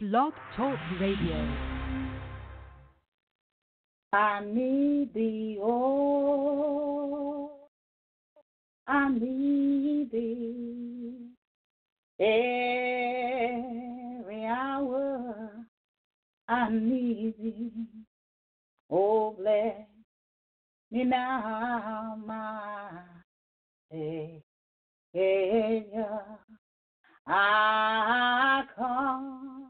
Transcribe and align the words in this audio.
Blog 0.00 0.32
Talk 0.56 0.78
Radio. 1.00 1.56
I 4.12 4.44
need 4.44 5.12
thee, 5.12 5.58
oh, 5.60 7.50
I 8.86 9.08
need 9.08 10.12
thee 10.12 11.14
every 12.20 14.44
hour. 14.44 15.50
I 16.46 16.68
need 16.70 17.34
thee, 17.42 17.72
oh, 18.92 19.34
bless 19.36 19.74
me 20.92 21.02
now, 21.02 22.16
my 22.24 23.00
Savior. 23.90 24.42
I 27.26 28.62
come 28.76 29.67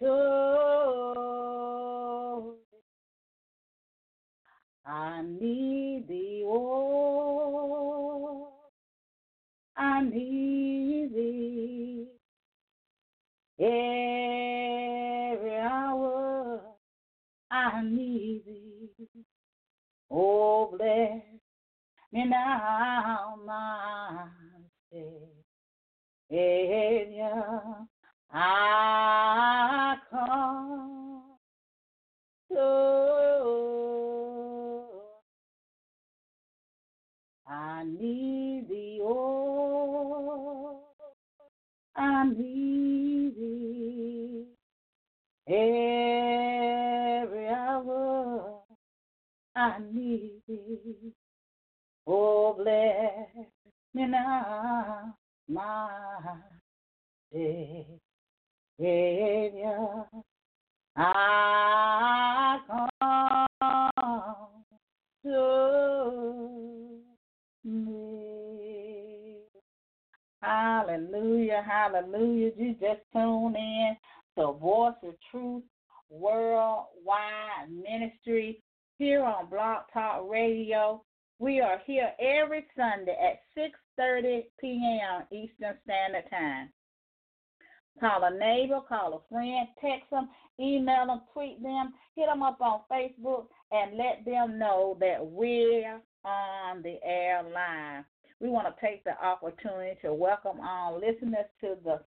to 0.00 0.06
I 4.86 5.22
need 5.22 6.06
thee, 6.08 6.44
oh, 6.46 8.48
I 9.76 10.02
need 10.02 11.14
thee 11.14 12.06
every 13.60 15.56
hour. 15.58 16.60
I 17.50 17.82
need 17.84 18.42
thee, 18.46 18.88
oh, 20.10 20.74
bless 20.76 21.22
me 22.12 22.24
now, 22.26 23.36
my 23.46 24.28
Savior. 26.30 27.88
I 28.32 29.96
come 30.10 31.22
to 32.52 32.60
I 37.48 37.84
need 37.84 38.66
thee, 38.68 39.00
I 41.96 42.24
need 42.24 43.34
thee 43.36 44.46
every 45.48 47.48
hour. 47.48 48.60
I 49.56 49.78
need 49.92 50.42
thee, 50.46 51.12
oh, 52.06 52.54
bless 52.54 53.46
me 53.94 54.06
now, 54.06 55.14
my 55.48 55.88
Savior. 58.80 60.04
I 60.96 62.58
come 62.66 62.88
to 65.24 66.98
me. 67.62 69.36
Hallelujah, 70.42 71.62
hallelujah. 71.68 72.52
You 72.56 72.74
just 72.80 73.00
tune 73.12 73.54
in 73.54 73.96
to 74.38 74.52
Voice 74.52 74.94
of 75.02 75.14
Truth 75.30 75.64
Worldwide 76.08 77.68
Ministry 77.70 78.62
here 78.98 79.22
on 79.22 79.50
Blog 79.50 79.82
Talk 79.92 80.26
Radio. 80.30 81.04
We 81.38 81.60
are 81.60 81.82
here 81.86 82.12
every 82.18 82.66
Sunday 82.74 83.16
at 83.22 83.40
6.30 83.98 84.44
p.m. 84.58 85.26
Eastern 85.30 85.76
Standard 85.84 86.30
Time. 86.30 86.70
Call 87.98 88.24
a 88.24 88.30
neighbor, 88.30 88.80
call 88.88 89.14
a 89.14 89.34
friend, 89.34 89.68
text 89.80 90.10
them, 90.10 90.28
email 90.58 91.06
them, 91.06 91.22
tweet 91.32 91.62
them, 91.62 91.92
hit 92.16 92.26
them 92.26 92.42
up 92.42 92.60
on 92.60 92.80
Facebook, 92.90 93.46
and 93.72 93.96
let 93.96 94.24
them 94.24 94.58
know 94.58 94.96
that 95.00 95.18
we're 95.24 96.00
on 96.24 96.82
the 96.82 96.98
air 97.04 97.42
line. 97.42 98.04
We 98.40 98.48
want 98.48 98.68
to 98.68 98.86
take 98.86 99.04
the 99.04 99.22
opportunity 99.22 99.98
to 100.02 100.14
welcome 100.14 100.60
all 100.60 100.94
listeners 100.94 101.46
to 101.60 101.76
the 101.84 102.00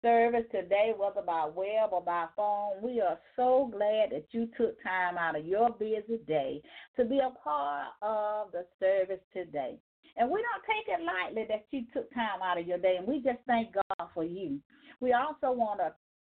service 0.00 0.44
today, 0.52 0.92
whether 0.96 1.22
by 1.22 1.46
web 1.46 1.90
or 1.92 2.02
by 2.02 2.26
phone. 2.36 2.82
We 2.82 3.00
are 3.00 3.18
so 3.36 3.70
glad 3.72 4.10
that 4.12 4.26
you 4.30 4.48
took 4.56 4.82
time 4.82 5.16
out 5.16 5.38
of 5.38 5.46
your 5.46 5.70
busy 5.70 6.20
day 6.26 6.62
to 6.96 7.04
be 7.04 7.18
a 7.18 7.32
part 7.42 7.88
of 8.02 8.52
the 8.52 8.66
service 8.78 9.20
today. 9.32 9.78
And 10.16 10.30
we 10.30 10.42
don't 10.42 10.64
take 10.64 10.86
it 10.88 11.04
lightly 11.04 11.46
that 11.48 11.66
you 11.70 11.84
took 11.92 12.12
time 12.14 12.40
out 12.42 12.58
of 12.58 12.66
your 12.66 12.78
day, 12.78 12.96
and 12.98 13.06
we 13.06 13.16
just 13.16 13.40
thank 13.46 13.74
God 13.74 14.08
for 14.14 14.24
you. 14.24 14.60
We 15.00 15.12
also 15.12 15.52
want 15.52 15.80
to 15.80 15.92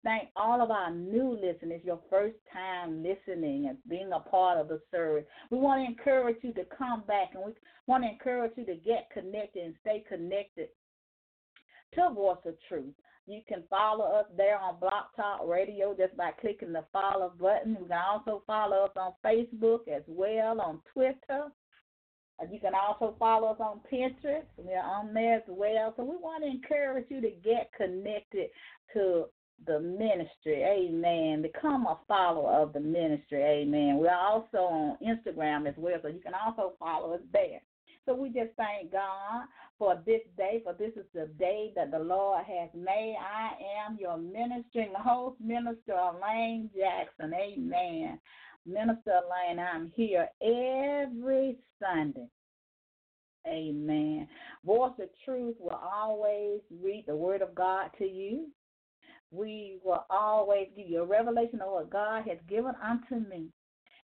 thank 0.03 0.29
all 0.35 0.61
of 0.61 0.71
our 0.71 0.91
new 0.91 1.33
listeners, 1.33 1.81
your 1.83 1.99
first 2.09 2.35
time 2.53 3.03
listening 3.03 3.67
and 3.67 3.77
being 3.89 4.11
a 4.13 4.19
part 4.19 4.59
of 4.59 4.67
the 4.67 4.79
service. 4.91 5.25
We 5.49 5.57
want 5.57 5.81
to 5.81 5.91
encourage 5.91 6.37
you 6.43 6.53
to 6.53 6.65
come 6.77 7.03
back 7.07 7.31
and 7.33 7.43
we 7.43 7.53
want 7.87 8.03
to 8.03 8.09
encourage 8.09 8.53
you 8.55 8.65
to 8.65 8.75
get 8.75 9.09
connected 9.11 9.63
and 9.63 9.75
stay 9.81 10.03
connected 10.07 10.69
to 11.95 12.13
Voice 12.13 12.37
of 12.45 12.55
Truth. 12.69 12.93
You 13.27 13.41
can 13.47 13.63
follow 13.69 14.05
us 14.05 14.25
there 14.37 14.59
on 14.59 14.79
Blog 14.79 15.05
Talk 15.15 15.47
Radio 15.47 15.95
just 15.97 16.15
by 16.15 16.31
clicking 16.39 16.73
the 16.73 16.85
follow 16.93 17.33
button. 17.39 17.71
You 17.79 17.87
can 17.87 17.97
also 17.97 18.43
follow 18.45 18.85
us 18.85 18.91
on 18.95 19.13
Facebook 19.25 19.87
as 19.87 20.03
well, 20.07 20.61
on 20.61 20.79
Twitter. 20.93 21.49
You 22.51 22.59
can 22.59 22.73
also 22.75 23.15
follow 23.17 23.49
us 23.49 23.59
on 23.59 23.79
Pinterest. 23.91 24.43
We're 24.57 24.79
on 24.79 25.13
there 25.13 25.37
as 25.37 25.43
well. 25.47 25.93
So 25.95 26.03
we 26.03 26.17
want 26.17 26.43
to 26.43 26.49
encourage 26.49 27.05
you 27.09 27.21
to 27.21 27.31
get 27.43 27.71
connected 27.75 28.49
to 28.93 29.25
the 29.65 29.79
ministry. 29.79 30.63
Amen. 30.63 31.41
Become 31.41 31.87
a 31.87 31.97
follower 32.07 32.51
of 32.51 32.73
the 32.73 32.79
ministry. 32.79 33.41
Amen. 33.41 33.97
We're 33.97 34.13
also 34.13 34.57
on 34.57 34.97
Instagram 35.01 35.67
as 35.67 35.75
well. 35.77 35.97
So 36.01 36.09
you 36.09 36.19
can 36.19 36.33
also 36.33 36.73
follow 36.77 37.13
us 37.13 37.21
there. 37.31 37.61
So 38.05 38.13
we 38.13 38.29
just 38.29 38.51
thank 38.57 38.91
God 38.91 39.45
for 39.79 39.99
this 40.05 40.21
day, 40.37 40.61
for 40.63 40.73
this 40.73 40.91
is 40.95 41.05
the 41.13 41.27
day 41.39 41.71
that 41.75 41.89
the 41.89 41.99
Lord 41.99 42.43
has 42.45 42.69
made. 42.75 43.15
I 43.19 43.51
am 43.87 43.97
your 43.99 44.17
ministering 44.17 44.93
host, 44.95 45.39
Minister 45.41 45.93
Elaine 45.93 46.69
Jackson. 46.77 47.33
Amen. 47.33 48.19
Minister 48.65 49.21
Elaine, 49.25 49.59
I'm 49.59 49.91
here 49.95 50.27
every 50.41 51.57
Sunday. 51.79 52.27
Amen. 53.47 54.27
Voice 54.65 54.93
of 54.99 55.09
Truth 55.23 55.55
will 55.59 55.79
always 55.93 56.61
read 56.81 57.05
the 57.07 57.15
Word 57.15 57.41
of 57.41 57.53
God 57.53 57.89
to 57.99 58.05
you. 58.05 58.47
We 59.31 59.77
will 59.83 60.05
always 60.09 60.67
give 60.75 60.87
you 60.87 61.03
a 61.03 61.05
revelation 61.05 61.61
of 61.61 61.71
what 61.71 61.89
God 61.91 62.23
has 62.27 62.39
given 62.49 62.73
unto 62.83 63.27
me. 63.29 63.49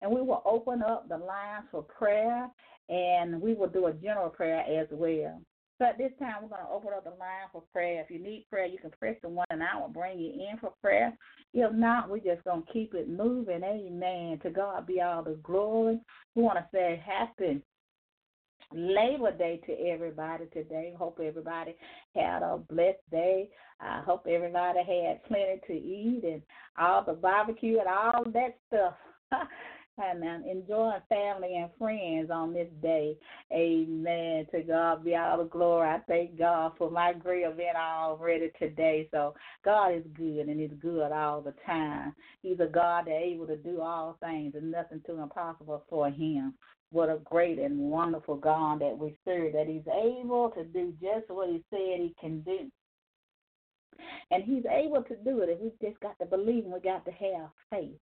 And 0.01 0.11
we 0.11 0.23
will 0.23 0.43
open 0.45 0.83
up 0.83 1.09
the 1.09 1.19
lines 1.19 1.67
for 1.71 1.83
prayer 1.83 2.49
and 2.89 3.41
we 3.41 3.55
will 3.55 3.69
do 3.69 3.87
a 3.87 3.93
general 3.93 4.31
prayer 4.31 4.61
as 4.81 4.87
well. 4.91 5.41
So 5.79 5.85
at 5.85 5.99
this 5.99 6.13
time, 6.19 6.37
we're 6.43 6.49
going 6.49 6.63
to 6.63 6.73
open 6.73 6.91
up 6.97 7.05
the 7.05 7.11
line 7.11 7.49
for 7.53 7.63
prayer. 7.73 8.01
If 8.03 8.11
you 8.11 8.19
need 8.19 8.47
prayer, 8.49 8.67
you 8.67 8.79
can 8.79 8.91
press 8.99 9.17
the 9.23 9.29
one, 9.29 9.47
and 9.51 9.63
I 9.63 9.79
will 9.79 9.89
bring 9.89 10.19
you 10.19 10.33
in 10.33 10.59
for 10.59 10.73
prayer. 10.81 11.17
If 11.53 11.73
not, 11.75 12.09
we're 12.09 12.19
just 12.19 12.45
going 12.45 12.63
to 12.63 12.73
keep 12.73 12.95
it 12.95 13.11
moving. 13.11 13.63
Amen. 13.63 14.39
To 14.43 14.51
God 14.51 14.87
be 14.87 15.03
all 15.03 15.23
the 15.23 15.39
glory. 15.43 16.01
We 16.35 16.43
want 16.43 16.59
to 16.59 16.67
say 16.73 17.03
happy 17.05 17.61
Labor 18.73 19.33
Day 19.37 19.61
to 19.67 19.73
everybody 19.89 20.47
today. 20.53 20.95
Hope 20.99 21.21
everybody 21.23 21.77
had 22.15 22.43
a 22.43 22.59
blessed 22.69 22.99
day. 23.11 23.51
I 23.81 24.01
hope 24.01 24.27
everybody 24.29 24.79
had 24.79 25.25
plenty 25.25 25.61
to 25.67 25.73
eat 25.73 26.23
and 26.25 26.43
all 26.79 27.05
the 27.05 27.13
barbecue 27.13 27.79
and 27.79 27.89
all 27.89 28.25
that 28.33 28.57
stuff. 28.69 28.95
um, 29.99 30.45
enjoying 30.51 31.01
family 31.09 31.57
and 31.57 31.71
friends 31.79 32.31
on 32.31 32.53
this 32.53 32.69
day. 32.83 33.17
Amen. 33.53 34.47
To 34.53 34.63
God 34.63 35.05
be 35.05 35.15
all 35.15 35.39
the 35.39 35.45
glory. 35.45 35.89
I 35.89 36.01
thank 36.07 36.39
God 36.39 36.73
for 36.77 36.91
my 36.91 37.13
grill 37.13 37.53
being 37.53 37.73
all 37.79 38.17
ready 38.17 38.51
today. 38.59 39.09
So 39.11 39.35
God 39.65 39.95
is 39.95 40.05
good 40.15 40.49
and 40.49 40.61
He's 40.61 40.79
good 40.81 41.13
all 41.13 41.41
the 41.41 41.55
time. 41.65 42.15
He's 42.43 42.61
a 42.61 42.67
God 42.67 43.05
that's 43.07 43.23
able 43.23 43.47
to 43.47 43.57
do 43.57 43.81
all 43.81 44.19
things 44.21 44.55
and 44.55 44.71
nothing 44.71 45.03
too 45.07 45.21
impossible 45.21 45.85
for 45.89 46.11
Him. 46.11 46.55
What 46.91 47.09
a 47.09 47.19
great 47.25 47.59
and 47.59 47.79
wonderful 47.79 48.37
God 48.37 48.81
that 48.81 48.97
we 48.97 49.17
serve, 49.25 49.55
that 49.55 49.67
He's 49.67 49.87
able 49.89 50.51
to 50.57 50.65
do 50.65 50.93
just 51.01 51.29
what 51.29 51.49
He 51.49 51.63
said 51.71 52.01
He 52.01 52.15
can 52.21 52.41
do. 52.41 52.71
And 54.31 54.45
He's 54.45 54.65
able 54.71 55.03
to 55.05 55.17
do 55.25 55.41
it. 55.41 55.49
if 55.49 55.61
we 55.61 55.89
just 55.89 56.01
got 56.01 56.19
to 56.19 56.27
believe 56.27 56.65
and 56.65 56.73
we 56.73 56.81
got 56.81 57.05
to 57.07 57.13
have 57.13 57.51
faith. 57.71 57.97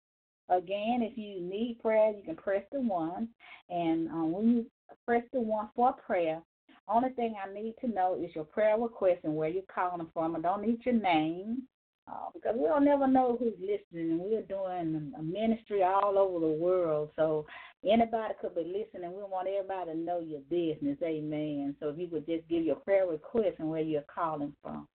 Again, 0.49 1.01
if 1.03 1.17
you 1.17 1.41
need 1.41 1.79
prayer, 1.81 2.13
you 2.13 2.23
can 2.25 2.37
press 2.37 2.63
the 2.73 2.81
one. 2.81 3.29
And 3.71 4.09
um, 4.09 4.33
when 4.33 4.49
you 4.51 4.67
press 5.07 5.23
the 5.33 5.41
one 5.41 5.69
for 5.75 5.93
prayer, 5.93 6.43
only 6.89 7.11
thing 7.11 7.35
I 7.43 7.53
need 7.53 7.75
to 7.81 7.89
know 7.89 8.19
is 8.23 8.35
your 8.35 8.45
prayer 8.45 8.77
request 8.79 9.21
and 9.25 9.37
where 9.37 9.49
you're 9.49 9.63
calling 9.73 10.09
from. 10.13 10.37
I 10.37 10.41
don't 10.41 10.63
need 10.63 10.81
your 10.85 10.95
name 10.95 11.63
uh, 12.09 12.31
because 12.35 12.55
we'll 12.57 12.81
never 12.81 13.07
know 13.07 13.37
who's 13.39 13.55
listening. 13.61 14.19
We're 14.19 14.43
doing 14.43 15.13
a 15.17 15.23
ministry 15.23 15.83
all 15.83 16.19
over 16.19 16.45
the 16.45 16.53
world, 16.53 17.11
so 17.17 17.47
anybody 17.85 18.35
could 18.41 18.55
be 18.55 18.63
listening. 18.63 19.13
We 19.13 19.23
want 19.23 19.49
everybody 19.49 19.93
to 19.93 19.97
know 19.97 20.19
your 20.19 20.41
business. 20.51 20.99
Amen. 21.03 21.77
So 21.81 21.91
if 21.91 21.99
you 21.99 22.09
would 22.09 22.27
just 22.27 22.49
give 22.49 22.65
your 22.65 22.77
prayer 22.77 23.07
request 23.07 23.57
and 23.59 23.71
where 23.71 23.81
you're 23.81 24.05
calling 24.13 24.55
from. 24.63 24.89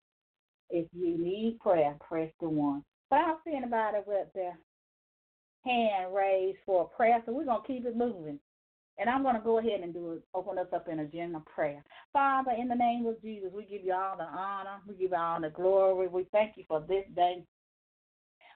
If 0.70 0.88
you 0.92 1.18
need 1.18 1.60
prayer, 1.62 1.96
press 2.06 2.30
the 2.42 2.50
one. 2.50 2.84
But 3.10 3.20
I 3.20 3.28
don't 3.28 3.40
see 3.46 3.56
anybody 3.56 4.00
with 4.06 4.28
their 4.36 4.58
hand 5.68 6.14
raised 6.16 6.60
for 6.66 6.84
a 6.84 6.96
prayer, 6.96 7.22
so 7.26 7.34
we're 7.34 7.46
going 7.46 7.62
to 7.62 7.68
keep 7.68 7.86
it 7.86 7.98
moving. 7.98 8.40
And 9.00 9.10
I'm 9.10 9.22
going 9.22 9.36
to 9.36 9.42
go 9.42 9.60
ahead 9.60 9.82
and 9.82 9.94
do 9.94 10.14
it, 10.14 10.24
open 10.34 10.58
us 10.58 10.68
up 10.74 10.88
in 10.88 11.00
a 11.00 11.06
general 11.06 11.44
prayer. 11.54 11.84
Father, 12.14 12.52
in 12.60 12.68
the 12.68 12.76
name 12.76 13.06
of 13.06 13.22
Jesus, 13.22 13.50
we 13.54 13.66
give 13.66 13.84
you 13.84 13.94
all 13.94 14.18
the 14.18 14.24
honor. 14.24 14.80
We 14.88 14.96
give 14.96 15.12
you 15.12 15.18
all 15.18 15.40
the 15.40 15.50
glory. 15.50 16.08
We 16.08 16.26
thank 16.32 16.58
you 16.58 16.64
for 16.68 16.80
this 16.88 17.06
day. 17.16 17.44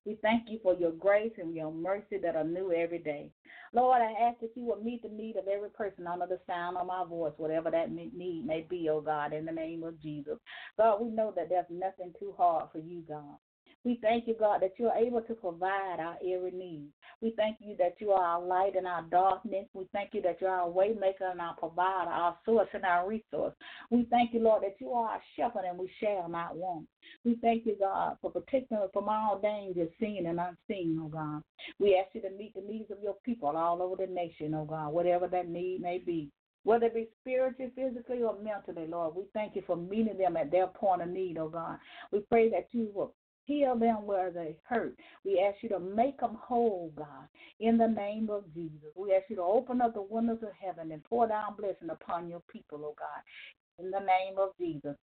We 0.04 0.18
thank 0.24 0.50
you 0.50 0.60
for 0.64 0.74
your 0.74 0.94
grace 0.94 1.34
and 1.38 1.54
your 1.54 1.72
mercy 1.72 2.18
that 2.24 2.36
are 2.36 2.44
new 2.44 2.74
every 2.74 2.98
day. 2.98 3.30
Lord, 3.72 4.02
I 4.02 4.12
ask 4.30 4.40
that 4.40 4.50
you 4.56 4.64
will 4.66 4.84
meet 4.84 5.04
the 5.04 5.10
need 5.10 5.36
of 5.38 5.48
every 5.48 5.70
person 5.70 6.08
under 6.08 6.26
the 6.26 6.40
sound 6.48 6.76
of 6.78 6.88
my 6.88 7.06
voice, 7.06 7.34
whatever 7.38 7.70
that 7.70 7.92
need 7.92 8.46
may 8.46 8.66
be, 8.68 8.90
oh 8.90 9.02
God, 9.02 9.32
in 9.32 9.46
the 9.46 9.52
name 9.52 9.84
of 9.84 10.02
Jesus. 10.02 10.40
God, 10.76 11.02
we 11.02 11.10
know 11.10 11.32
that 11.36 11.50
there's 11.50 11.66
nothing 11.70 12.14
too 12.20 12.34
hard 12.36 12.70
for 12.72 12.80
you, 12.80 13.04
God. 13.08 13.38
We 13.84 13.98
thank 14.02 14.28
you, 14.28 14.36
God, 14.38 14.62
that 14.62 14.74
you 14.78 14.88
are 14.90 14.98
able 14.98 15.22
to 15.22 15.34
provide 15.34 16.00
our 16.00 16.16
every 16.22 16.52
need. 16.52 16.90
We 17.20 17.34
thank 17.36 17.58
you 17.60 17.76
that 17.80 17.96
you 18.00 18.12
are 18.12 18.24
our 18.24 18.42
light 18.42 18.76
in 18.76 18.86
our 18.86 19.02
darkness. 19.04 19.66
We 19.74 19.88
thank 19.92 20.14
you 20.14 20.22
that 20.22 20.40
you 20.40 20.48
are 20.48 20.62
our 20.62 20.70
waymaker 20.70 21.32
and 21.32 21.42
our 21.42 21.56
provider, 21.56 22.12
our 22.12 22.38
source 22.46 22.68
and 22.74 22.86
our 22.86 23.08
resource. 23.08 23.56
We 23.90 24.08
thank 24.12 24.34
you, 24.34 24.42
Lord, 24.42 24.62
that 24.64 24.76
you 24.80 24.92
are 24.92 25.14
our 25.14 25.22
shepherd 25.36 25.64
and 25.68 25.80
we 25.80 25.90
shall 26.00 26.30
not 26.30 26.56
want. 26.56 26.88
We 27.26 27.36
thank 27.42 27.66
you, 27.66 27.76
God, 27.80 28.18
for 28.22 28.30
protecting 28.30 28.78
us 28.78 28.90
from 28.94 29.10
all 29.10 29.40
dangers, 29.42 29.90
seen 30.00 30.28
and 30.28 30.40
unseen, 30.40 31.00
oh 31.04 31.08
God. 31.08 31.42
We 31.80 31.96
ask 31.96 32.14
you 32.14 32.22
to 32.22 32.30
meet 32.38 32.54
the 32.54 32.62
needs 32.62 32.92
of 32.92 32.98
your 33.02 33.16
people 33.26 33.50
all 33.50 33.82
over 33.82 33.96
the 34.06 34.12
nation, 34.12 34.54
oh 34.54 34.66
God, 34.66 34.94
whatever 34.94 35.28
that 35.28 35.50
need 35.50 35.82
may 35.82 35.98
be 35.98 36.30
whether 36.64 36.86
it 36.86 36.94
be 36.94 37.08
spiritually, 37.22 37.72
physically, 37.76 38.22
or 38.22 38.38
mentally, 38.40 38.88
Lord. 38.88 39.16
We 39.16 39.24
thank 39.34 39.56
you 39.56 39.64
for 39.66 39.76
meeting 39.76 40.20
them 40.20 40.38
at 40.38 40.52
their 40.52 40.68
point 40.68 41.02
of 41.02 41.10
need, 41.10 41.40
oh 41.40 41.50
God. 41.50 41.80
We 42.12 42.20
pray 42.20 42.52
that 42.52 42.68
you 42.72 42.92
will 42.94 43.16
Heal 43.46 43.76
them 43.78 44.06
where 44.06 44.32
they 44.32 44.56
hurt. 44.64 44.96
We 45.26 45.40
ask 45.40 45.62
you 45.64 45.70
to 45.70 45.80
make 45.80 46.20
them 46.20 46.38
whole, 46.40 46.94
God, 46.96 47.28
in 47.60 47.78
the 47.78 47.88
name 47.88 48.30
of 48.30 48.44
Jesus. 48.54 48.90
We 48.96 49.14
ask 49.14 49.26
you 49.30 49.38
to 49.38 49.42
open 49.42 49.82
up 49.82 49.94
the 49.94 50.02
windows 50.02 50.40
of 50.44 50.50
heaven 50.60 50.92
and 50.92 51.04
pour 51.04 51.28
down 51.28 51.56
blessing 51.58 51.90
upon 51.90 52.30
your 52.30 52.42
people, 52.52 52.82
oh 52.84 52.96
God, 52.98 53.84
in 53.84 53.92
the 53.92 54.00
name 54.00 54.38
of 54.38 54.50
Jesus. 54.60 54.96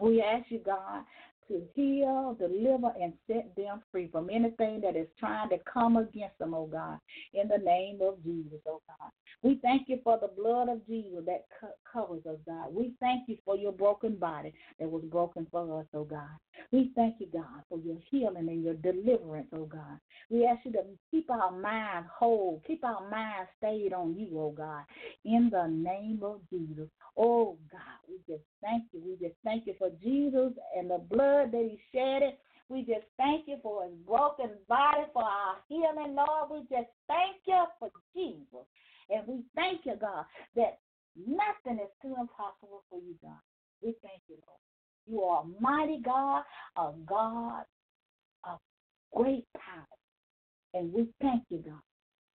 We 0.00 0.22
ask 0.22 0.50
you, 0.50 0.60
God, 0.64 1.02
to 1.48 1.62
heal, 1.74 2.36
deliver, 2.38 2.92
and 3.00 3.12
set 3.26 3.54
them 3.56 3.82
free 3.90 4.08
from 4.10 4.30
anything 4.30 4.80
that 4.80 4.96
is 4.96 5.08
trying 5.18 5.48
to 5.50 5.58
come 5.72 5.96
against 5.96 6.38
them, 6.38 6.54
oh 6.54 6.66
God, 6.66 6.98
in 7.34 7.48
the 7.48 7.58
name 7.58 7.98
of 8.02 8.22
Jesus, 8.24 8.60
oh 8.66 8.80
God. 8.86 9.10
We 9.42 9.58
thank 9.62 9.88
you 9.88 10.00
for 10.02 10.18
the 10.20 10.28
blood 10.40 10.68
of 10.68 10.86
Jesus 10.86 11.24
that 11.26 11.46
co- 11.60 11.68
covers 11.90 12.26
us, 12.26 12.38
God. 12.46 12.74
We 12.74 12.92
thank 13.00 13.28
you 13.28 13.36
for 13.44 13.56
your 13.56 13.72
broken 13.72 14.16
body 14.16 14.52
that 14.78 14.90
was 14.90 15.04
broken 15.04 15.46
for 15.50 15.80
us, 15.80 15.86
oh 15.94 16.04
God. 16.04 16.28
We 16.72 16.90
thank 16.94 17.16
you, 17.20 17.28
God, 17.32 17.62
for 17.68 17.78
your 17.78 17.98
healing 18.10 18.48
and 18.48 18.62
your 18.64 18.74
deliverance, 18.74 19.48
oh 19.54 19.66
God. 19.66 19.98
We 20.30 20.46
ask 20.46 20.64
you 20.64 20.72
to 20.72 20.82
keep 21.10 21.30
our 21.30 21.52
mind 21.52 22.06
whole, 22.12 22.62
keep 22.66 22.84
our 22.84 23.08
mind 23.08 23.48
stayed 23.58 23.92
on 23.92 24.16
you, 24.18 24.38
oh 24.38 24.50
God, 24.50 24.82
in 25.24 25.50
the 25.50 25.66
name 25.68 26.20
of 26.22 26.40
Jesus. 26.50 26.88
Oh 27.16 27.56
God, 27.70 27.80
we 28.08 28.16
just 28.32 28.44
thank 28.62 28.84
you. 28.92 29.00
We 29.04 29.28
just 29.28 29.38
thank 29.44 29.66
you 29.66 29.74
for 29.78 29.90
Jesus 30.02 30.52
and 30.76 30.90
the 30.90 30.98
blood 30.98 31.52
that 31.52 31.68
he 31.70 31.78
shed 31.92 32.22
it. 32.22 32.38
We 32.68 32.80
just 32.80 33.06
thank 33.16 33.48
you 33.48 33.56
for 33.62 33.84
his 33.84 33.94
broken 34.06 34.50
body, 34.68 35.02
for 35.12 35.22
our 35.22 35.56
healing, 35.68 36.14
Lord. 36.14 36.50
We 36.50 36.60
just 36.76 36.90
thank 37.08 37.36
you 37.46 37.64
for 37.78 37.90
Jesus. 38.14 38.66
And 39.10 39.26
we 39.26 39.42
thank 39.54 39.86
you, 39.86 39.94
God, 39.98 40.24
that 40.56 40.78
nothing 41.16 41.80
is 41.82 41.90
too 42.02 42.14
impossible 42.20 42.84
for 42.90 43.00
you, 43.00 43.14
God. 43.22 43.40
We 43.82 43.94
thank 44.02 44.20
you, 44.28 44.36
Lord. 44.46 44.60
You 45.06 45.22
are 45.22 45.42
a 45.42 45.62
mighty 45.62 46.02
God, 46.02 46.42
a 46.76 46.92
God 47.06 47.62
of 48.44 48.58
great 49.14 49.46
power. 49.56 49.86
And 50.74 50.92
we 50.92 51.08
thank 51.22 51.44
you, 51.48 51.62
God. 51.64 51.80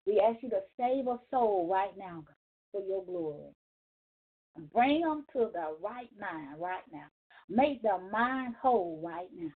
We 0.07 0.19
ask 0.19 0.41
you 0.41 0.49
to 0.49 0.61
save 0.79 1.07
a 1.07 1.19
soul 1.29 1.69
right 1.71 1.95
now, 1.97 2.23
God, 2.25 2.35
for 2.71 2.81
your 2.81 3.05
glory. 3.05 3.53
Bring 4.73 5.01
them 5.01 5.25
to 5.33 5.49
the 5.53 5.75
right 5.83 6.09
mind 6.19 6.59
right 6.59 6.83
now. 6.91 7.05
Make 7.49 7.81
their 7.81 7.99
mind 8.11 8.55
whole 8.61 8.99
right 9.03 9.29
now. 9.35 9.51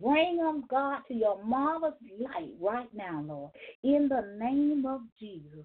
Bring 0.00 0.38
them, 0.38 0.64
God, 0.68 1.00
to 1.08 1.14
your 1.14 1.42
marvelous 1.44 1.94
light 2.18 2.50
right 2.60 2.92
now, 2.94 3.24
Lord. 3.26 3.52
In 3.82 4.08
the 4.08 4.36
name 4.38 4.84
of 4.86 5.02
Jesus. 5.18 5.64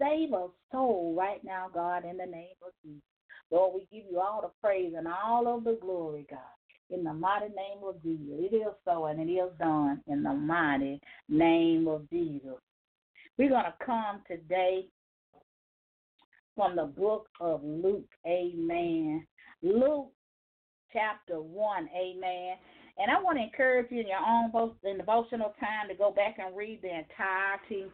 Save 0.00 0.32
a 0.32 0.48
soul 0.70 1.14
right 1.16 1.42
now, 1.44 1.68
God, 1.72 2.04
in 2.04 2.16
the 2.16 2.26
name 2.26 2.56
of 2.64 2.72
Jesus. 2.84 3.02
Lord, 3.50 3.74
we 3.74 3.98
give 3.98 4.10
you 4.10 4.20
all 4.20 4.42
the 4.42 4.50
praise 4.62 4.92
and 4.96 5.08
all 5.08 5.48
of 5.48 5.64
the 5.64 5.78
glory, 5.80 6.26
God. 6.28 6.38
In 6.90 7.04
the 7.04 7.12
mighty 7.12 7.48
name 7.48 7.82
of 7.84 8.02
Jesus. 8.02 8.34
It 8.38 8.54
is 8.54 8.74
so 8.84 9.06
and 9.06 9.20
it 9.20 9.32
is 9.32 9.50
done 9.58 10.02
in 10.06 10.22
the 10.22 10.32
mighty 10.32 11.00
name 11.28 11.88
of 11.88 12.08
Jesus. 12.10 12.58
We're 13.36 13.50
going 13.50 13.64
to 13.64 13.74
come 13.84 14.22
today 14.26 14.86
from 16.58 16.74
the 16.74 16.86
book 16.86 17.28
of 17.40 17.62
Luke. 17.62 18.10
Amen. 18.26 19.24
Luke 19.62 20.10
chapter 20.92 21.40
1. 21.40 21.88
Amen. 21.96 22.56
And 22.98 23.12
I 23.12 23.22
want 23.22 23.38
to 23.38 23.44
encourage 23.44 23.92
you 23.92 24.00
in 24.00 24.08
your 24.08 24.18
own 24.18 24.50
devotional 24.98 25.54
time 25.60 25.86
to 25.88 25.94
go 25.94 26.10
back 26.10 26.38
and 26.44 26.56
read 26.56 26.80
the 26.82 26.88
entirety 26.88 27.84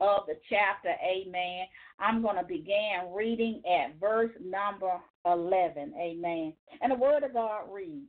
of 0.00 0.26
the 0.26 0.34
chapter. 0.50 0.94
Amen. 1.02 1.64
I'm 1.98 2.20
going 2.20 2.36
to 2.36 2.42
begin 2.42 3.08
reading 3.16 3.62
at 3.64 3.98
verse 3.98 4.32
number 4.44 5.00
11. 5.24 5.94
Amen. 5.98 6.52
And 6.82 6.92
the 6.92 6.96
word 6.96 7.22
of 7.22 7.32
God 7.32 7.72
reads 7.72 8.04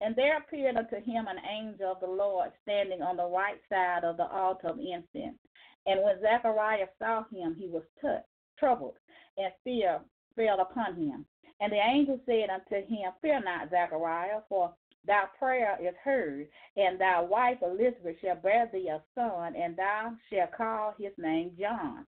And 0.00 0.14
there 0.14 0.38
appeared 0.38 0.76
unto 0.76 1.04
him 1.04 1.26
an 1.26 1.42
angel 1.58 1.90
of 1.90 2.00
the 2.00 2.06
Lord 2.06 2.50
standing 2.62 3.02
on 3.02 3.16
the 3.16 3.26
right 3.26 3.58
side 3.68 4.04
of 4.04 4.16
the 4.16 4.28
altar 4.28 4.68
of 4.68 4.78
incense. 4.78 5.38
And 5.86 6.04
when 6.04 6.20
Zechariah 6.20 6.86
saw 7.00 7.24
him, 7.32 7.56
he 7.58 7.66
was 7.66 7.82
touched, 8.00 8.28
troubled, 8.60 8.94
and 9.36 9.52
fear 9.62 10.00
fell 10.36 10.60
upon 10.60 10.96
him. 10.96 11.26
And 11.60 11.72
the 11.72 11.76
angel 11.76 12.20
said 12.26 12.50
unto 12.50 12.86
him, 12.86 13.12
Fear 13.22 13.42
not, 13.44 13.70
Zechariah, 13.70 14.40
for 14.48 14.74
thy 15.06 15.24
prayer 15.38 15.78
is 15.80 15.94
heard, 16.02 16.48
and 16.76 17.00
thy 17.00 17.20
wife 17.20 17.58
Elizabeth 17.62 18.16
shall 18.20 18.36
bear 18.36 18.68
thee 18.72 18.88
a 18.88 19.02
son, 19.14 19.54
and 19.56 19.76
thou 19.76 20.12
shalt 20.30 20.52
call 20.52 20.94
his 20.98 21.12
name 21.16 21.52
John. 21.58 22.06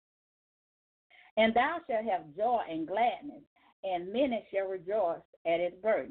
And 1.37 1.53
thou 1.53 1.77
shalt 1.87 2.05
have 2.05 2.35
joy 2.35 2.61
and 2.69 2.87
gladness, 2.87 3.43
and 3.83 4.11
many 4.11 4.45
shall 4.51 4.67
rejoice 4.67 5.21
at 5.45 5.59
his 5.59 5.73
birth. 5.81 6.09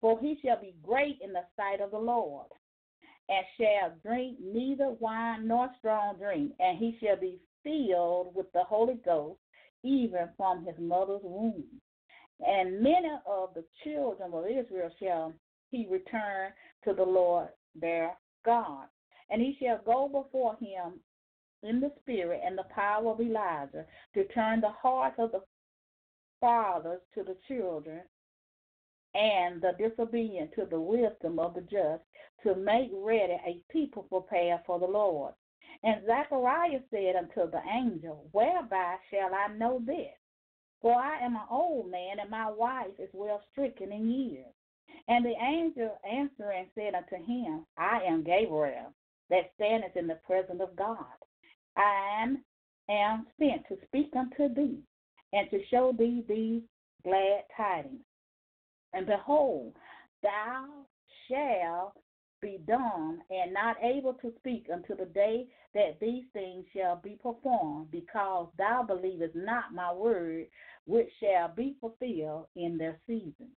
For 0.00 0.20
he 0.20 0.38
shall 0.44 0.60
be 0.60 0.76
great 0.82 1.18
in 1.20 1.32
the 1.32 1.44
sight 1.56 1.80
of 1.80 1.90
the 1.90 1.98
Lord, 1.98 2.46
and 3.28 3.44
shall 3.56 3.92
drink 4.04 4.38
neither 4.40 4.90
wine 5.00 5.48
nor 5.48 5.68
strong 5.78 6.16
drink, 6.18 6.52
and 6.60 6.78
he 6.78 6.96
shall 7.02 7.16
be 7.16 7.40
filled 7.64 8.34
with 8.36 8.46
the 8.52 8.62
Holy 8.62 9.00
Ghost 9.04 9.40
even 9.82 10.28
from 10.36 10.64
his 10.64 10.74
mother's 10.78 11.22
womb. 11.22 11.64
And 12.46 12.80
many 12.80 13.10
of 13.26 13.50
the 13.54 13.64
children 13.84 14.32
of 14.32 14.44
Israel 14.46 14.90
shall 15.00 15.32
he 15.70 15.86
return 15.90 16.52
to 16.84 16.94
the 16.94 17.04
Lord 17.04 17.48
their 17.74 18.12
God. 18.44 18.86
And 19.30 19.42
he 19.42 19.56
shall 19.60 19.80
go 19.84 20.08
before 20.08 20.56
him 20.60 21.00
in 21.62 21.80
the 21.80 21.92
spirit 22.00 22.40
and 22.44 22.56
the 22.56 22.64
power 22.74 23.10
of 23.10 23.20
Elijah 23.20 23.84
to 24.14 24.24
turn 24.28 24.60
the 24.60 24.70
hearts 24.70 25.16
of 25.18 25.32
the 25.32 25.42
fathers 26.40 27.00
to 27.14 27.24
the 27.24 27.36
children 27.48 28.00
and 29.14 29.60
the 29.60 29.72
disobedient 29.78 30.52
to 30.54 30.66
the 30.70 30.80
wisdom 30.80 31.38
of 31.38 31.54
the 31.54 31.62
just 31.62 32.02
to 32.42 32.54
make 32.54 32.90
ready 32.94 33.36
a 33.46 33.60
people 33.70 34.04
prepared 34.04 34.60
for 34.66 34.78
the 34.78 34.86
Lord. 34.86 35.34
And 35.82 36.04
Zacharias 36.06 36.82
said 36.90 37.16
unto 37.16 37.50
the 37.50 37.60
angel, 37.72 38.26
Whereby 38.32 38.96
shall 39.10 39.34
I 39.34 39.48
know 39.54 39.80
this? 39.84 40.14
For 40.80 40.94
I 40.94 41.20
am 41.20 41.36
an 41.36 41.46
old 41.50 41.90
man, 41.90 42.18
and 42.20 42.30
my 42.30 42.50
wife 42.50 42.98
is 42.98 43.10
well 43.12 43.42
stricken 43.52 43.92
in 43.92 44.10
years. 44.10 44.52
And 45.08 45.24
the 45.24 45.34
angel 45.40 45.96
answering 46.08 46.66
said 46.74 46.94
unto 46.94 47.24
him, 47.24 47.64
I 47.76 48.00
am 48.06 48.24
Gabriel, 48.24 48.92
that 49.30 49.50
standeth 49.54 49.96
in 49.96 50.06
the 50.06 50.18
presence 50.26 50.60
of 50.60 50.76
God. 50.76 51.04
I 51.76 52.22
am, 52.22 52.44
am 52.90 53.26
sent 53.38 53.66
to 53.68 53.86
speak 53.86 54.10
unto 54.16 54.52
thee, 54.54 54.80
and 55.32 55.48
to 55.50 55.64
show 55.70 55.92
thee 55.96 56.24
these 56.28 56.62
glad 57.04 57.44
tidings. 57.56 58.04
And 58.92 59.06
behold, 59.06 59.74
thou 60.22 60.66
shalt 61.28 61.96
be 62.40 62.58
dumb 62.66 63.20
and 63.30 63.52
not 63.52 63.76
able 63.82 64.14
to 64.14 64.32
speak 64.38 64.66
until 64.68 64.96
the 64.96 65.06
day 65.06 65.46
that 65.74 65.98
these 66.00 66.24
things 66.32 66.64
shall 66.74 66.96
be 66.96 67.18
performed, 67.22 67.90
because 67.90 68.48
thou 68.56 68.82
believest 68.82 69.34
not 69.34 69.74
my 69.74 69.92
word, 69.92 70.46
which 70.86 71.08
shall 71.20 71.48
be 71.54 71.76
fulfilled 71.80 72.46
in 72.56 72.78
their 72.78 72.98
season. 73.06 73.50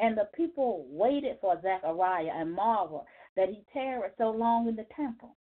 And 0.00 0.16
the 0.16 0.28
people 0.34 0.86
waited 0.88 1.38
for 1.40 1.60
Zechariah 1.60 2.32
and 2.34 2.52
marveled 2.52 3.04
that 3.36 3.48
he 3.48 3.64
tarried 3.72 4.12
so 4.18 4.30
long 4.30 4.68
in 4.68 4.76
the 4.76 4.86
temple. 4.96 5.36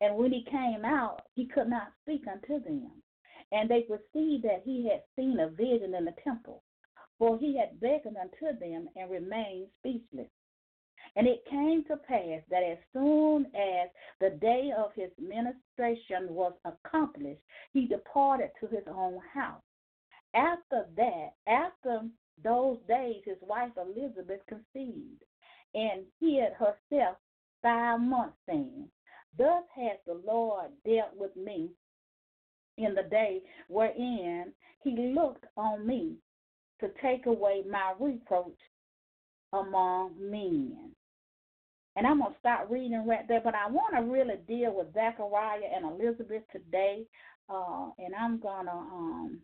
And 0.00 0.16
when 0.16 0.32
he 0.32 0.44
came 0.50 0.84
out, 0.84 1.22
he 1.34 1.46
could 1.46 1.68
not 1.68 1.92
speak 2.02 2.22
unto 2.26 2.62
them. 2.64 2.90
And 3.52 3.68
they 3.68 3.82
perceived 3.82 4.44
that 4.44 4.62
he 4.64 4.88
had 4.88 5.02
seen 5.14 5.38
a 5.38 5.50
vision 5.50 5.94
in 5.94 6.04
the 6.04 6.14
temple, 6.24 6.62
for 7.18 7.38
he 7.38 7.56
had 7.56 7.78
beckoned 7.78 8.16
unto 8.16 8.58
them 8.58 8.88
and 8.96 9.10
remained 9.10 9.68
speechless. 9.78 10.30
And 11.14 11.26
it 11.26 11.44
came 11.50 11.84
to 11.84 11.96
pass 11.96 12.40
that 12.48 12.62
as 12.62 12.78
soon 12.92 13.46
as 13.54 13.90
the 14.20 14.30
day 14.40 14.70
of 14.76 14.92
his 14.94 15.10
ministration 15.18 16.34
was 16.34 16.54
accomplished, 16.64 17.42
he 17.72 17.86
departed 17.86 18.50
to 18.60 18.66
his 18.66 18.84
own 18.88 19.20
house. 19.32 19.62
After 20.34 20.86
that, 20.96 21.34
after 21.46 22.08
those 22.42 22.78
days, 22.88 23.22
his 23.26 23.36
wife 23.42 23.72
Elizabeth 23.76 24.40
conceived 24.46 25.22
and 25.74 26.04
hid 26.18 26.52
herself 26.54 27.18
five 27.60 28.00
months, 28.00 28.36
saying, 28.46 28.88
Thus 29.36 29.64
has 29.74 29.98
the 30.06 30.20
Lord 30.26 30.70
dealt 30.86 31.14
with 31.16 31.34
me 31.36 31.70
in 32.78 32.94
the 32.94 33.02
day 33.02 33.42
wherein 33.68 34.52
he 34.82 35.12
looked 35.14 35.44
on 35.56 35.86
me 35.86 36.16
to 36.80 36.88
take 37.02 37.26
away 37.26 37.62
my 37.68 37.94
reproach 38.00 38.58
among 39.52 40.14
men. 40.18 40.92
And 41.96 42.06
I'm 42.06 42.20
going 42.20 42.32
to 42.32 42.38
stop 42.38 42.68
reading 42.70 43.06
right 43.06 43.26
there, 43.28 43.42
but 43.42 43.54
I 43.54 43.70
want 43.70 43.94
to 43.94 44.02
really 44.02 44.36
deal 44.48 44.74
with 44.74 44.94
Zechariah 44.94 45.60
and 45.76 45.84
Elizabeth 45.84 46.42
today. 46.50 47.04
Uh, 47.50 47.90
and 47.98 48.14
I'm 48.18 48.40
going 48.40 48.66
to 48.66 48.72
um, 48.72 49.40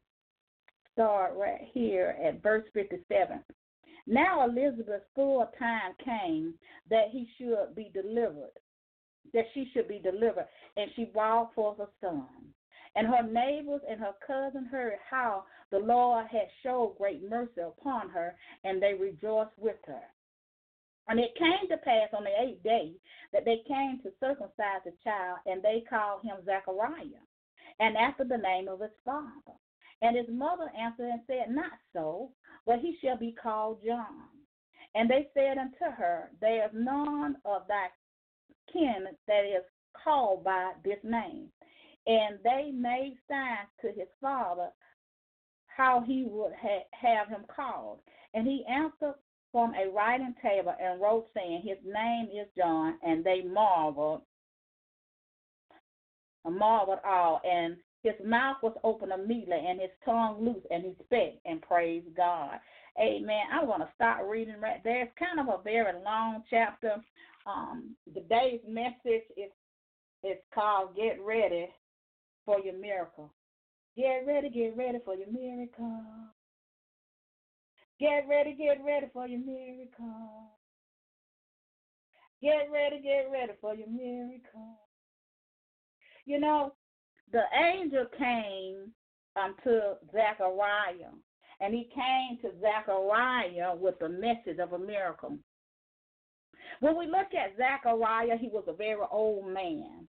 start 0.95 1.35
right 1.37 1.61
here 1.73 2.17
at 2.25 2.43
verse 2.43 2.65
57. 2.73 3.41
Now 4.07 4.49
Elizabeth's 4.49 5.05
full 5.15 5.47
time 5.59 5.93
came 6.03 6.55
that 6.89 7.09
he 7.13 7.29
should 7.37 7.75
be 7.77 7.91
delivered, 7.93 8.53
that 9.35 9.45
she 9.53 9.71
should 9.75 9.87
be 9.87 9.99
delivered, 9.99 10.47
and 10.79 10.91
she 10.97 11.05
brought 11.05 11.55
forth 11.55 11.79
a 11.79 11.89
son. 12.01 12.27
And 12.97 13.07
her 13.07 13.23
neighbors 13.23 13.83
and 13.89 14.01
her 14.01 14.15
cousin 14.27 14.65
heard 14.65 14.95
how 15.09 15.45
the 15.71 15.79
Lord 15.79 16.27
had 16.33 16.49
showed 16.63 16.97
great 16.97 17.29
mercy 17.29 17.61
upon 17.61 18.09
her, 18.09 18.35
and 18.65 18.83
they 18.83 18.95
rejoiced 18.95 19.57
with 19.59 19.77
her. 19.87 20.03
And 21.09 21.19
it 21.19 21.35
came 21.39 21.69
to 21.71 21.77
pass 21.79 22.09
on 22.13 22.25
the 22.25 22.43
eighth 22.43 22.63
day 22.63 22.93
that 23.33 23.45
they 23.45 23.63
came 23.67 24.01
to 24.03 24.13
circumcise 24.21 24.85
the 24.85 24.93
child, 25.03 25.39
and 25.47 25.63
they 25.63 25.85
called 25.89 26.23
him 26.23 26.37
Zechariah, 26.45 27.25
and 27.81 27.97
after 27.97 28.25
the 28.25 28.37
name 28.37 28.69
of 28.69 28.81
his 28.81 28.91
father. 29.05 29.57
And 30.01 30.17
his 30.17 30.29
mother 30.29 30.71
answered 30.79 31.11
and 31.11 31.21
said, 31.27 31.51
Not 31.51 31.73
so, 31.93 32.31
but 32.67 32.79
he 32.79 32.97
shall 33.03 33.17
be 33.19 33.33
called 33.33 33.83
John. 33.85 34.29
And 34.95 35.11
they 35.11 35.29
said 35.35 35.59
unto 35.59 35.95
her, 35.97 36.31
There 36.41 36.67
is 36.67 36.71
none 36.73 37.37
of 37.45 37.63
thy 37.69 37.89
kin 38.73 39.07
that 39.27 39.45
is 39.45 39.65
called 40.05 40.45
by 40.45 40.73
this 40.85 40.99
name. 41.03 41.49
And 42.07 42.39
they 42.45 42.71
made 42.73 43.19
signs 43.29 43.69
to 43.83 43.89
his 43.89 44.09
father 44.21 44.69
how 45.67 46.03
he 46.07 46.25
would 46.29 46.53
ha- 46.61 46.87
have 46.93 47.29
him 47.29 47.45
called. 47.55 48.01
And 48.35 48.47
he 48.47 48.65
answered 48.69 49.15
from 49.59 49.75
a 49.75 49.91
writing 49.91 50.35
table 50.41 50.73
and 50.81 51.01
wrote, 51.01 51.27
saying, 51.35 51.63
His 51.65 51.79
name 51.85 52.27
is 52.27 52.47
John. 52.57 52.95
And 53.03 53.25
they 53.25 53.43
marveled, 53.43 54.23
marveled 56.49 57.01
all. 57.05 57.41
And 57.45 57.77
his 58.05 58.15
mouth 58.25 58.59
was 58.63 58.77
open 58.85 59.11
immediately, 59.11 59.67
and 59.69 59.81
his 59.81 59.91
tongue 60.05 60.45
loose, 60.45 60.63
and 60.71 60.85
he 60.85 60.95
spake 61.05 61.41
and 61.45 61.61
praised 61.61 62.15
God. 62.17 62.61
Amen. 63.01 63.43
I'm 63.53 63.67
going 63.67 63.81
to 63.81 63.89
stop 63.97 64.21
reading 64.29 64.61
right 64.61 64.83
there. 64.85 65.03
It's 65.03 65.13
kind 65.19 65.41
of 65.41 65.53
a 65.53 65.63
very 65.65 65.93
long 66.05 66.45
chapter. 66.49 66.95
Um, 67.45 67.97
today's 68.15 68.61
message 68.69 69.25
is 69.37 69.51
is 70.25 70.39
called 70.55 70.97
"Get 70.97 71.21
Ready 71.21 71.69
for 72.45 72.61
Your 72.61 72.79
Miracle." 72.79 73.33
Get 73.97 74.25
ready, 74.27 74.51
get 74.51 74.77
ready 74.77 74.99
for 75.05 75.15
your 75.17 75.31
miracle. 75.33 76.03
Get 78.01 78.27
ready, 78.29 78.55
get 78.55 78.79
ready 78.85 79.07
for 79.13 79.27
your 79.27 79.41
miracle. 79.41 80.53
Get 82.41 82.69
ready, 82.73 83.01
get 83.03 83.29
ready 83.33 83.53
for 83.61 83.75
your 83.75 83.89
miracle. 83.89 84.79
You 86.25 86.39
know, 86.39 86.75
the 87.33 87.43
angel 87.73 88.07
came 88.17 88.93
um, 89.35 89.57
to 89.65 89.95
Zechariah, 90.13 91.13
and 91.61 91.75
he 91.75 91.91
came 91.95 92.39
to 92.43 92.57
Zechariah 92.61 93.75
with 93.75 93.99
the 93.99 94.09
message 94.09 94.61
of 94.61 94.75
a 94.75 94.79
miracle. 94.79 95.37
When 96.81 96.97
we 96.97 97.07
look 97.07 97.35
at 97.35 97.57
Zechariah, 97.57 98.37
he 98.39 98.49
was 98.49 98.65
a 98.69 98.73
very 98.73 99.01
old 99.11 99.53
man. 99.53 100.07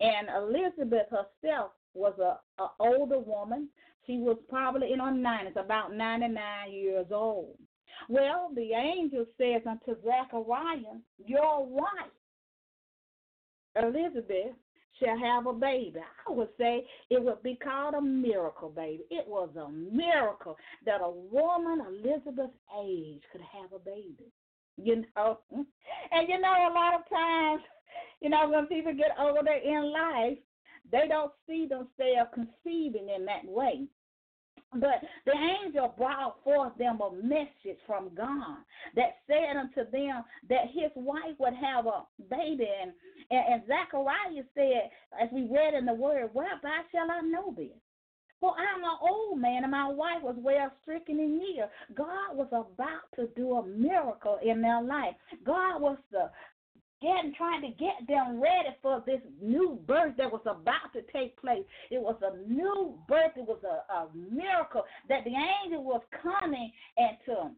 And 0.00 0.28
Elizabeth 0.36 1.06
herself 1.10 1.72
was 1.94 2.14
a, 2.18 2.62
a 2.62 2.68
older 2.78 3.18
woman. 3.18 3.68
She 4.06 4.18
was 4.18 4.36
probably 4.48 4.92
in 4.92 5.00
her 5.00 5.10
90s, 5.10 5.56
about 5.56 5.94
99 5.94 6.72
years 6.72 7.06
old. 7.10 7.56
Well, 8.08 8.50
the 8.54 8.72
angel 8.72 9.26
says 9.38 9.62
unto 9.68 10.00
Zechariah, 10.02 10.98
Your 11.18 11.66
wife, 11.66 12.12
Elizabeth, 13.74 14.54
shall 14.98 15.18
have 15.18 15.46
a 15.46 15.52
baby. 15.52 16.00
I 16.26 16.32
would 16.32 16.48
say 16.58 16.84
it 17.10 17.22
would 17.22 17.42
be 17.42 17.56
called 17.56 17.94
a 17.94 18.00
miracle 18.00 18.70
baby. 18.70 19.04
It 19.10 19.26
was 19.26 19.50
a 19.56 19.68
miracle 19.68 20.56
that 20.84 21.00
a 21.02 21.10
woman 21.10 21.82
Elizabeth's 21.86 22.56
age 22.80 23.22
could 23.32 23.42
have 23.52 23.72
a 23.74 23.78
baby. 23.78 24.32
You 24.78 25.04
know, 25.16 25.38
and 25.50 26.28
you 26.28 26.38
know, 26.40 26.52
a 26.52 26.72
lot 26.72 26.94
of 26.94 27.08
times, 27.08 27.62
you 28.20 28.30
know, 28.30 28.48
when 28.48 28.66
people 28.66 28.94
get 28.94 29.16
older 29.18 29.52
in 29.52 29.92
life, 29.92 30.38
they 30.92 31.08
don't 31.08 31.32
see 31.46 31.66
themselves 31.66 32.30
conceiving 32.34 33.08
in 33.14 33.24
that 33.24 33.44
way. 33.44 33.86
But 34.72 35.00
the 35.24 35.32
angel 35.32 35.94
brought 35.96 36.42
forth 36.44 36.76
them 36.76 37.00
a 37.00 37.12
message 37.12 37.78
from 37.86 38.10
God 38.14 38.58
that 38.94 39.16
said 39.26 39.56
unto 39.56 39.88
them 39.90 40.24
that 40.48 40.66
his 40.72 40.90
wife 40.94 41.38
would 41.38 41.54
have 41.54 41.86
a 41.86 42.04
baby. 42.28 42.68
And, 42.82 42.92
and, 43.30 43.54
and 43.54 43.62
Zechariah 43.66 44.44
said, 44.54 44.90
as 45.22 45.28
we 45.32 45.48
read 45.50 45.74
in 45.74 45.86
the 45.86 45.94
word, 45.94 46.30
Whereby 46.32 46.82
shall 46.92 47.10
I 47.10 47.20
know 47.22 47.54
this? 47.56 47.78
For 48.40 48.50
I'm 48.50 48.84
an 48.84 48.98
old 49.00 49.40
man, 49.40 49.62
and 49.62 49.70
my 49.70 49.88
wife 49.88 50.22
was 50.22 50.36
well 50.38 50.70
stricken 50.82 51.18
in 51.18 51.40
years. 51.40 51.70
God 51.94 52.36
was 52.36 52.48
about 52.48 53.08
to 53.16 53.28
do 53.34 53.54
a 53.54 53.66
miracle 53.66 54.38
in 54.44 54.60
their 54.60 54.82
life. 54.82 55.14
God 55.44 55.80
was 55.80 55.96
the 56.12 56.30
getting 57.02 57.34
trying 57.36 57.62
to 57.62 57.68
get 57.68 58.06
them 58.08 58.40
ready 58.40 58.74
for 58.82 59.02
this 59.06 59.20
new 59.40 59.78
birth 59.86 60.14
that 60.18 60.30
was 60.30 60.42
about 60.42 60.92
to 60.94 61.02
take 61.12 61.36
place. 61.40 61.64
It 61.90 62.00
was 62.00 62.16
a 62.22 62.36
new 62.50 62.98
birth. 63.08 63.32
It 63.36 63.46
was 63.46 63.60
a, 63.64 63.92
a 63.92 64.08
miracle 64.14 64.84
that 65.08 65.24
the 65.24 65.32
angel 65.64 65.84
was 65.84 66.02
coming 66.22 66.72
and 66.96 67.16
to 67.26 67.50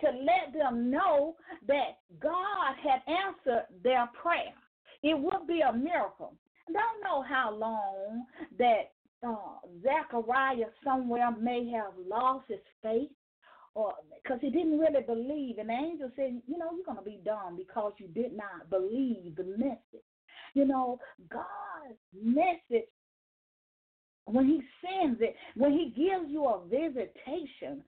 to 0.00 0.06
let 0.06 0.52
them 0.52 0.90
know 0.90 1.36
that 1.66 1.98
God 2.20 2.74
had 2.82 3.00
answered 3.08 3.66
their 3.82 4.08
prayer. 4.20 4.52
It 5.02 5.18
would 5.18 5.46
be 5.46 5.60
a 5.60 5.72
miracle. 5.72 6.34
I 6.68 6.72
don't 6.72 7.02
know 7.02 7.22
how 7.22 7.54
long 7.54 8.26
that 8.58 8.92
uh, 9.26 9.58
Zechariah 9.82 10.66
somewhere 10.84 11.30
may 11.30 11.70
have 11.70 11.92
lost 12.08 12.44
his 12.48 12.58
faith 12.82 13.10
or 13.74 13.94
because 14.22 14.38
he 14.40 14.50
didn't 14.50 14.78
really 14.78 15.02
believe. 15.06 15.58
And 15.58 15.68
the 15.68 15.74
angel 15.74 16.10
said, 16.16 16.40
you 16.46 16.58
know, 16.58 16.70
you're 16.74 16.84
going 16.84 16.98
to 16.98 17.04
be 17.04 17.20
dumb 17.24 17.56
because 17.56 17.92
you 17.98 18.08
did 18.08 18.36
not 18.36 18.68
believe 18.68 19.36
the 19.36 19.44
message. 19.44 20.04
You 20.54 20.66
know, 20.66 20.98
God's 21.30 21.98
message, 22.14 22.88
when 24.24 24.46
he 24.46 24.60
sends 24.82 25.20
it, 25.20 25.36
when 25.54 25.72
he 25.72 25.94
gives 25.96 26.28
you 26.28 26.46
a 26.46 26.60
visitation, 26.66 27.82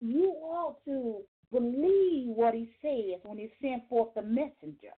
you 0.00 0.32
ought 0.42 0.84
to 0.84 1.22
believe 1.52 2.28
what 2.28 2.54
he 2.54 2.70
says 2.82 3.20
when 3.24 3.38
he 3.38 3.50
sent 3.60 3.88
forth 3.88 4.14
the 4.14 4.22
messenger. 4.22 4.94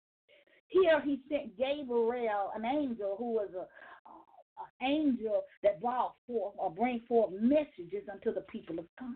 Here 0.68 1.02
he 1.02 1.20
sent 1.30 1.58
Gabriel, 1.58 2.52
an 2.56 2.66
angel 2.66 3.16
who 3.18 3.34
was 3.34 3.50
a, 3.56 3.62
uh, 3.62 4.64
an 4.82 4.88
angel 4.90 5.44
that 5.64 5.82
brought 5.82 6.16
forth 6.28 6.54
or 6.58 6.72
bring 6.72 7.02
forth 7.08 7.32
messages 7.40 8.08
unto 8.12 8.34
the 8.34 8.42
people 8.42 8.80
of 8.80 8.86
God. 9.00 9.16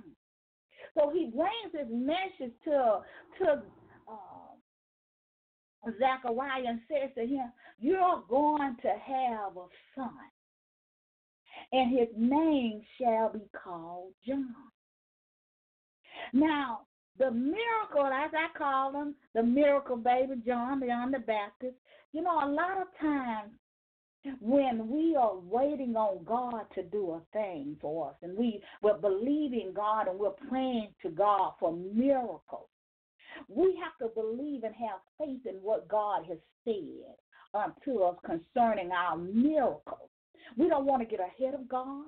So 0.98 1.10
he 1.10 1.32
brings 1.36 1.74
his 1.74 1.88
message 1.90 2.54
to 2.66 3.00
to 3.40 3.64
uh, 4.08 5.92
Zechariah 6.00 6.64
and 6.68 6.82
says 6.88 7.10
to 7.16 7.26
him, 7.26 7.52
"You're 7.80 8.24
going 8.30 8.76
to 8.82 8.88
have 8.88 9.58
a 9.58 9.66
son, 9.96 10.10
and 11.72 11.98
his 11.98 12.10
name 12.18 12.82
shall 13.00 13.30
be 13.30 13.42
called 13.64 14.14
John." 14.28 14.56
Now, 16.34 16.82
the 17.18 17.32
miracle, 17.32 18.06
as 18.06 18.32
I 18.34 18.58
call 18.58 18.94
him, 18.94 19.16
the 19.34 19.44
miracle 19.44 19.98
baby 19.98 20.36
John, 20.46 20.82
John 20.86 21.12
the 21.12 21.20
Baptist. 21.20 21.76
You 22.12 22.24
know, 22.24 22.40
a 22.44 22.50
lot 22.50 22.82
of 22.82 22.88
times 23.00 23.52
when 24.42 24.90
we 24.90 25.16
are 25.16 25.38
waiting 25.38 25.96
on 25.96 26.24
God 26.26 26.66
to 26.76 26.84
do 26.84 27.12
a 27.12 27.22
thing 27.34 27.78
for 27.82 28.10
us 28.10 28.16
and 28.22 28.38
we, 28.38 28.62
we're 28.82 28.98
believing 28.98 29.72
God 29.76 30.08
and 30.08 30.20
we're 30.20 30.32
praying 30.32 30.90
to 31.04 31.10
God 31.10 31.54
for 31.60 31.74
miracles, 31.74 32.68
we 33.48 33.80
have 33.82 33.98
to 34.00 34.14
believe 34.14 34.64
and 34.64 34.76
have 34.76 35.00
faith 35.18 35.46
in 35.46 35.56
what 35.62 35.88
God 35.88 36.26
has 36.28 36.38
said 36.66 37.16
um, 37.54 37.74
unto 37.88 38.02
us 38.02 38.16
concerning 38.26 38.92
our 38.92 39.18
miracles. 39.18 40.10
We 40.58 40.68
don't 40.68 40.86
want 40.86 41.02
to 41.02 41.08
get 41.08 41.20
ahead 41.20 41.54
of 41.54 41.68
God. 41.70 42.06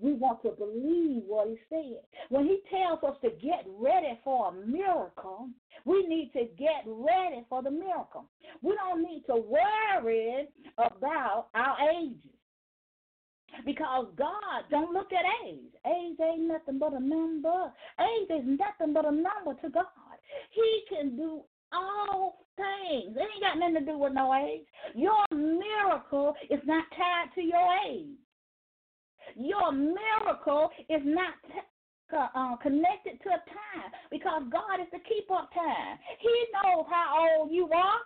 We 0.00 0.14
want 0.14 0.42
to 0.42 0.50
believe 0.50 1.22
what 1.26 1.48
he 1.48 1.58
said. 1.68 2.00
When 2.28 2.44
he 2.44 2.60
tells 2.70 3.02
us 3.04 3.16
to 3.22 3.30
get 3.30 3.64
ready 3.66 4.18
for 4.24 4.48
a 4.48 4.66
miracle, 4.66 5.48
we 5.84 6.06
need 6.06 6.32
to 6.34 6.46
get 6.58 6.84
ready 6.86 7.44
for 7.48 7.62
the 7.62 7.70
miracle. 7.70 8.26
We 8.62 8.74
don't 8.74 9.02
need 9.02 9.24
to 9.26 9.36
worry 9.36 10.48
about 10.78 11.48
our 11.54 11.76
ages. 11.90 12.30
Because 13.66 14.06
God 14.16 14.64
don't 14.70 14.94
look 14.94 15.12
at 15.12 15.24
age. 15.46 15.58
Age 15.86 16.16
ain't 16.20 16.48
nothing 16.48 16.78
but 16.78 16.94
a 16.94 17.00
number. 17.00 17.70
Age 18.00 18.30
is 18.30 18.44
nothing 18.46 18.94
but 18.94 19.04
a 19.04 19.10
number 19.10 19.60
to 19.62 19.68
God. 19.68 19.84
He 20.50 20.82
can 20.88 21.16
do 21.16 21.42
all 21.72 22.46
things. 22.56 23.16
It 23.16 23.20
ain't 23.20 23.42
got 23.42 23.58
nothing 23.58 23.86
to 23.86 23.92
do 23.92 23.98
with 23.98 24.14
no 24.14 24.34
age. 24.34 24.66
Your 24.94 25.24
miracle 25.30 26.34
is 26.50 26.60
not 26.64 26.84
tied 26.96 27.34
to 27.34 27.42
your 27.42 27.68
age. 27.86 28.16
Your 29.36 29.72
miracle 29.72 30.70
is 30.88 31.02
not 31.04 31.34
uh, 32.12 32.56
connected 32.56 33.20
to 33.22 33.28
a 33.30 33.42
time 33.48 33.90
because 34.10 34.42
God 34.50 34.80
is 34.80 34.88
the 34.92 35.00
keeper 35.08 35.34
of 35.34 35.48
time. 35.54 35.98
He 36.20 36.34
knows 36.52 36.84
how 36.88 37.38
old 37.40 37.50
you 37.50 37.68
are. 37.72 38.00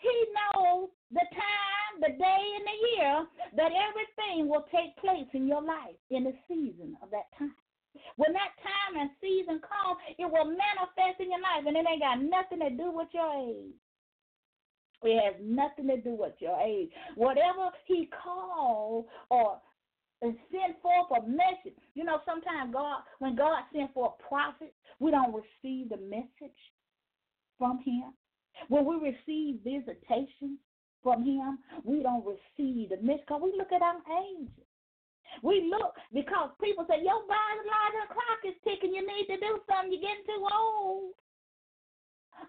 He 0.00 0.16
knows 0.30 0.88
the 1.10 1.26
time, 1.32 1.92
the 2.00 2.14
day, 2.18 2.44
and 2.56 2.66
the 2.66 2.78
year 2.94 3.26
that 3.56 3.72
everything 3.72 4.48
will 4.48 4.64
take 4.70 4.96
place 4.98 5.26
in 5.32 5.48
your 5.48 5.62
life 5.62 5.96
in 6.10 6.24
the 6.24 6.34
season 6.46 6.96
of 7.02 7.10
that 7.10 7.26
time. 7.38 7.54
When 8.16 8.32
that 8.32 8.54
time 8.62 9.00
and 9.00 9.10
season 9.20 9.60
comes, 9.60 9.98
it 10.18 10.30
will 10.30 10.44
manifest 10.44 11.18
in 11.18 11.30
your 11.30 11.40
life, 11.40 11.66
and 11.66 11.76
it 11.76 11.86
ain't 11.90 12.02
got 12.02 12.22
nothing 12.22 12.60
to 12.60 12.70
do 12.70 12.92
with 12.92 13.08
your 13.12 13.32
age. 13.42 13.74
It 15.02 15.18
has 15.24 15.34
nothing 15.42 15.88
to 15.88 15.96
do 15.96 16.14
with 16.14 16.34
your 16.38 16.60
age. 16.60 16.90
Whatever 17.14 17.70
he 17.86 18.10
called 18.22 19.06
or 19.30 19.60
and 20.22 20.36
send 20.50 20.74
forth 20.82 21.22
a 21.22 21.28
message. 21.28 21.78
You 21.94 22.04
know, 22.04 22.20
sometimes 22.26 22.72
God, 22.72 23.02
when 23.18 23.36
God 23.36 23.62
sends 23.72 23.92
for 23.94 24.14
a 24.14 24.22
prophet, 24.22 24.74
we 24.98 25.10
don't 25.10 25.34
receive 25.34 25.90
the 25.90 25.96
message 25.96 26.58
from 27.58 27.78
him. 27.84 28.12
When 28.68 28.84
we 28.84 29.14
receive 29.14 29.60
visitation 29.62 30.58
from 31.02 31.24
him, 31.24 31.58
we 31.84 32.02
don't 32.02 32.26
receive 32.26 32.90
the 32.90 32.98
message 33.00 33.26
because 33.26 33.42
we 33.42 33.54
look 33.56 33.70
at 33.72 33.82
our 33.82 34.02
age. 34.26 34.50
We 35.42 35.70
look 35.70 35.94
because 36.12 36.50
people 36.60 36.86
say 36.88 37.04
your 37.04 37.22
biological 37.28 38.16
clock 38.16 38.40
is 38.42 38.58
ticking. 38.64 38.94
You 38.94 39.06
need 39.06 39.26
to 39.28 39.38
do 39.38 39.60
something. 39.68 39.92
You're 39.92 40.02
getting 40.02 40.26
too 40.26 40.42
old. 40.50 41.12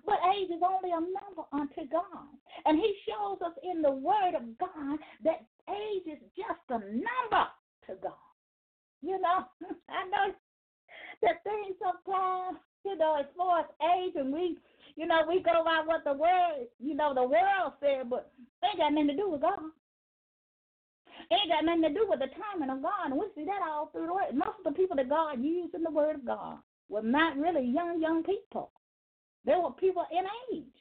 But 0.05 0.21
age 0.33 0.49
is 0.49 0.61
only 0.63 0.89
a 0.89 1.01
number 1.01 1.45
unto 1.51 1.85
God. 1.91 2.33
And 2.65 2.79
He 2.79 2.95
shows 3.05 3.41
us 3.45 3.53
in 3.61 3.81
the 3.81 3.91
Word 3.91 4.33
of 4.33 4.57
God 4.57 4.97
that 5.23 5.45
age 5.69 6.07
is 6.07 6.23
just 6.38 6.65
a 6.69 6.79
number 6.79 7.45
to 7.89 7.96
God. 8.01 8.29
You 9.01 9.19
know, 9.19 9.46
I 9.89 10.05
know 10.05 10.34
that 11.22 11.43
things 11.43 11.75
sometimes, 11.81 12.58
you 12.86 12.96
know, 12.98 13.17
as 13.19 13.25
far 13.36 13.62
as 13.62 13.65
age 13.98 14.13
and 14.15 14.31
we, 14.31 14.58
you 14.96 15.08
know, 15.08 15.22
we 15.27 15.41
go 15.41 15.63
by 15.63 15.81
what 15.86 16.03
the 16.03 16.13
word, 16.13 16.67
you 16.79 16.96
know, 16.96 17.13
the 17.13 17.24
world 17.24 17.74
said, 17.79 18.10
but 18.10 18.31
ain't 18.63 18.77
got 18.77 18.93
nothing 18.93 19.08
to 19.08 19.15
do 19.15 19.29
with 19.29 19.41
God. 19.41 19.72
Ain't 21.31 21.51
got 21.51 21.65
nothing 21.65 21.84
to 21.84 21.93
do 21.93 22.08
with 22.08 22.19
the 22.19 22.31
timing 22.31 22.74
of 22.74 22.81
God. 22.81 23.12
And 23.12 23.19
we 23.19 23.27
see 23.36 23.46
that 23.46 23.62
all 23.62 23.88
through 23.91 24.08
the 24.08 24.13
word. 24.13 24.34
Most 24.34 24.63
of 24.63 24.74
the 24.74 24.77
people 24.77 24.96
that 24.96 25.10
God 25.10 25.43
used 25.43 25.75
in 25.75 25.84
the 25.84 25.91
word 25.91 26.15
of 26.15 26.25
God 26.25 26.60
were 26.88 27.03
not 27.03 27.38
really 27.38 27.65
young, 27.65 28.01
young 28.01 28.24
people. 28.24 28.72
They 29.46 29.55
were 29.55 29.72
people 29.72 30.05
in 30.12 30.25
age. 30.55 30.75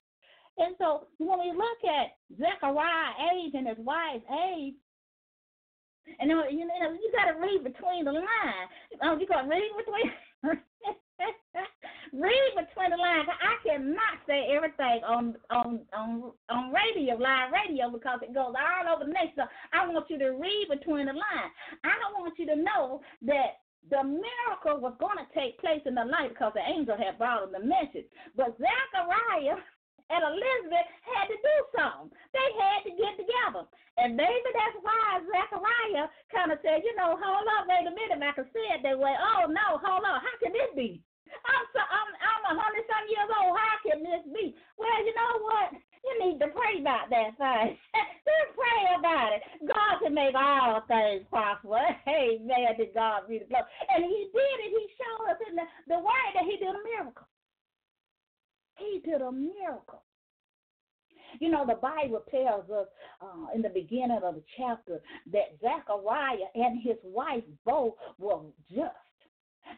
And 0.59 0.75
so 0.79 1.07
when 1.19 1.39
we 1.39 1.53
look 1.53 1.81
at 1.87 2.17
Zechariah's 2.37 3.17
age 3.35 3.55
and 3.55 3.69
his 3.69 3.79
wife's 3.79 4.25
age, 4.57 4.75
and 6.19 6.31
then, 6.31 6.39
you 6.51 6.67
know 6.67 6.93
you 6.93 7.11
got 7.15 7.31
to 7.33 7.39
read 7.41 7.63
between 7.63 8.05
the 8.05 8.13
lines. 8.13 8.69
Oh, 9.03 9.19
you 9.19 9.27
got 9.27 9.43
to 9.43 9.49
read 9.49 9.71
between. 9.77 10.13
read 12.13 12.53
between 12.57 12.91
the 12.91 12.97
lines. 12.97 13.29
I 13.29 13.55
cannot 13.67 14.23
say 14.27 14.51
everything 14.55 15.03
on 15.07 15.37
on 15.51 15.81
on 15.93 16.33
on 16.49 16.73
radio, 16.73 17.17
live 17.17 17.53
radio, 17.53 17.91
because 17.91 18.21
it 18.23 18.35
goes 18.35 18.55
all 18.55 18.95
over 18.95 19.05
the 19.05 19.13
next. 19.13 19.37
So 19.37 19.45
I 19.73 19.87
want 19.87 20.11
you 20.11 20.19
to 20.19 20.31
read 20.31 20.67
between 20.71 21.07
the 21.07 21.13
lines. 21.13 21.53
I 21.85 21.95
don't 22.01 22.21
want 22.21 22.39
you 22.39 22.47
to 22.47 22.57
know 22.57 23.01
that 23.23 23.63
the 23.91 24.03
miracle 24.05 24.81
was 24.81 24.95
going 25.01 25.17
to 25.17 25.29
take 25.35 25.59
place 25.61 25.81
in 25.87 25.95
the 25.95 26.05
night 26.05 26.31
because 26.31 26.53
the 26.55 26.67
angel 26.67 26.97
had 26.97 27.17
brought 27.19 27.45
him 27.45 27.53
the 27.53 27.65
message. 27.65 28.07
But 28.37 28.59
Zechariah 28.59 29.63
and 30.09 30.21
Elizabeth 30.25 30.89
had 31.05 31.27
to 31.29 31.37
do 31.37 31.57
something. 31.77 32.09
They 32.33 32.49
had 32.57 32.81
to 32.89 32.93
get 32.97 33.15
together. 33.21 33.65
And 33.99 34.15
maybe 34.17 34.49
that's 34.55 34.79
why 34.81 35.21
Zechariah 35.27 36.09
kind 36.31 36.55
of 36.55 36.59
said, 36.63 36.87
you 36.87 36.95
know, 36.97 37.19
hold 37.19 37.47
up, 37.59 37.67
wait 37.67 37.89
a 37.89 37.93
minute, 37.93 38.23
I 38.23 38.33
can 38.33 38.49
see 38.55 38.67
it 38.73 38.81
that 38.87 38.99
way. 38.99 39.13
Oh 39.13 39.51
no, 39.51 39.77
hold 39.83 40.07
on, 40.07 40.23
how 40.23 40.35
can 40.41 40.55
this 40.55 40.73
be? 40.73 41.03
I'm 41.29 41.65
so 41.77 41.81
I'm 41.85 42.09
I'm 42.25 42.43
a 42.49 42.55
hundred 42.57 42.89
some 42.89 43.07
years 43.09 43.31
old. 43.37 43.53
How 43.53 43.77
can 43.85 44.01
this 44.01 44.25
be? 44.33 44.57
Well, 44.81 44.99
you 45.05 45.13
know 45.13 45.33
what? 45.45 45.77
You 46.05 46.13
need 46.25 46.39
to 46.41 46.49
pray 46.55 46.81
about 46.81 47.11
that 47.11 47.37
thing. 47.37 47.77
Just 48.29 48.51
pray 48.57 48.81
about 48.97 49.37
it. 49.37 49.43
God 49.67 50.01
can 50.01 50.15
make 50.15 50.33
all 50.33 50.81
things 50.89 51.27
possible. 51.29 51.77
Amen. 52.09 52.71
To 52.79 52.87
God 52.95 53.29
be 53.29 53.45
the 53.45 53.49
glory. 53.51 53.69
And 53.93 54.05
He 54.05 54.31
did 54.33 54.57
it. 54.65 54.71
He 54.73 54.85
showed 54.97 55.37
us 55.37 55.41
in 55.51 55.57
the, 55.59 55.67
the 55.89 55.99
Word 56.01 56.31
that 56.33 56.49
He 56.49 56.57
did 56.57 56.73
a 56.73 56.83
miracle. 56.87 57.27
He 58.79 59.01
did 59.05 59.21
a 59.21 59.33
miracle. 59.33 60.03
You 61.41 61.51
know, 61.51 61.67
the 61.67 61.75
Bible 61.75 62.23
tells 62.31 62.71
us 62.71 62.87
uh, 63.21 63.55
in 63.55 63.63
the 63.63 63.69
beginning 63.69 64.21
of 64.25 64.37
the 64.37 64.43
chapter 64.57 65.01
that 65.33 65.59
Zechariah 65.61 66.49
and 66.55 66.81
his 66.83 66.97
wife 67.03 67.45
both 67.65 67.95
were 68.19 68.41
just. 68.71 68.95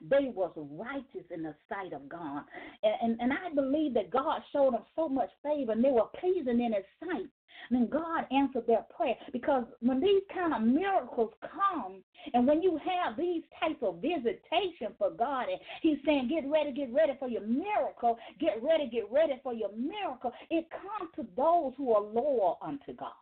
They 0.08 0.30
was 0.32 0.52
righteous 0.56 1.26
in 1.34 1.42
the 1.42 1.54
sight 1.68 1.92
of 1.92 2.08
God. 2.08 2.44
And, 2.84 2.94
and, 3.02 3.20
and 3.20 3.32
I 3.32 3.52
believe 3.52 3.94
that 3.94 4.10
God 4.10 4.40
showed 4.52 4.74
them 4.74 4.84
so 4.94 5.08
much 5.08 5.30
favor 5.42 5.72
and 5.72 5.84
they 5.84 5.90
were 5.90 6.06
pleasing 6.20 6.60
in 6.60 6.72
his 6.72 6.84
sight 7.00 7.26
then 7.70 7.88
God 7.88 8.24
answered 8.30 8.66
their 8.66 8.84
prayer. 8.96 9.14
Because 9.32 9.64
when 9.80 10.00
these 10.00 10.22
kind 10.32 10.54
of 10.54 10.62
miracles 10.62 11.32
come, 11.42 12.02
and 12.34 12.46
when 12.46 12.62
you 12.62 12.78
have 12.78 13.16
these 13.16 13.42
types 13.60 13.82
of 13.82 13.96
visitation 13.96 14.94
for 14.98 15.10
God, 15.10 15.46
and 15.50 15.60
He's 15.82 15.98
saying, 16.04 16.28
Get 16.28 16.50
ready, 16.50 16.72
get 16.72 16.92
ready 16.92 17.12
for 17.18 17.28
your 17.28 17.46
miracle, 17.46 18.18
get 18.38 18.62
ready, 18.62 18.88
get 18.88 19.10
ready 19.10 19.40
for 19.42 19.54
your 19.54 19.72
miracle, 19.72 20.32
it 20.50 20.66
comes 20.70 21.10
to 21.16 21.26
those 21.36 21.72
who 21.76 21.92
are 21.92 22.02
loyal 22.02 22.58
unto 22.62 22.94
God, 22.94 23.12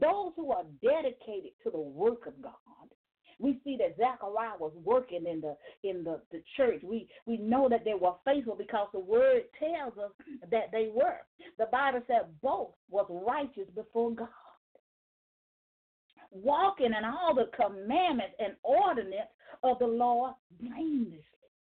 those 0.00 0.32
who 0.36 0.52
are 0.52 0.64
dedicated 0.82 1.52
to 1.64 1.70
the 1.70 1.78
work 1.78 2.26
of 2.26 2.40
God 2.42 2.52
we 3.42 3.60
see 3.64 3.76
that 3.78 3.96
Zechariah 3.96 4.56
was 4.60 4.72
working 4.84 5.26
in 5.26 5.40
the 5.40 5.56
in 5.82 6.04
the, 6.04 6.20
the 6.30 6.42
church. 6.56 6.80
We 6.84 7.08
we 7.26 7.38
know 7.38 7.68
that 7.68 7.84
they 7.84 7.94
were 7.94 8.14
faithful 8.24 8.54
because 8.54 8.86
the 8.92 9.00
word 9.00 9.42
tells 9.58 9.98
us 9.98 10.12
that 10.50 10.70
they 10.70 10.90
were. 10.94 11.18
The 11.58 11.66
Bible 11.66 12.02
said 12.06 12.28
both 12.40 12.70
was 12.88 13.06
righteous 13.26 13.68
before 13.74 14.12
God. 14.12 14.28
Walking 16.30 16.92
in 16.96 17.04
all 17.04 17.34
the 17.34 17.50
commandments 17.54 18.34
and 18.38 18.54
ordinance 18.62 19.28
of 19.64 19.78
the 19.80 19.86
Lord 19.86 20.34
blamelessly. 20.60 21.20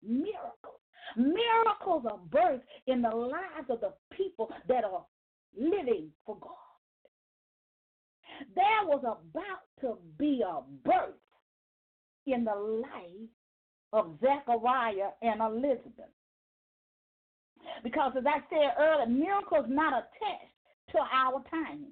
Miracles. 0.02 0.82
Miracles 1.16 2.06
are 2.10 2.20
birthed 2.30 2.62
in 2.88 3.02
the 3.02 3.10
lives 3.10 3.70
of 3.70 3.80
the 3.82 3.94
people 4.12 4.52
that 4.68 4.84
are 4.84 5.06
living 5.58 6.10
for 6.26 6.38
God. 6.42 6.52
There 8.56 8.86
was 8.86 9.04
about 9.04 9.64
to 9.82 9.98
be 10.18 10.42
a 10.46 10.62
birth 10.88 11.16
in 12.26 12.44
the 12.44 12.56
life 12.56 13.30
of 13.94 14.18
Zechariah 14.22 15.12
and 15.22 15.42
Elizabeth. 15.42 16.14
Because 17.84 18.14
as 18.18 18.24
I 18.26 18.40
said 18.50 18.74
earlier, 18.80 19.08
miracles 19.08 19.66
not 19.68 19.94
attached 19.94 20.54
to 20.92 21.00
our 21.00 21.44
time, 21.50 21.88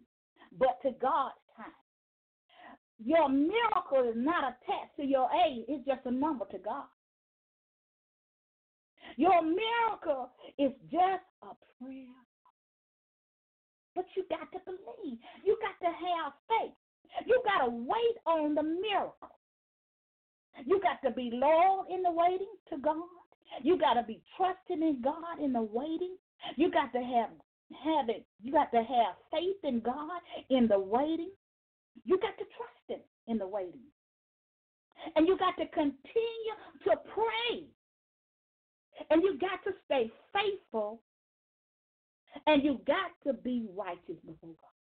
but 0.58 0.80
to 0.84 0.92
God's 1.02 1.36
time. 1.56 1.66
Your 3.04 3.30
miracle 3.30 4.10
is 4.10 4.16
not 4.16 4.44
attached 4.44 4.96
to 4.98 5.06
your 5.06 5.30
age, 5.48 5.66
it's 5.68 5.86
just 5.86 6.06
a 6.06 6.12
number 6.12 6.46
to 6.52 6.58
God. 6.58 6.86
Your 9.18 9.42
miracle 9.42 10.30
is 10.60 10.72
just 10.92 11.26
a 11.44 11.54
prayer. 11.80 12.18
But 13.96 14.06
you 14.16 14.24
got 14.30 14.52
to 14.52 14.60
believe. 14.66 15.18
You 15.44 15.58
got 15.62 15.88
to 15.88 15.92
have 15.92 16.34
faith. 16.48 16.74
You 17.26 17.42
got 17.46 17.66
to 17.66 17.72
wait 17.72 18.18
on 18.26 18.54
the 18.54 18.63
miracle. 18.63 19.37
You 20.65 20.82
got 20.82 21.02
to 21.08 21.13
be 21.13 21.30
loyal 21.34 21.86
in 21.89 22.04
the 22.04 22.12
waiting 22.12 22.54
to 22.70 22.78
God. 22.78 23.04
You 23.63 23.78
got 23.78 23.93
to 23.93 24.04
be 24.04 24.22
trusting 24.36 24.82
in 24.82 25.02
God 25.02 25.39
in 25.41 25.54
the 25.54 25.62
waiting. 25.62 26.15
You 26.56 26.72
got 26.72 26.91
to 26.93 27.00
have 27.00 27.30
have 27.84 28.10
it. 28.10 28.26
You 28.41 28.52
got 28.52 28.72
to 28.72 28.78
have 28.78 29.15
faith 29.32 29.58
in 29.63 29.82
God 29.82 30.22
in 30.50 30.67
the 30.67 30.80
waiting. 30.80 31.32
You 32.06 32.17
got 32.20 32.38
to 32.38 32.46
trust 32.56 32.88
Him 32.88 33.00
in 33.28 33.38
the 33.38 33.48
waiting, 33.48 33.82
and 35.15 35.28
you 35.28 35.38
got 35.38 35.58
to 35.58 35.67
continue 35.67 36.56
to 36.86 36.96
pray, 37.13 37.65
and 39.10 39.22
you 39.22 39.38
got 39.39 39.63
to 39.65 39.72
stay 39.86 40.10
faithful, 40.32 41.02
and 42.46 42.63
you 42.63 42.80
got 42.86 43.12
to 43.26 43.34
be 43.34 43.65
righteous 43.76 44.20
before 44.26 44.56
God. 44.62 44.78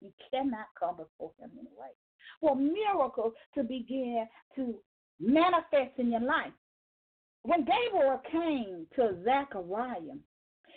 You 0.00 0.12
cannot 0.30 0.66
come 0.78 0.96
before 0.96 1.32
him 1.38 1.50
anyway. 1.58 1.92
For 2.40 2.56
miracles 2.56 3.34
to 3.54 3.62
begin 3.62 4.26
to 4.56 4.80
manifest 5.20 5.98
in 5.98 6.10
your 6.10 6.20
life. 6.20 6.52
When 7.42 7.64
Gabriel 7.64 8.20
came 8.30 8.86
to 8.96 9.22
Zechariah, 9.24 10.18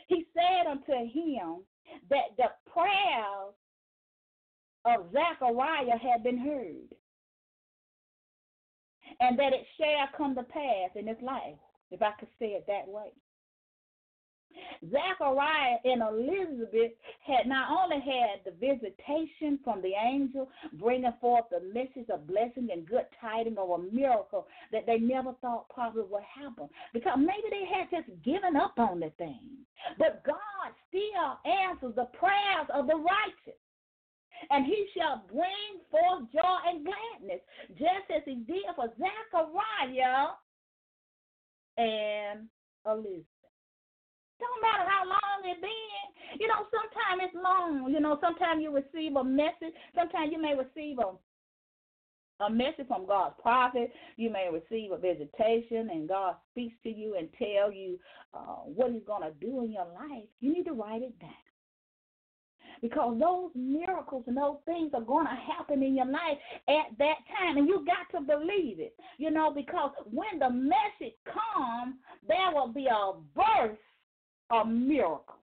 he 0.07 0.25
said 0.33 0.69
unto 0.69 0.93
him 0.93 1.65
that 2.09 2.35
the 2.37 2.51
prayers 2.71 3.53
of 4.85 5.11
Zechariah 5.11 5.97
had 5.97 6.23
been 6.23 6.37
heard, 6.37 6.95
and 9.19 9.37
that 9.37 9.53
it 9.53 9.65
shall 9.77 10.07
come 10.17 10.35
to 10.35 10.43
pass 10.43 10.89
in 10.95 11.07
his 11.07 11.21
life, 11.21 11.57
if 11.91 12.01
I 12.01 12.11
could 12.19 12.29
say 12.39 12.47
it 12.53 12.65
that 12.67 12.87
way. 12.87 13.11
Zachariah 14.91 15.77
and 15.85 16.01
Elizabeth 16.01 16.91
had 17.25 17.47
not 17.47 17.69
only 17.71 17.99
had 17.99 18.41
the 18.45 18.51
visitation 18.51 19.59
from 19.63 19.81
the 19.81 19.93
angel 19.93 20.49
bringing 20.73 21.13
forth 21.21 21.45
the 21.51 21.61
message 21.73 22.09
of 22.09 22.27
blessing 22.27 22.69
and 22.71 22.87
good 22.87 23.05
tidings 23.19 23.57
of 23.59 23.69
a 23.69 23.77
miracle 23.93 24.47
that 24.71 24.85
they 24.85 24.97
never 24.97 25.33
thought 25.41 25.69
probably 25.69 26.03
would 26.09 26.23
happen 26.23 26.67
because 26.93 27.17
maybe 27.17 27.47
they 27.49 27.65
had 27.65 27.89
just 27.91 28.23
given 28.23 28.55
up 28.55 28.73
on 28.77 28.99
the 28.99 29.11
thing. 29.17 29.39
But 29.97 30.23
God 30.25 30.73
still 30.89 31.39
answers 31.45 31.95
the 31.95 32.09
prayers 32.17 32.67
of 32.73 32.87
the 32.87 32.95
righteous. 32.95 33.59
And 34.49 34.65
he 34.65 34.87
shall 34.97 35.23
bring 35.27 35.85
forth 35.91 36.31
joy 36.33 36.57
and 36.67 36.83
gladness, 36.83 37.41
just 37.77 38.09
as 38.15 38.23
he 38.25 38.35
did 38.35 38.63
for 38.75 38.87
Zechariah 38.97 40.29
and 41.77 42.47
Elizabeth. 42.85 43.30
Don't 44.51 44.61
matter 44.61 44.83
how 44.83 45.07
long 45.07 45.39
it 45.47 45.61
been. 45.61 46.39
You 46.39 46.47
know, 46.47 46.67
sometimes 46.67 47.23
it's 47.23 47.35
long. 47.35 47.91
You 47.91 47.99
know, 47.99 48.19
sometimes 48.19 48.61
you 48.61 48.75
receive 48.75 49.15
a 49.15 49.23
message. 49.23 49.71
Sometimes 49.95 50.31
you 50.31 50.41
may 50.41 50.55
receive 50.55 50.99
a 50.99 51.15
a 52.41 52.49
message 52.49 52.87
from 52.87 53.05
God's 53.05 53.35
prophet. 53.39 53.91
You 54.17 54.31
may 54.31 54.49
receive 54.51 54.91
a 54.91 54.97
visitation, 54.97 55.89
and 55.91 56.09
God 56.09 56.35
speaks 56.51 56.73
to 56.81 56.89
you 56.89 57.15
and 57.15 57.29
tell 57.37 57.71
you 57.71 57.99
uh, 58.33 58.65
what 58.65 58.91
He's 58.91 59.05
going 59.05 59.21
to 59.21 59.31
do 59.39 59.63
in 59.63 59.71
your 59.71 59.85
life. 59.85 60.25
You 60.39 60.51
need 60.51 60.65
to 60.65 60.73
write 60.73 61.03
it 61.03 61.17
down. 61.19 61.29
Because 62.81 63.19
those 63.19 63.51
miracles 63.53 64.23
and 64.25 64.35
those 64.35 64.57
things 64.65 64.89
are 64.95 65.01
going 65.01 65.27
to 65.27 65.53
happen 65.53 65.83
in 65.83 65.95
your 65.95 66.07
life 66.07 66.39
at 66.67 66.97
that 66.97 67.17
time, 67.37 67.57
and 67.57 67.67
you 67.67 67.85
got 67.85 68.17
to 68.17 68.25
believe 68.25 68.79
it. 68.79 68.95
You 69.19 69.29
know, 69.29 69.53
because 69.53 69.91
when 70.09 70.39
the 70.39 70.49
message 70.49 71.15
comes, 71.25 71.95
there 72.27 72.51
will 72.51 72.69
be 72.69 72.87
a 72.87 73.13
birth 73.35 73.77
a 74.51 74.65
miracle. 74.65 75.35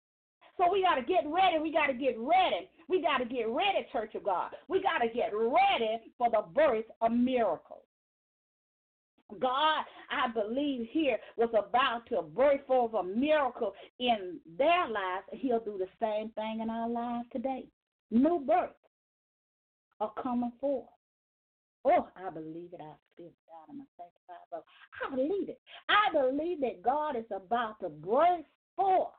So 0.57 0.71
we 0.71 0.81
got 0.81 0.95
to 0.95 1.01
get 1.01 1.23
ready. 1.25 1.59
We 1.61 1.71
got 1.71 1.87
to 1.87 1.93
get 1.93 2.17
ready. 2.17 2.69
We 2.89 3.01
got 3.01 3.19
to 3.19 3.25
get 3.25 3.47
ready, 3.47 3.85
Church 3.91 4.15
of 4.15 4.23
God. 4.23 4.51
We 4.67 4.81
got 4.81 4.99
to 4.99 5.07
get 5.13 5.31
ready 5.33 6.01
for 6.17 6.29
the 6.31 6.43
birth 6.53 6.85
of 7.01 7.11
miracles. 7.11 7.83
God, 9.39 9.83
I 10.09 10.29
believe 10.33 10.87
here, 10.91 11.17
was 11.35 11.49
about 11.49 12.07
to 12.09 12.21
birth 12.21 12.61
forth 12.65 12.93
a 12.93 13.03
miracle 13.03 13.73
in 13.99 14.39
their 14.57 14.87
lives. 14.87 15.25
He'll 15.31 15.59
do 15.59 15.77
the 15.77 15.87
same 15.99 16.29
thing 16.29 16.61
in 16.61 16.69
our 16.69 16.89
lives 16.89 17.27
today. 17.33 17.65
New 18.09 18.39
birth 18.39 18.69
are 19.99 20.13
coming 20.21 20.53
forth. 20.61 20.87
Oh, 21.85 22.07
I 22.15 22.29
believe 22.29 22.69
it. 22.73 22.81
I 22.81 22.95
feel 23.17 23.31
out 23.53 23.69
of 23.69 23.75
my 23.75 23.83
sanctified 23.97 24.63
I 25.03 25.15
believe 25.15 25.49
it. 25.49 25.59
I 25.89 26.11
believe 26.13 26.61
that 26.61 26.81
God 26.81 27.15
is 27.15 27.25
about 27.31 27.79
to 27.81 27.89
birth 27.89 28.45
forth 28.77 29.09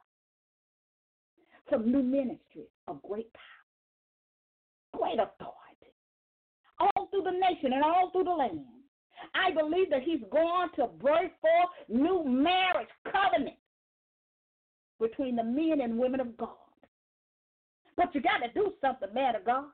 some 1.71 1.93
new 1.93 2.03
ministry 2.03 2.69
of 2.87 3.03
great 3.03 3.31
power, 3.35 5.03
great 5.03 5.19
authority, 5.19 5.93
all 6.81 7.09
through 7.11 7.25
the 7.25 7.31
nation 7.31 7.75
and 7.75 7.85
all 7.85 8.11
through 8.11 8.25
the 8.25 8.31
land. 8.31 8.65
I 9.35 9.51
believe 9.51 9.91
that 9.91 10.03
he's 10.03 10.23
going 10.31 10.69
to 10.77 10.87
birth 10.87 11.33
forth 11.43 11.71
new 11.89 12.25
marriage 12.25 12.89
covenant 13.13 13.57
between 15.01 15.37
the 15.37 15.45
men 15.45 15.81
and 15.83 15.99
women 15.99 16.21
of 16.21 16.37
God. 16.37 16.49
But 17.97 18.15
you 18.15 18.21
got 18.21 18.39
to 18.39 18.53
do 18.55 18.73
something, 18.81 19.13
man 19.13 19.35
of 19.37 19.45
God, 19.45 19.67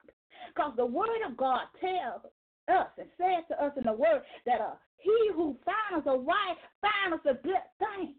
because 0.55 0.73
the 0.77 0.87
word 0.87 1.21
of 1.29 1.37
God 1.37 1.63
tells 1.79 2.25
us 2.69 2.89
and 2.99 3.09
says 3.19 3.45
to 3.51 3.63
us 3.63 3.73
in 3.77 3.85
the 3.85 3.93
word 3.93 4.23
that 4.47 4.61
uh, 4.61 4.75
he 4.97 5.31
who 5.35 5.57
finds 5.65 6.07
a 6.07 6.17
wife 6.17 6.59
finds 6.81 7.25
a 7.27 7.35
good 7.35 7.65
thing. 7.79 8.15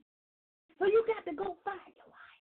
So 0.80 0.86
you 0.86 1.06
got 1.08 1.26
to 1.30 1.36
go 1.36 1.58
find 1.64 1.80
your 1.96 2.10
wife. 2.12 2.44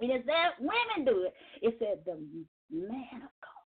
And 0.00 0.10
it 0.10 0.24
said 0.26 0.52
women 0.60 1.04
do 1.04 1.24
it. 1.24 1.34
It 1.62 1.76
said 1.78 2.04
the 2.04 2.18
man 2.70 3.22
of 3.22 3.32
God. 3.40 3.66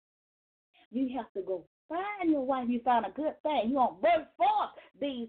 You 0.92 1.18
have 1.18 1.32
to 1.34 1.42
go 1.42 1.66
find 1.90 2.32
your 2.32 2.46
wife. 2.46 2.70
You 2.70 2.80
find 2.84 3.06
a 3.06 3.12
good 3.12 3.42
thing. 3.44 3.70
You 3.70 3.76
to 3.76 3.96
birth 4.02 4.28
forth 4.38 4.72
these 5.00 5.28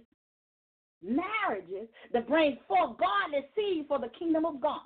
marriages 1.03 1.89
that 2.13 2.29
bring 2.29 2.59
forth 2.69 2.99
godly 2.99 3.45
seed 3.55 3.87
for 3.89 3.99
the 3.99 4.09
kingdom 4.19 4.45
of 4.45 4.61
God. 4.61 4.81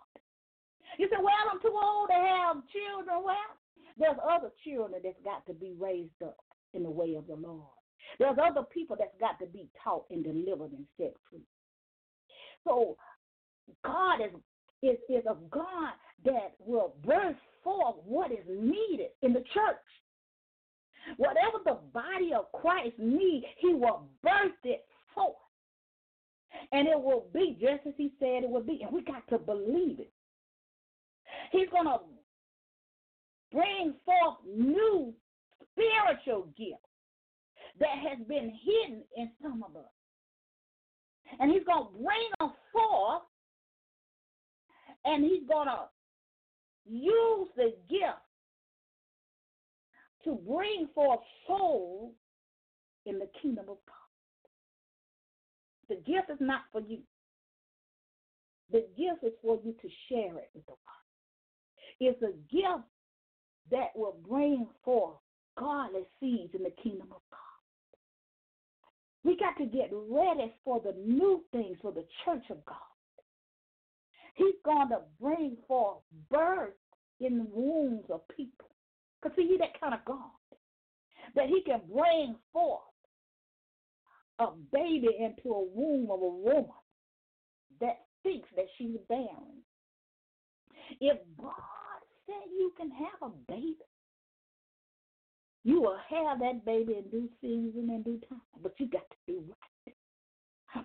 You 0.99 1.07
say, 1.09 1.17
well, 1.19 1.51
I'm 1.53 1.61
too 1.61 1.77
old 1.81 2.09
to 2.09 2.15
have 2.15 2.57
children. 2.73 3.23
Well, 3.25 3.37
there's 3.99 4.19
other 4.29 4.51
children 4.65 5.01
that's 5.05 5.23
got 5.25 5.47
to 5.47 5.55
be 5.55 5.75
raised 5.79 6.23
up 6.25 6.39
in 6.75 6.83
the 6.83 6.91
way 6.91 7.15
of 7.15 7.27
the 7.27 7.37
Lord. 7.37 7.69
There's 8.19 8.39
other 8.43 8.63
people 8.73 8.97
that's 8.99 9.15
got 9.21 9.39
to 9.39 9.47
be 9.47 9.69
taught 9.83 10.07
and 10.11 10.25
delivered 10.25 10.73
and 10.73 10.87
set 10.97 11.15
free. 11.31 11.47
So 12.65 12.97
God 13.85 14.21
is, 14.21 14.31
is, 14.83 14.99
is 15.09 15.25
a 15.27 15.37
God 15.51 15.93
that 16.25 16.55
will 16.59 16.95
birth 17.05 17.37
forth 17.63 17.97
what 18.05 18.33
is 18.33 18.45
needed 18.49 19.09
in 19.23 19.33
the 19.33 19.45
church. 19.55 19.77
Whatever 21.17 21.59
the 21.65 21.79
body 21.93 22.33
of 22.35 22.53
Christ 22.53 22.95
needs, 22.99 23.47
he 23.59 23.75
will 23.75 24.09
birth 24.23 24.53
it 24.65 24.85
forth. 25.15 25.35
And 26.73 26.89
it 26.89 27.01
will 27.01 27.27
be 27.33 27.57
just 27.61 27.87
as 27.87 27.95
he 27.97 28.13
said 28.19 28.45
it 28.45 28.51
would 28.51 28.67
be. 28.67 28.81
And 28.83 28.93
we 28.93 29.03
got 29.03 29.27
to 29.29 29.39
believe 29.39 30.01
it. 30.01 30.13
He's 31.53 31.69
going 31.71 31.87
to 31.87 31.99
bring 33.53 33.95
forth 34.05 34.37
new 34.47 35.15
spiritual 35.73 36.49
gifts 36.57 36.85
that 37.79 37.99
has 38.09 38.19
been 38.27 38.53
hidden 38.65 39.03
in 39.17 39.31
some 39.43 39.63
of 39.63 39.77
us. 39.77 39.91
And 41.39 41.51
he's 41.51 41.65
going 41.65 41.87
to 41.87 41.93
bring 41.93 42.31
them 42.39 42.53
forth, 42.73 43.23
and 45.05 45.25
he's 45.25 45.47
going 45.49 45.69
to 45.69 45.85
use 46.87 47.49
the 47.57 47.75
gift 47.89 48.21
to 50.25 50.39
bring 50.47 50.89
forth 50.95 51.21
souls 51.47 52.13
in 53.07 53.19
the 53.19 53.29
kingdom 53.41 53.67
of 53.69 53.79
God. 53.87 53.95
The 55.89 55.97
gift 55.97 56.31
is 56.31 56.39
not 56.41 56.63
for 56.73 56.81
you. 56.81 56.99
The 58.71 58.87
gift 58.97 59.25
is 59.25 59.33
for 59.43 59.59
you 59.65 59.73
to 59.73 59.89
share 60.09 60.37
it 60.37 60.51
with 60.55 60.67
the 60.67 60.73
world. 60.73 61.01
It's 62.01 62.23
a 62.23 62.33
gift 62.55 62.87
that 63.71 63.89
will 63.97 64.17
bring 64.29 64.67
forth 64.85 65.17
godly 65.59 66.03
seeds 66.21 66.55
in 66.55 66.63
the 66.63 66.73
kingdom 66.83 67.09
of 67.11 67.23
God. 67.30 67.30
We 69.25 69.37
got 69.37 69.57
to 69.59 69.67
get 69.67 69.91
ready 69.93 70.55
for 70.65 70.81
the 70.81 70.95
new 70.99 71.45
things 71.53 71.77
for 71.83 71.93
the 71.93 72.05
church 72.25 72.45
of 72.51 72.65
God. 72.65 72.77
He's 74.35 74.55
going 74.65 74.89
to 74.89 75.01
bring 75.21 75.57
forth 75.69 75.99
birth 76.31 76.73
in 77.21 77.39
the 77.39 77.47
wombs 77.53 78.05
of 78.09 78.27
people. 78.35 78.71
Because 79.21 79.37
see, 79.37 79.49
he's 79.49 79.59
that 79.59 79.79
kind 79.79 79.93
of 79.93 80.05
God. 80.07 80.31
That 81.35 81.47
he 81.49 81.63
can 81.63 81.83
bring 81.93 82.37
forth 82.53 82.81
a 84.39 84.47
baby 84.73 85.09
into 85.19 85.51
a 85.51 85.65
womb 85.65 86.11
of 86.11 86.23
a 86.23 86.29
woman 86.29 86.65
that 87.81 88.07
thinks 88.23 88.49
that 88.57 88.67
she's 88.79 88.97
barren. 89.09 89.63
If 91.01 91.19
God 91.39 91.53
said 92.27 92.51
you 92.51 92.73
can 92.77 92.91
have 92.91 93.31
a 93.31 93.53
baby, 93.53 93.77
you 95.65 95.81
will 95.81 95.99
have 96.09 96.41
that 96.41 96.65
baby 96.65 96.95
in 96.97 97.11
due 97.11 97.29
season 97.41 97.91
and 97.91 98.05
due 98.05 98.21
time, 98.29 98.41
but 98.63 98.73
you 98.79 98.89
got 98.89 99.09
to 99.11 99.17
do 99.27 99.45
right. 99.49 99.95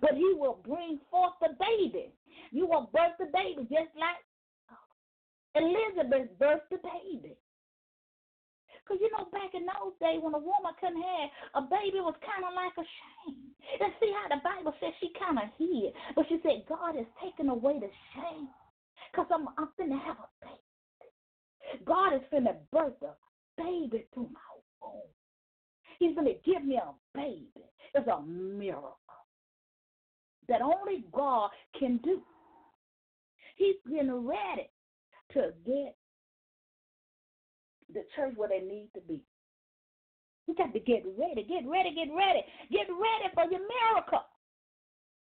But 0.02 0.16
he 0.16 0.34
will 0.36 0.60
bring 0.66 1.00
forth 1.12 1.34
the 1.42 1.56
baby. 1.60 2.12
You 2.52 2.68
will 2.68 2.90
birth 2.92 3.16
the 3.20 3.28
baby 3.32 3.64
just 3.70 3.94
like 3.96 4.20
Elizabeth 5.56 6.38
birthed 6.38 6.68
the 6.70 6.78
baby. 6.84 7.38
Because 8.84 9.00
you 9.02 9.10
know, 9.18 9.26
back 9.32 9.54
in 9.54 9.66
those 9.66 9.94
days 10.02 10.22
when 10.22 10.34
a 10.34 10.42
woman 10.42 10.74
couldn't 10.80 11.02
have 11.02 11.30
a 11.56 11.62
baby, 11.62 12.02
was 12.02 12.18
kind 12.22 12.46
of 12.46 12.54
like 12.54 12.76
a 12.78 12.86
shame. 12.86 13.50
And 13.82 13.94
see 14.00 14.14
how 14.14 14.30
the 14.30 14.42
Bible 14.44 14.74
says 14.80 14.94
she 15.00 15.10
kind 15.18 15.40
of 15.40 15.50
hid. 15.58 15.94
But 16.16 16.26
she 16.30 16.38
said, 16.44 16.66
God 16.70 16.96
has 16.96 17.10
taken 17.24 17.50
away 17.50 17.80
the 17.80 17.90
shame. 18.14 18.50
Because 19.12 19.26
I'm, 19.34 19.48
I'm 19.58 19.70
finna 19.80 19.98
have 20.06 20.18
a 20.22 20.30
baby. 20.44 21.86
God 21.86 22.14
is 22.14 22.22
finna 22.32 22.58
birth 22.72 23.02
a 23.02 23.16
baby 23.58 24.06
through 24.14 24.30
my 24.30 24.55
He's 26.00 26.16
going 26.16 26.28
to 26.28 26.52
give 26.52 26.64
me 26.64 26.78
a 26.78 26.92
baby. 27.18 27.50
It's 27.94 28.08
a 28.08 28.22
miracle 28.22 28.98
that 30.48 30.62
only 30.62 31.06
God 31.12 31.50
can 31.80 31.98
do. 32.04 32.22
He's 33.56 33.76
getting 33.90 34.28
ready 34.28 34.70
to 35.34 35.54
get 35.66 35.96
the 37.94 38.04
church 38.16 38.34
where 38.36 38.50
they 38.50 38.60
need 38.60 38.90
to 38.96 39.02
be. 39.02 39.24
You 40.48 40.56
got 40.56 40.74
to 40.74 40.80
get 40.80 41.04
ready, 41.18 41.44
get 41.44 41.66
ready, 41.68 41.96
get 41.96 42.14
ready, 42.14 42.44
get 42.72 42.88
ready 42.90 43.28
for 43.34 43.50
your 43.50 43.62
miracle. 43.66 44.22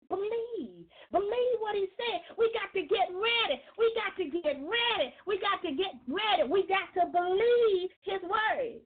Believe. 0.10 0.86
Believe 1.12 1.58
what 1.60 1.76
he 1.76 1.88
said. 1.98 2.22
We 2.38 2.52
got 2.54 2.74
to 2.74 2.82
get 2.88 3.10
ready. 3.14 3.62
We 3.78 3.94
got 3.94 4.16
to 4.18 4.26
get 4.30 4.58
ready. 4.62 5.14
We 5.28 5.40
got 5.40 5.62
to 5.62 5.72
get 5.76 5.94
ready. 6.08 6.50
We 6.50 6.66
got 6.68 6.90
to 6.98 7.12
believe 7.12 7.90
his 8.02 8.22
word. 8.24 8.82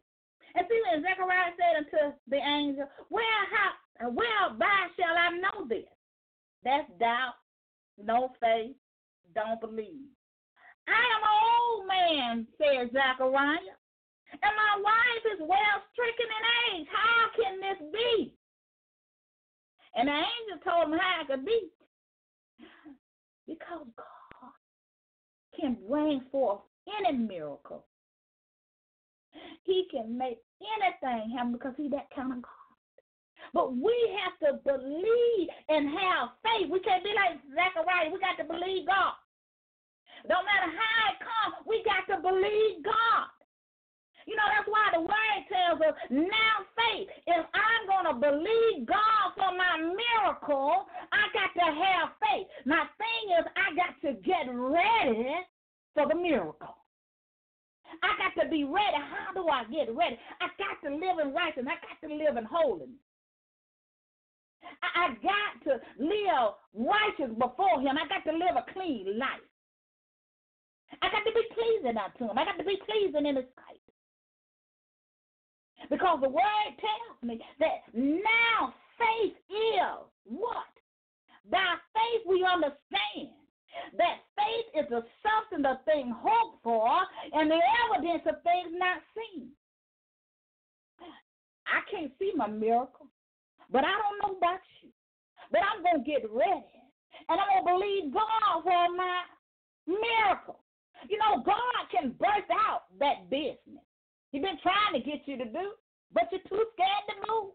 And 0.55 0.65
see 0.67 0.81
when 0.89 1.03
Zechariah 1.03 1.53
said 1.57 1.85
unto 1.85 2.15
the 2.27 2.37
angel, 2.37 2.87
Where 3.09 3.43
how 3.53 4.09
where 4.09 4.53
by 4.57 4.87
shall 4.95 5.15
I 5.15 5.29
know 5.37 5.67
this? 5.67 5.89
That's 6.63 6.89
doubt, 6.99 7.35
no 7.97 8.31
faith, 8.39 8.75
don't 9.35 9.59
believe. 9.59 10.07
I 10.87 11.03
am 11.15 11.21
an 11.21 11.37
old 11.53 11.87
man, 11.87 12.47
said 12.57 12.91
Zechariah, 12.91 13.75
and 14.31 14.53
my 14.55 14.73
wife 14.81 15.25
is 15.35 15.39
well 15.41 15.77
stricken 15.91 16.29
in 16.29 16.79
age. 16.79 16.87
How 16.91 17.29
can 17.35 17.59
this 17.59 17.91
be? 17.91 18.33
And 19.95 20.07
the 20.07 20.13
angel 20.13 20.63
told 20.63 20.93
him 20.93 20.99
how 20.99 21.21
it 21.21 21.27
could 21.27 21.45
be. 21.45 21.69
Because 23.47 23.87
God 23.97 24.51
can 25.59 25.75
bring 25.89 26.21
forth 26.31 26.61
any 26.99 27.17
miracle. 27.17 27.85
He 29.63 29.87
can 29.91 30.17
make 30.17 30.39
anything 30.59 31.31
happen 31.35 31.53
because 31.53 31.73
he's 31.77 31.91
that 31.91 32.09
kind 32.15 32.33
of 32.33 32.41
God. 32.41 32.59
But 33.53 33.75
we 33.75 33.95
have 34.21 34.35
to 34.45 34.59
believe 34.61 35.47
and 35.69 35.89
have 35.89 36.29
faith. 36.43 36.69
We 36.69 36.79
can't 36.81 37.03
be 37.03 37.13
like 37.15 37.39
Zechariah. 37.49 38.11
We 38.11 38.19
got 38.19 38.37
to 38.37 38.45
believe 38.45 38.85
God. 38.85 39.15
Don't 40.27 40.43
matter 40.43 40.67
how 40.67 40.99
it 41.13 41.17
comes, 41.23 41.55
we 41.65 41.81
got 41.87 42.03
to 42.11 42.21
believe 42.21 42.83
God. 42.83 43.31
You 44.27 44.35
know, 44.35 44.45
that's 44.51 44.67
why 44.67 44.91
the 44.93 45.01
word 45.01 45.39
tells 45.47 45.79
us 45.81 45.95
now 46.11 46.53
faith. 46.75 47.07
If 47.25 47.45
I'm 47.55 47.83
going 47.87 48.07
to 48.11 48.15
believe 48.19 48.85
God 48.85 49.25
for 49.33 49.55
my 49.55 49.79
miracle, 49.79 50.85
I 51.11 51.23
got 51.33 51.49
to 51.55 51.65
have 51.65 52.09
faith. 52.19 52.47
My 52.65 52.83
thing 52.99 53.23
is, 53.39 53.45
I 53.55 53.67
got 53.73 53.95
to 54.05 54.19
get 54.21 54.45
ready 54.51 55.33
for 55.95 56.07
the 56.07 56.15
miracle. 56.15 56.78
I 58.03 58.11
got 58.17 58.43
to 58.43 58.49
be 58.49 58.63
ready. 58.63 58.97
How 58.97 59.33
do 59.33 59.47
I 59.47 59.63
get 59.65 59.93
ready? 59.95 60.17
I 60.41 60.47
got 60.57 60.77
to 60.87 60.95
live 60.95 61.19
in 61.21 61.33
righteousness. 61.33 61.67
I 61.67 61.77
got 61.81 61.97
to 62.07 62.15
live 62.15 62.37
in 62.37 62.45
holiness. 62.45 63.01
I, 64.83 65.15
got 65.23 65.63
to 65.65 65.81
live 65.97 66.53
righteous 66.73 67.33
before 67.37 67.81
Him. 67.81 67.97
I 67.97 68.07
got 68.07 68.29
to 68.29 68.37
live 68.37 68.55
a 68.55 68.65
clean 68.73 69.17
life. 69.17 69.45
I 71.01 71.09
got 71.09 71.23
to 71.25 71.33
be 71.33 71.45
pleasing 71.53 71.97
unto 71.97 72.29
Him. 72.29 72.37
I 72.37 72.45
got 72.45 72.57
to 72.57 72.63
be 72.63 72.77
pleasing 72.85 73.25
in 73.25 73.35
His 73.35 73.45
sight. 73.55 73.81
Because 75.89 76.19
the 76.21 76.29
word 76.29 76.71
tells 76.77 77.23
me 77.23 77.41
that 77.59 77.87
now 77.93 78.73
faith 78.99 79.33
is 79.49 80.05
what? 80.25 80.69
By 81.49 81.75
faith 81.95 82.21
we 82.27 82.45
understand 82.45 83.38
that 83.97 84.25
faith 84.35 84.83
is 84.83 84.89
the 84.89 85.03
substance 85.21 85.65
of 85.67 85.85
things 85.85 86.15
hoped 86.19 86.63
for 86.63 86.89
and 87.33 87.49
the 87.49 87.59
evidence 87.85 88.23
of 88.27 88.41
things 88.43 88.73
not 88.73 89.01
seen. 89.13 89.49
I 91.69 91.85
can't 91.89 92.11
see 92.17 92.33
my 92.35 92.47
miracle, 92.47 93.07
but 93.71 93.85
I 93.85 93.93
don't 93.93 94.17
know 94.21 94.37
about 94.37 94.61
you. 94.81 94.89
But 95.51 95.61
I'm 95.65 95.81
going 95.81 96.03
to 96.03 96.09
get 96.09 96.29
ready 96.29 96.79
and 97.29 97.37
I'm 97.37 97.49
going 97.49 97.65
to 97.65 97.71
believe 97.73 98.13
God 98.13 98.63
for 98.63 98.95
my 98.95 99.21
miracle. 99.87 100.59
You 101.09 101.17
know, 101.17 101.41
God 101.45 101.81
can 101.91 102.15
burst 102.19 102.49
out 102.51 102.91
that 102.99 103.29
business. 103.29 103.85
He's 104.31 104.41
been 104.41 104.59
trying 104.61 104.93
to 104.93 104.99
get 104.99 105.25
you 105.25 105.37
to 105.37 105.45
do, 105.45 105.73
but 106.13 106.29
you're 106.31 106.45
too 106.49 106.65
scared 106.73 107.05
to 107.09 107.15
move. 107.29 107.53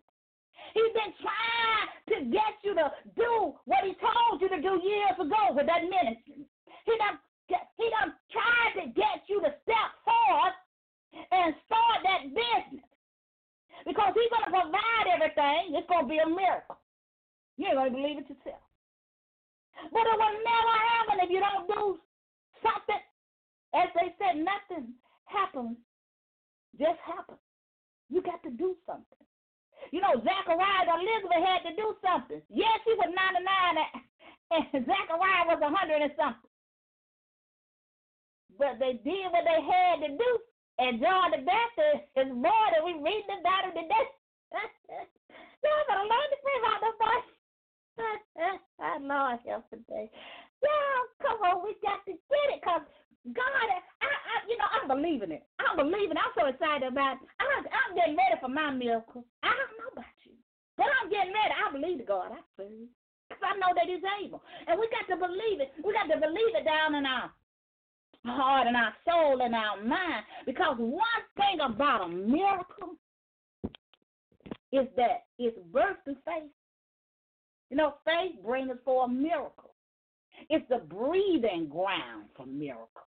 He's 0.74 0.90
been 0.90 1.14
trying 1.22 1.87
to 2.10 2.16
get 2.34 2.54
you 2.66 2.74
to 2.74 2.90
do 3.14 3.54
what 3.64 3.87
he 3.87 3.94
told 4.02 4.42
you 4.42 4.50
to 4.50 4.60
do 4.60 4.82
years 4.82 5.14
ago 5.14 5.54
with 5.54 5.70
that 5.70 5.87
ministry. 5.87 6.42
He 6.84 6.94
done, 6.98 7.16
he 7.46 7.87
done 7.94 8.10
tried 8.34 8.82
to 8.82 8.84
get 8.90 9.22
you 9.30 9.38
to 9.40 9.54
step 9.62 9.88
forward 10.02 10.54
and 11.30 11.54
start 11.70 12.02
that 12.02 12.22
business. 12.34 12.90
Because 13.87 14.12
he's 14.18 14.32
going 14.34 14.50
to 14.50 14.54
provide 14.54 15.06
everything. 15.14 15.78
It's 15.78 15.87
going 15.87 16.06
to 16.06 16.10
be 16.10 16.18
a 16.18 16.26
miracle. 16.26 16.78
You 17.56 17.70
ain't 17.70 17.78
going 17.78 17.92
to 17.92 17.96
believe 17.96 18.18
it 18.18 18.30
yourself. 18.30 18.62
But 19.94 20.06
it 20.10 20.16
will 20.18 20.38
never 20.42 20.74
happen 20.90 21.16
if 21.22 21.30
you 21.30 21.38
don't 21.38 21.70
do 21.70 22.02
something. 22.62 23.02
As 23.74 23.90
they 23.94 24.10
said, 24.18 24.42
nothing 24.42 24.94
happens 25.26 25.78
just 26.78 26.98
happen. 27.06 27.37
You 28.10 28.22
got 28.22 28.42
to 28.42 28.50
do 28.50 28.74
something. 28.87 29.22
You 29.92 30.00
know, 30.00 30.16
Zachariah 30.22 30.86
and 30.86 31.02
Elizabeth 31.02 31.44
had 31.44 31.62
to 31.68 31.72
do 31.76 31.86
something. 32.00 32.40
Yes, 32.48 32.76
she 32.84 32.94
was 32.96 33.10
99 33.12 33.84
and 34.54 34.86
Zachariah 34.86 35.48
was 35.48 35.60
100 35.60 36.04
and 36.04 36.14
something. 36.14 36.52
But 38.54 38.78
they 38.78 39.02
did 39.02 39.32
what 39.34 39.42
they 39.42 39.60
had 39.60 40.04
to 40.06 40.10
do. 40.14 40.30
And 40.78 40.98
John 40.98 41.30
the 41.30 41.42
Baptist 41.42 42.06
is 42.18 42.30
more 42.34 42.66
than 42.74 42.82
we 42.86 42.98
read 42.98 43.24
about 43.30 43.70
him 43.70 43.74
today. 43.78 44.06
Y'all 45.62 45.86
better 45.88 46.06
learn 46.06 46.28
to 46.30 46.38
pray 46.42 46.56
about 46.60 46.80
the 46.82 46.92
voice. 46.98 47.30
I 48.82 48.98
know 48.98 49.22
I 49.34 49.38
help 49.46 49.70
today. 49.70 50.10
Y'all, 50.62 51.06
come 51.22 51.38
on, 51.46 51.64
we 51.64 51.74
got 51.82 52.02
to 52.06 52.12
get 52.12 52.48
it 52.54 52.60
because 52.62 52.82
God, 53.32 53.68
I, 53.72 53.80
I, 54.04 54.37
you 54.44 54.56
know, 54.60 54.68
I'm 54.68 54.88
believing 54.88 55.32
it. 55.32 55.48
I'm 55.56 55.80
believing. 55.80 56.20
I'm 56.20 56.34
so 56.37 56.44
excited 56.44 56.84
about 56.84 57.16
it. 57.16 57.28
I'm, 57.40 57.64
I'm 57.64 57.96
getting 57.96 58.16
ready 58.20 58.37
for 58.37 58.52
my 58.52 58.68
miracle. 58.68 59.24
I 59.40 59.48
don't 59.56 59.74
know 59.80 59.90
about 59.96 60.18
you, 60.28 60.37
but 60.76 60.92
I'm 61.00 61.08
getting 61.08 61.32
ready. 61.32 61.56
I 61.56 61.72
believe 61.72 62.04
God 62.04 62.37
I 62.37 62.44
serve. 62.60 62.84
Because 63.32 63.40
I 63.40 63.56
know 63.56 63.72
that 63.72 63.88
He's 63.88 64.04
able. 64.20 64.44
And 64.68 64.76
we 64.76 64.92
got 64.92 65.08
to 65.08 65.16
believe 65.16 65.64
it. 65.64 65.72
We 65.80 65.96
got 65.96 66.12
to 66.12 66.20
believe 66.20 66.52
it 66.52 66.68
down 66.68 66.94
in 66.94 67.08
our 67.08 67.32
heart 68.28 68.68
and 68.68 68.76
our 68.76 68.92
soul 69.08 69.40
and 69.40 69.54
our 69.54 69.80
mind. 69.80 70.28
Because 70.44 70.76
one 70.76 71.24
thing 71.40 71.64
about 71.64 72.04
a 72.04 72.08
miracle 72.08 73.00
is 74.72 74.84
that 75.00 75.24
it's 75.38 75.56
birth 75.72 75.96
through 76.04 76.20
faith. 76.28 76.52
You 77.70 77.78
know, 77.78 77.94
faith 78.04 78.37
brings 78.44 78.70
us 78.70 78.76
for 78.84 79.06
a 79.06 79.08
miracle. 79.08 79.72
It's 80.50 80.68
the 80.68 80.78
breathing 80.78 81.68
ground 81.68 82.26
for 82.37 82.44
miracles. 82.44 83.08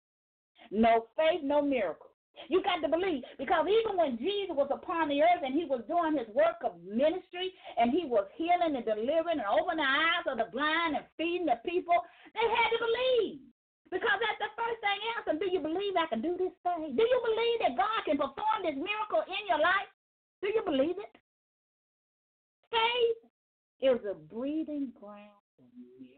No 0.71 1.07
faith, 1.17 1.43
no 1.43 1.63
miracle. 1.63 2.11
You 2.49 2.63
got 2.63 2.85
to 2.85 2.89
believe 2.93 3.25
because 3.41 3.65
even 3.65 3.97
when 3.97 4.21
Jesus 4.21 4.53
was 4.53 4.69
upon 4.69 5.09
the 5.09 5.25
earth 5.25 5.41
and 5.41 5.57
he 5.57 5.65
was 5.65 5.81
doing 5.89 6.21
his 6.21 6.29
work 6.37 6.61
of 6.63 6.77
ministry 6.85 7.49
and 7.81 7.91
he 7.91 8.05
was 8.05 8.29
healing 8.37 8.77
and 8.77 8.85
delivering 8.85 9.41
and 9.41 9.49
opening 9.49 9.81
the 9.81 9.89
eyes 9.89 10.27
of 10.29 10.37
the 10.37 10.53
blind 10.53 11.01
and 11.01 11.09
feeding 11.17 11.49
the 11.49 11.57
people, 11.65 11.97
they 12.37 12.45
had 12.45 12.69
to 12.77 12.79
believe. 12.79 13.41
Because 13.89 14.19
that's 14.19 14.43
the 14.43 14.53
first 14.59 14.79
thing 14.83 15.01
else. 15.17 15.27
And 15.31 15.39
do 15.41 15.49
you 15.49 15.61
believe 15.63 15.95
I 15.97 16.11
can 16.11 16.21
do 16.21 16.37
this 16.37 16.53
thing? 16.61 16.93
Do 16.93 17.05
you 17.07 17.21
believe 17.25 17.59
that 17.65 17.79
God 17.79 18.01
can 18.05 18.19
perform 18.19 18.67
this 18.67 18.77
miracle 18.77 19.25
in 19.25 19.43
your 19.49 19.63
life? 19.63 19.91
Do 20.43 20.53
you 20.53 20.63
believe 20.67 20.99
it? 20.99 21.15
Faith 22.69 23.21
is 23.81 24.01
a 24.05 24.15
breathing 24.15 24.93
ground 24.99 25.41
for 25.57 25.65
miracles. 25.79 26.16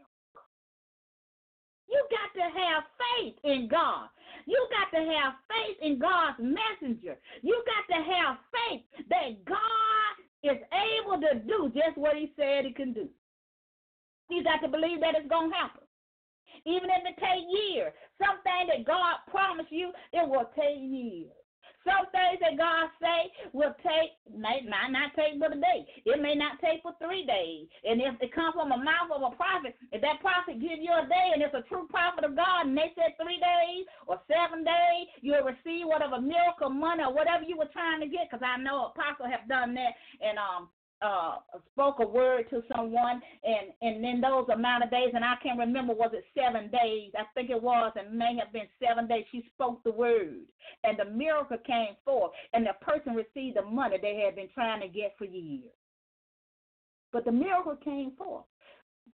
You 1.89 2.05
got 2.09 2.29
to 2.37 2.45
have 2.45 2.83
faith 3.01 3.35
in 3.43 3.67
God. 3.67 4.09
You 4.45 4.67
got 4.69 4.97
to 4.97 5.03
have 5.03 5.33
faith 5.49 5.77
in 5.81 5.99
God's 5.99 6.37
messenger. 6.39 7.17
You 7.41 7.63
got 7.65 7.95
to 7.95 8.01
have 8.03 8.37
faith 8.53 8.81
that 9.09 9.45
God 9.45 10.13
is 10.43 10.57
able 10.71 11.19
to 11.21 11.39
do 11.39 11.71
just 11.73 11.97
what 11.97 12.15
he 12.15 12.31
said 12.35 12.65
he 12.65 12.73
can 12.73 12.93
do. 12.93 13.09
You 14.29 14.43
got 14.43 14.61
to 14.61 14.67
believe 14.67 15.01
that 15.01 15.15
it's 15.17 15.29
going 15.29 15.49
to 15.49 15.55
happen. 15.55 15.81
Even 16.65 16.89
if 16.89 17.03
it 17.05 17.17
takes 17.17 17.47
years. 17.49 17.93
Something 18.19 18.67
that 18.69 18.85
God 18.85 19.15
promised 19.29 19.71
you, 19.71 19.91
it 20.13 20.27
will 20.27 20.49
take 20.55 20.77
years. 20.77 21.38
Some 21.85 22.11
things 22.11 22.39
that 22.43 22.59
God 22.59 22.91
say 22.99 23.31
will 23.53 23.73
take, 23.83 24.11
may 24.27 24.61
not, 24.67 24.91
not 24.91 25.15
take 25.15 25.39
but 25.39 25.55
a 25.55 25.59
day. 25.59 25.87
It 26.05 26.21
may 26.21 26.35
not 26.35 26.59
take 26.59 26.81
for 26.83 26.93
three 26.99 27.25
days. 27.25 27.67
And 27.83 28.01
if 28.01 28.19
it 28.21 28.35
comes 28.35 28.55
from 28.55 28.69
the 28.69 28.77
mouth 28.77 29.11
of 29.15 29.23
a 29.23 29.35
prophet, 29.35 29.75
if 29.91 30.01
that 30.01 30.19
prophet 30.19 30.59
gives 30.59 30.83
you 30.83 30.91
a 30.91 31.07
day 31.07 31.31
and 31.33 31.41
it's 31.41 31.55
a 31.55 31.63
true 31.71 31.87
prophet 31.87 32.25
of 32.25 32.35
God 32.35 32.67
and 32.67 32.77
they 32.77 32.91
said 32.95 33.15
three 33.15 33.39
days 33.39 33.87
or 34.07 34.19
seven 34.27 34.63
days, 34.63 35.07
you'll 35.21 35.47
receive 35.47 35.87
whatever 35.87 36.19
miracle 36.19 36.69
money 36.69 37.03
or 37.03 37.13
whatever 37.13 37.43
you 37.43 37.57
were 37.57 37.71
trying 37.71 38.01
to 38.01 38.07
get. 38.07 38.27
Because 38.29 38.43
I 38.43 38.59
know 38.59 38.91
apostle 38.91 39.31
have 39.31 39.47
done 39.47 39.73
that 39.75 39.93
and 40.21 40.37
um 40.37 40.69
uh, 41.01 41.35
spoke 41.71 41.97
a 41.99 42.07
word 42.07 42.49
to 42.49 42.61
someone, 42.75 43.21
and 43.43 43.71
and 43.81 44.05
in 44.05 44.21
those 44.21 44.47
amount 44.53 44.83
of 44.83 44.91
days, 44.91 45.11
and 45.13 45.23
I 45.23 45.35
can't 45.41 45.59
remember 45.59 45.93
was 45.93 46.11
it 46.13 46.25
seven 46.37 46.69
days? 46.69 47.11
I 47.17 47.23
think 47.33 47.49
it 47.49 47.61
was, 47.61 47.93
and 47.95 48.17
may 48.17 48.37
have 48.37 48.51
been 48.51 48.67
seven 48.85 49.07
days. 49.07 49.25
She 49.31 49.49
spoke 49.53 49.83
the 49.83 49.91
word, 49.91 50.41
and 50.83 50.97
the 50.97 51.05
miracle 51.05 51.57
came 51.65 51.95
forth, 52.03 52.31
and 52.53 52.65
the 52.65 52.73
person 52.81 53.13
received 53.13 53.57
the 53.57 53.61
money 53.61 53.97
they 54.01 54.21
had 54.25 54.35
been 54.35 54.49
trying 54.53 54.81
to 54.81 54.87
get 54.87 55.15
for 55.17 55.25
years. 55.25 55.71
But 57.11 57.25
the 57.25 57.31
miracle 57.31 57.77
came 57.77 58.11
forth 58.17 58.45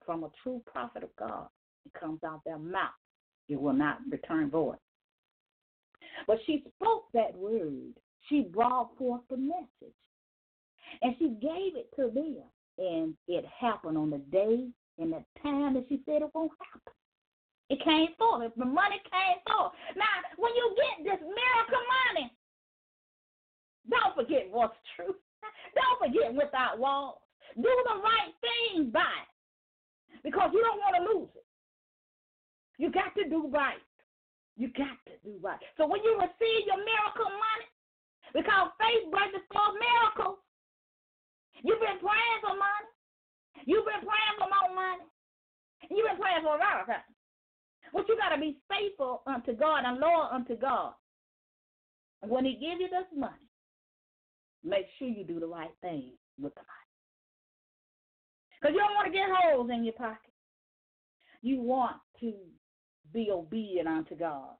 from 0.05 0.23
a 0.23 0.31
true 0.43 0.61
prophet 0.65 1.03
of 1.03 1.15
God. 1.17 1.47
It 1.85 1.93
comes 1.99 2.19
out 2.25 2.41
their 2.45 2.57
mouth. 2.57 2.89
It 3.47 3.59
will 3.59 3.73
not 3.73 3.99
return 4.09 4.49
void. 4.49 4.77
But 6.27 6.37
she 6.45 6.63
spoke 6.75 7.05
that 7.13 7.35
word. 7.35 7.93
She 8.27 8.41
brought 8.41 8.97
forth 8.97 9.21
the 9.29 9.37
message. 9.37 9.95
And 11.01 11.15
she 11.19 11.29
gave 11.41 11.75
it 11.75 11.89
to 11.95 12.11
them. 12.13 12.43
And 12.77 13.13
it 13.27 13.45
happened 13.45 13.97
on 13.97 14.09
the 14.09 14.17
day 14.31 14.67
and 14.99 15.13
the 15.13 15.23
time 15.41 15.73
that 15.75 15.85
she 15.89 16.01
said 16.05 16.21
it 16.21 16.29
won't 16.33 16.51
happen. 16.59 16.93
It 17.69 17.83
came 17.83 18.09
forth. 18.17 18.51
The 18.57 18.65
money 18.65 19.01
came 19.09 19.39
forth. 19.47 19.73
Now, 19.95 20.13
when 20.37 20.53
you 20.55 20.75
get 20.75 21.03
this 21.03 21.21
miracle 21.21 21.83
money, 22.13 22.31
don't 23.89 24.15
forget 24.15 24.47
what's 24.51 24.77
true. 24.95 25.15
Don't 25.75 25.97
forget 25.99 26.33
without 26.33 26.79
walls. 26.79 27.19
Do 27.55 27.63
the 27.63 27.97
right 28.01 28.33
thing 28.41 28.91
by 28.91 29.01
it 29.01 30.23
because 30.23 30.51
you 30.53 30.61
don't 30.61 30.79
want 30.79 30.95
to 30.97 31.03
lose 31.03 31.29
it. 31.35 31.45
You 32.77 32.91
got 32.91 33.15
to 33.15 33.29
do 33.29 33.47
right. 33.47 33.81
You 34.57 34.67
got 34.75 34.99
to 35.07 35.15
do 35.23 35.35
right. 35.41 35.59
So 35.77 35.87
when 35.87 36.03
you 36.03 36.15
receive 36.15 36.67
your 36.67 36.79
miracle 36.79 37.31
money, 37.31 37.69
because 38.33 38.71
faith 38.79 39.11
brings 39.11 39.43
forth 39.51 39.75
miracles. 39.79 40.39
You've 41.63 41.79
been 41.79 41.99
praying 41.99 42.39
for 42.41 42.55
money. 42.55 42.89
You've 43.65 43.85
been 43.85 44.03
praying 44.03 44.35
for 44.37 44.47
more 44.49 44.75
money. 44.75 45.07
You've 45.89 46.07
been 46.07 46.19
praying 46.19 46.43
for 46.43 46.55
a 46.55 46.59
lot 46.59 46.81
of 46.81 46.87
time. 46.87 47.15
But 47.93 48.09
you 48.09 48.17
got 48.17 48.35
to 48.35 48.41
be 48.41 48.57
faithful 48.69 49.21
unto 49.25 49.53
God 49.53 49.83
and 49.85 49.99
loyal 49.99 50.29
unto 50.31 50.55
God. 50.55 50.93
When 52.21 52.45
He 52.45 52.53
gives 52.53 52.81
you 52.81 52.89
this 52.89 53.07
money, 53.15 53.47
make 54.63 54.85
sure 54.97 55.07
you 55.07 55.23
do 55.23 55.39
the 55.39 55.47
right 55.47 55.73
thing 55.81 56.11
with 56.41 56.53
the 56.55 56.61
money. 56.61 56.85
Because 58.59 58.73
you 58.73 58.79
don't 58.79 58.95
want 58.95 59.07
to 59.07 59.13
get 59.13 59.29
holes 59.31 59.69
in 59.71 59.83
your 59.83 59.93
pocket. 59.93 60.31
You 61.41 61.61
want 61.61 61.97
to 62.21 62.33
be 63.13 63.29
obedient 63.31 63.87
unto 63.87 64.15
God. 64.15 64.55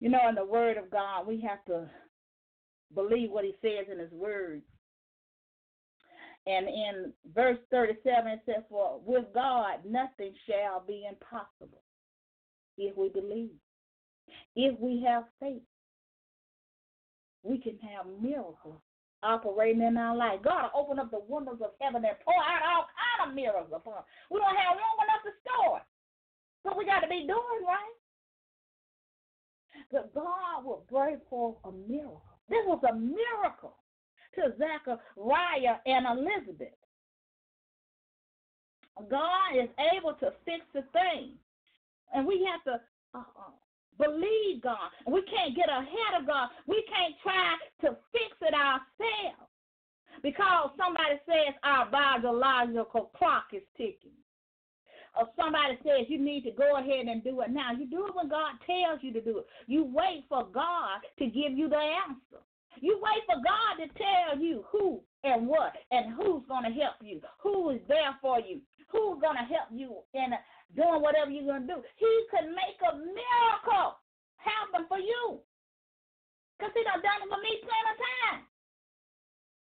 You 0.00 0.10
know, 0.10 0.28
in 0.28 0.34
the 0.34 0.44
Word 0.44 0.76
of 0.76 0.90
God, 0.90 1.26
we 1.26 1.40
have 1.48 1.64
to 1.66 1.88
believe 2.94 3.30
what 3.30 3.44
He 3.44 3.54
says 3.62 3.86
in 3.90 3.98
His 3.98 4.10
Word. 4.12 4.62
And 6.46 6.68
in 6.68 7.12
verse 7.34 7.58
37, 7.70 8.30
it 8.30 8.40
says, 8.44 8.64
For 8.68 9.00
with 9.04 9.24
God 9.32 9.78
nothing 9.86 10.34
shall 10.46 10.84
be 10.86 11.06
impossible 11.08 11.82
if 12.76 12.96
we 12.96 13.08
believe. 13.08 13.56
If 14.54 14.78
we 14.78 15.02
have 15.06 15.24
faith, 15.40 15.62
we 17.42 17.58
can 17.58 17.78
have 17.78 18.06
miracles 18.20 18.80
operating 19.22 19.82
in 19.82 19.96
our 19.96 20.14
life. 20.14 20.40
God 20.44 20.70
will 20.74 20.84
open 20.84 20.98
up 20.98 21.10
the 21.10 21.24
windows 21.26 21.60
of 21.64 21.70
heaven 21.80 22.04
and 22.04 22.16
pour 22.24 22.34
out 22.34 22.62
all 22.68 22.86
kind 22.92 23.30
of 23.30 23.34
miracles 23.34 23.72
upon 23.74 23.98
us. 23.98 24.04
We 24.30 24.38
don't 24.38 24.56
have 24.56 24.76
room 24.76 24.98
enough 25.00 25.24
to 25.24 25.32
store. 25.40 25.80
But 26.62 26.76
we 26.76 26.84
got 26.84 27.00
to 27.00 27.08
be 27.08 27.26
doing 27.26 27.64
right. 27.66 27.96
But 29.92 30.14
God 30.14 30.64
will 30.64 30.84
bring 30.90 31.20
forth 31.28 31.56
a 31.64 31.72
miracle. 31.72 32.22
This 32.48 32.64
was 32.66 32.82
a 32.88 32.94
miracle 32.94 33.76
to 34.36 34.54
Zechariah 34.58 35.78
and 35.86 36.06
Elizabeth. 36.18 36.76
God 39.10 39.56
is 39.56 39.68
able 39.94 40.14
to 40.14 40.32
fix 40.44 40.62
the 40.72 40.82
thing. 40.92 41.32
And 42.14 42.26
we 42.26 42.46
have 42.50 42.62
to 42.64 42.80
uh, 43.18 43.50
believe 43.98 44.62
God. 44.62 44.90
We 45.06 45.22
can't 45.22 45.56
get 45.56 45.68
ahead 45.68 46.20
of 46.20 46.26
God. 46.26 46.48
We 46.66 46.84
can't 46.88 47.14
try 47.22 47.56
to 47.82 47.96
fix 48.12 48.36
it 48.40 48.54
ourselves 48.54 49.50
because 50.22 50.70
somebody 50.78 51.18
says 51.26 51.54
our 51.64 51.90
biological 51.90 53.10
clock 53.16 53.46
is 53.52 53.62
ticking. 53.76 54.14
Or 55.18 55.28
somebody 55.36 55.78
says 55.84 56.06
you 56.08 56.18
need 56.18 56.42
to 56.42 56.50
go 56.50 56.76
ahead 56.76 57.06
and 57.06 57.22
do 57.22 57.40
it 57.42 57.50
now. 57.50 57.70
You 57.72 57.86
do 57.86 58.06
it 58.06 58.14
when 58.14 58.28
God 58.28 58.54
tells 58.66 59.00
you 59.02 59.12
to 59.12 59.20
do 59.20 59.38
it. 59.38 59.46
You 59.66 59.84
wait 59.84 60.24
for 60.28 60.44
God 60.52 61.00
to 61.18 61.26
give 61.26 61.52
you 61.52 61.68
the 61.68 61.76
answer. 61.76 62.42
You 62.80 63.00
wait 63.02 63.22
for 63.26 63.38
God 63.42 63.82
to 63.82 63.86
tell 63.94 64.38
you 64.42 64.64
who 64.70 65.00
and 65.22 65.46
what 65.46 65.74
and 65.90 66.14
who's 66.14 66.42
going 66.48 66.64
to 66.64 66.74
help 66.74 66.96
you, 67.02 67.20
who 67.42 67.70
is 67.70 67.80
there 67.88 68.16
for 68.20 68.40
you, 68.40 68.60
who's 68.88 69.20
going 69.20 69.36
to 69.36 69.46
help 69.46 69.68
you 69.72 70.02
in 70.14 70.34
doing 70.76 71.02
whatever 71.02 71.30
you're 71.30 71.46
going 71.46 71.66
to 71.66 71.74
do. 71.74 71.82
He 71.96 72.12
could 72.30 72.50
make 72.50 72.78
a 72.82 72.96
miracle 72.96 73.98
happen 74.36 74.86
for 74.88 74.98
you. 74.98 75.40
Because 76.58 76.72
he 76.74 76.84
done 76.84 77.02
done 77.02 77.24
it 77.24 77.30
for 77.30 77.40
me 77.42 77.52
plenty 77.66 77.90
of 77.90 77.98
times. 77.98 78.44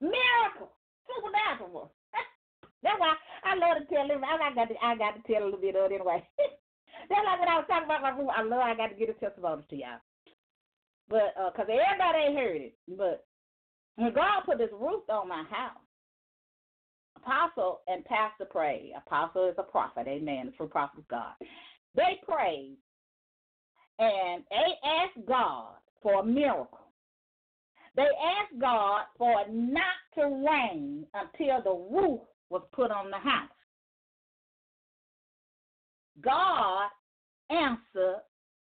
Miracle. 0.02 0.74
Supernatural. 1.06 1.92
That's 2.84 3.00
why 3.00 3.14
I 3.44 3.54
love 3.56 3.82
to 3.82 3.86
tell 3.94 4.08
him. 4.10 4.24
I 4.26 4.54
got 4.54 4.70
to, 4.70 4.76
I 4.82 4.96
got 4.96 5.18
to 5.18 5.22
tell 5.26 5.44
a 5.44 5.46
little 5.46 5.62
bit 5.62 5.76
of 5.76 5.92
it 5.92 6.02
anyway. 6.02 6.26
That's 7.10 7.26
like 7.26 7.40
when 7.40 7.50
I 7.50 7.58
was 7.58 7.66
talking 7.68 7.86
about 7.86 8.02
my 8.02 8.14
room. 8.14 8.30
I 8.34 8.42
love 8.42 8.62
I 8.62 8.76
got 8.76 8.90
to 8.90 8.96
get 8.96 9.10
a 9.10 9.18
testimony 9.18 9.64
to 9.70 9.76
y'all. 9.76 10.02
But, 11.10 11.34
uh, 11.40 11.52
everybody 11.58 12.18
ain't 12.28 12.38
heard 12.38 12.62
it. 12.62 12.78
But 12.88 13.26
when 13.96 14.14
God 14.14 14.44
put 14.46 14.58
this 14.60 14.70
roof 14.72 15.04
on 15.10 15.28
my 15.28 15.44
house, 15.50 15.82
apostle 17.18 17.82
and 17.88 18.06
pastor 18.06 18.46
prayed. 18.46 18.94
Apostle 18.96 19.50
is 19.50 19.56
a 19.58 19.64
prophet, 19.64 20.08
amen, 20.08 20.48
the 20.48 20.52
true 20.54 20.68
prophet 20.68 21.00
of 21.00 21.08
God. 21.08 21.34
They 21.96 22.22
prayed 22.28 22.78
and 24.00 24.44
they 24.50 24.88
asked 24.88 25.28
God 25.28 25.76
for 26.02 26.22
a 26.22 26.26
miracle. 26.26 26.80
They 27.96 28.04
asked 28.04 28.60
God 28.62 29.02
for 29.18 29.42
it 29.42 29.52
not 29.52 29.84
to 30.16 30.46
rain 30.50 31.06
until 31.14 31.62
the 31.64 31.96
roof 31.96 32.22
was 32.50 32.62
put 32.72 32.92
on 32.92 33.12
the 33.12 33.18
house. 33.18 33.50
God 36.22 36.90
answered 37.50 38.22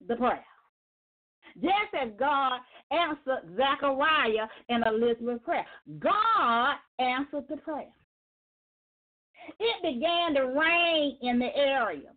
the 0.09 0.17
prayer. 0.17 0.45
Just 1.61 1.95
as 2.01 2.11
God 2.19 2.61
answered 2.91 3.57
Zechariah 3.57 4.47
and 4.69 4.85
Elizabeth's 4.87 5.45
prayer, 5.45 5.67
God 5.99 6.75
answered 6.99 7.45
the 7.49 7.57
prayer. 7.57 7.93
It 9.59 9.83
began 9.83 10.35
to 10.35 10.59
rain 10.59 11.19
in 11.23 11.39
the 11.39 11.55
area. 11.57 12.11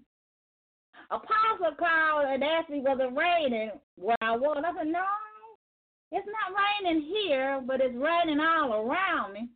Apostle 1.09 1.75
called 1.77 2.25
and 2.27 2.43
asked 2.43 2.69
me, 2.69 2.79
was 2.79 2.99
it 2.99 3.15
raining 3.15 3.71
where 3.95 4.17
I 4.21 4.35
was? 4.35 4.63
I 4.65 4.77
said, 4.77 4.87
no, 4.87 5.03
it's 6.11 6.27
not 6.27 6.57
raining 6.85 7.01
here, 7.01 7.61
but 7.65 7.81
it's 7.81 7.95
raining 7.95 8.39
all 8.39 8.73
around 8.73 9.33
me. 9.33 9.49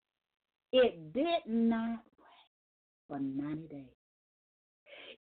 It 0.71 1.13
did 1.13 1.45
not 1.47 1.99
rain 2.19 3.07
for 3.07 3.19
90 3.19 3.67
days. 3.67 3.85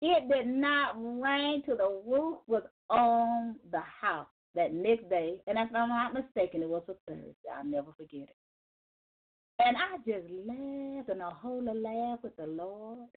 It 0.01 0.28
did 0.30 0.47
not 0.47 0.95
rain 0.95 1.63
till 1.65 1.78
the 1.78 2.01
roof 2.06 2.39
was 2.47 2.63
on 2.89 3.56
the 3.71 3.82
house 4.01 4.28
that 4.56 4.74
next 4.74 5.10
day. 5.10 5.36
And 5.48 5.58
if 5.58 5.70
I'm 5.76 5.89
not 5.89 6.13
mistaken, 6.13 6.62
it 6.62 6.70
was 6.70 6.84
a 6.88 6.94
Thursday. 7.08 7.34
I'll 7.56 7.65
never 7.65 7.91
forget 7.98 8.30
it. 8.30 8.36
And 9.60 9.78
I 9.78 9.98
just 9.98 10.30
laughed 10.32 11.10
and 11.10 11.22
a 11.22 11.30
holy 11.30 11.74
laugh 11.80 12.20
with 12.24 12.36
the 12.36 12.48
Lord. 12.48 13.08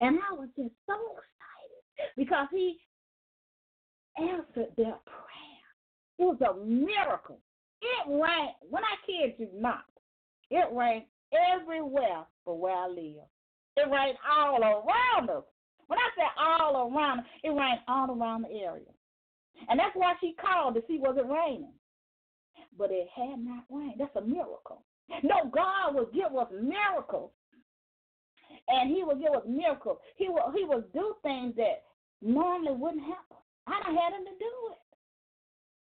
And 0.00 0.18
I 0.18 0.34
was 0.34 0.48
just 0.56 0.74
so 0.86 0.94
excited 0.94 2.14
because 2.16 2.48
he 2.50 2.78
answered 4.18 4.72
their 4.76 4.96
prayer. 5.06 5.64
It 6.18 6.24
was 6.24 6.40
a 6.40 6.64
miracle. 6.64 7.40
It 7.82 8.08
rained, 8.08 8.54
when 8.70 8.82
I 8.82 8.96
kid 9.04 9.34
you 9.38 9.48
not, 9.54 9.84
it 10.50 10.66
rained 10.72 11.04
everywhere 11.52 12.24
for 12.44 12.58
where 12.58 12.76
I 12.76 12.88
live. 12.88 13.26
It 13.76 13.90
rained 13.90 14.18
all 14.30 14.62
around 14.62 15.30
us. 15.30 15.44
When 15.86 15.98
I 15.98 16.08
say 16.16 16.24
all 16.38 16.90
around, 16.90 17.22
it 17.42 17.50
rained 17.50 17.80
all 17.88 18.10
around 18.10 18.42
the 18.42 18.50
area. 18.50 18.84
And 19.68 19.78
that's 19.78 19.94
why 19.94 20.14
she 20.20 20.34
called 20.40 20.74
to 20.74 20.82
see 20.86 20.98
was 20.98 21.16
it 21.18 21.26
raining. 21.26 21.74
But 22.76 22.90
it 22.90 23.08
had 23.14 23.38
not 23.38 23.64
rained. 23.70 23.98
That's 23.98 24.16
a 24.16 24.20
miracle. 24.20 24.82
No, 25.22 25.50
God 25.52 25.94
will 25.94 26.08
give 26.12 26.34
us 26.36 26.48
miracles. 26.50 27.30
And 28.68 28.90
he 28.94 29.04
will 29.04 29.16
give 29.16 29.32
us 29.32 29.44
miracles. 29.46 29.98
He 30.16 30.28
will 30.28 30.52
he 30.54 30.64
will 30.64 30.84
do 30.92 31.14
things 31.22 31.54
that 31.56 31.82
normally 32.22 32.72
wouldn't 32.72 33.02
happen. 33.02 33.36
I 33.66 33.80
don't 33.84 33.96
have 33.96 34.12
him 34.12 34.24
to 34.24 34.36
do 34.38 34.52
it. 34.72 34.82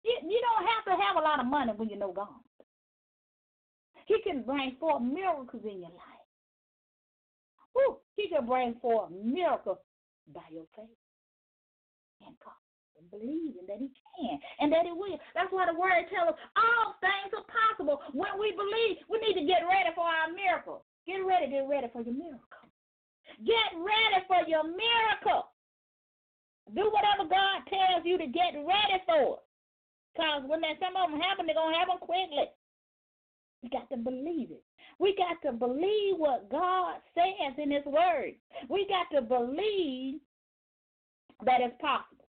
You, 0.04 0.30
you 0.30 0.40
don't 0.40 0.66
have 0.66 0.84
to 0.84 1.02
have 1.02 1.16
a 1.16 1.24
lot 1.24 1.40
of 1.40 1.46
money 1.46 1.72
when 1.76 1.88
you 1.88 1.96
know 1.96 2.12
God. 2.12 2.28
He 4.06 4.20
can 4.22 4.42
bring 4.42 4.76
forth 4.78 5.02
miracles 5.02 5.62
in 5.64 5.80
your 5.80 5.90
life. 5.90 6.28
Woo, 7.74 7.96
he 8.16 8.28
can 8.28 8.46
bring 8.46 8.74
forth 8.80 9.10
miracles 9.10 9.78
by 10.32 10.42
your 10.50 10.64
faith 10.76 10.88
and 12.26 12.36
God 12.44 12.63
and 12.98 13.10
believing 13.10 13.66
that 13.66 13.78
he 13.78 13.90
can 13.90 14.38
and 14.60 14.72
that 14.72 14.86
he 14.86 14.92
will. 14.92 15.18
That's 15.34 15.50
why 15.50 15.66
the 15.66 15.78
word 15.78 16.06
tells 16.10 16.34
us 16.34 16.40
all 16.56 16.96
things 17.02 17.34
are 17.34 17.46
possible 17.46 18.00
when 18.12 18.34
we 18.38 18.54
believe. 18.54 19.02
We 19.10 19.18
need 19.22 19.38
to 19.40 19.46
get 19.46 19.66
ready 19.66 19.90
for 19.94 20.06
our 20.06 20.30
miracle. 20.30 20.86
Get 21.06 21.20
ready, 21.20 21.50
get 21.50 21.68
ready 21.68 21.88
for 21.92 22.02
your 22.02 22.16
miracle. 22.16 22.64
Get 23.44 23.70
ready 23.74 24.20
for 24.28 24.40
your 24.46 24.64
miracle. 24.64 25.52
Do 26.72 26.88
whatever 26.88 27.28
God 27.28 27.66
tells 27.68 28.06
you 28.06 28.16
to 28.16 28.26
get 28.26 28.56
ready 28.56 28.98
for. 29.04 29.40
Because 30.14 30.42
when 30.46 30.60
that, 30.62 30.78
some 30.80 30.96
of 30.96 31.10
them 31.10 31.20
happen, 31.20 31.46
they're 31.46 31.58
going 31.58 31.74
to 31.74 31.78
happen 31.78 31.98
quickly. 31.98 32.48
We 33.62 33.68
got 33.68 33.88
to 33.90 33.96
believe 33.96 34.50
it. 34.50 34.62
We 34.98 35.16
got 35.16 35.42
to 35.44 35.52
believe 35.52 36.16
what 36.16 36.50
God 36.50 36.96
says 37.14 37.58
in 37.58 37.72
His 37.72 37.84
Word. 37.84 38.34
We 38.68 38.86
got 38.86 39.10
to 39.16 39.22
believe 39.22 40.20
that 41.44 41.60
it's 41.60 41.74
possible. 41.80 42.23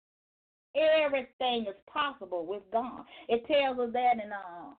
Everything 0.75 1.67
is 1.69 1.75
possible 1.93 2.47
with 2.47 2.63
God. 2.73 3.03
It 3.29 3.47
tells 3.47 3.79
us 3.79 3.93
that 3.93 4.15
in 4.25 4.33
uh, 4.33 4.75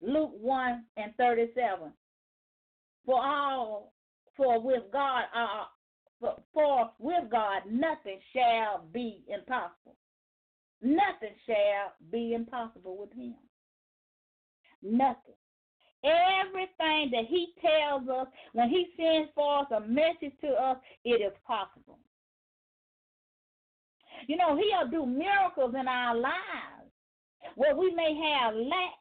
Luke 0.00 0.32
1 0.40 0.84
and 0.96 1.14
37. 1.16 1.92
For 3.04 3.24
all, 3.24 3.92
for 4.36 4.60
with 4.60 4.84
God, 4.92 5.24
uh, 5.34 5.64
for, 6.20 6.36
for 6.52 6.90
with 6.98 7.30
God, 7.30 7.62
nothing 7.70 8.18
shall 8.34 8.84
be 8.92 9.24
impossible. 9.28 9.96
Nothing 10.82 11.34
shall 11.46 11.92
be 12.12 12.34
impossible 12.34 12.96
with 12.98 13.12
Him. 13.12 13.34
Nothing. 14.82 15.34
Everything 16.04 17.10
that 17.10 17.24
He 17.28 17.48
tells 17.60 18.08
us 18.08 18.28
when 18.52 18.68
He 18.68 18.86
sends 18.96 19.30
forth 19.34 19.68
a 19.72 19.80
message 19.80 20.38
to 20.42 20.48
us, 20.48 20.76
it 21.04 21.20
is 21.20 21.32
possible. 21.46 21.98
You 24.26 24.36
know, 24.36 24.56
He'll 24.56 24.90
do 24.90 25.06
miracles 25.06 25.74
in 25.78 25.86
our 25.88 26.16
lives 26.16 26.90
where 27.54 27.76
we 27.76 27.94
may 27.94 28.14
have 28.14 28.54
lack 28.54 28.98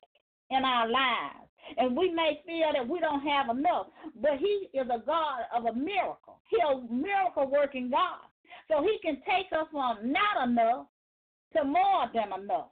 in 0.50 0.64
our 0.64 0.88
lives. 0.88 1.48
And 1.78 1.98
we 1.98 2.10
may 2.12 2.40
feel 2.46 2.72
that 2.74 2.88
we 2.88 3.00
don't 3.00 3.28
have 3.28 3.50
enough, 3.50 3.88
but 4.22 4.38
He 4.40 4.70
is 4.74 4.88
a 4.88 5.04
God 5.06 5.42
of 5.54 5.66
a 5.66 5.74
miracle. 5.74 6.40
He's 6.50 6.62
a 6.64 6.94
miracle 6.94 7.50
working 7.52 7.90
God. 7.90 8.24
So 8.70 8.82
He 8.82 8.98
can 9.02 9.18
take 9.28 9.52
us 9.52 9.68
from 9.72 10.12
not 10.12 10.48
enough 10.48 10.88
to 11.56 11.66
more 11.66 12.10
than 12.14 12.42
enough. 12.42 12.70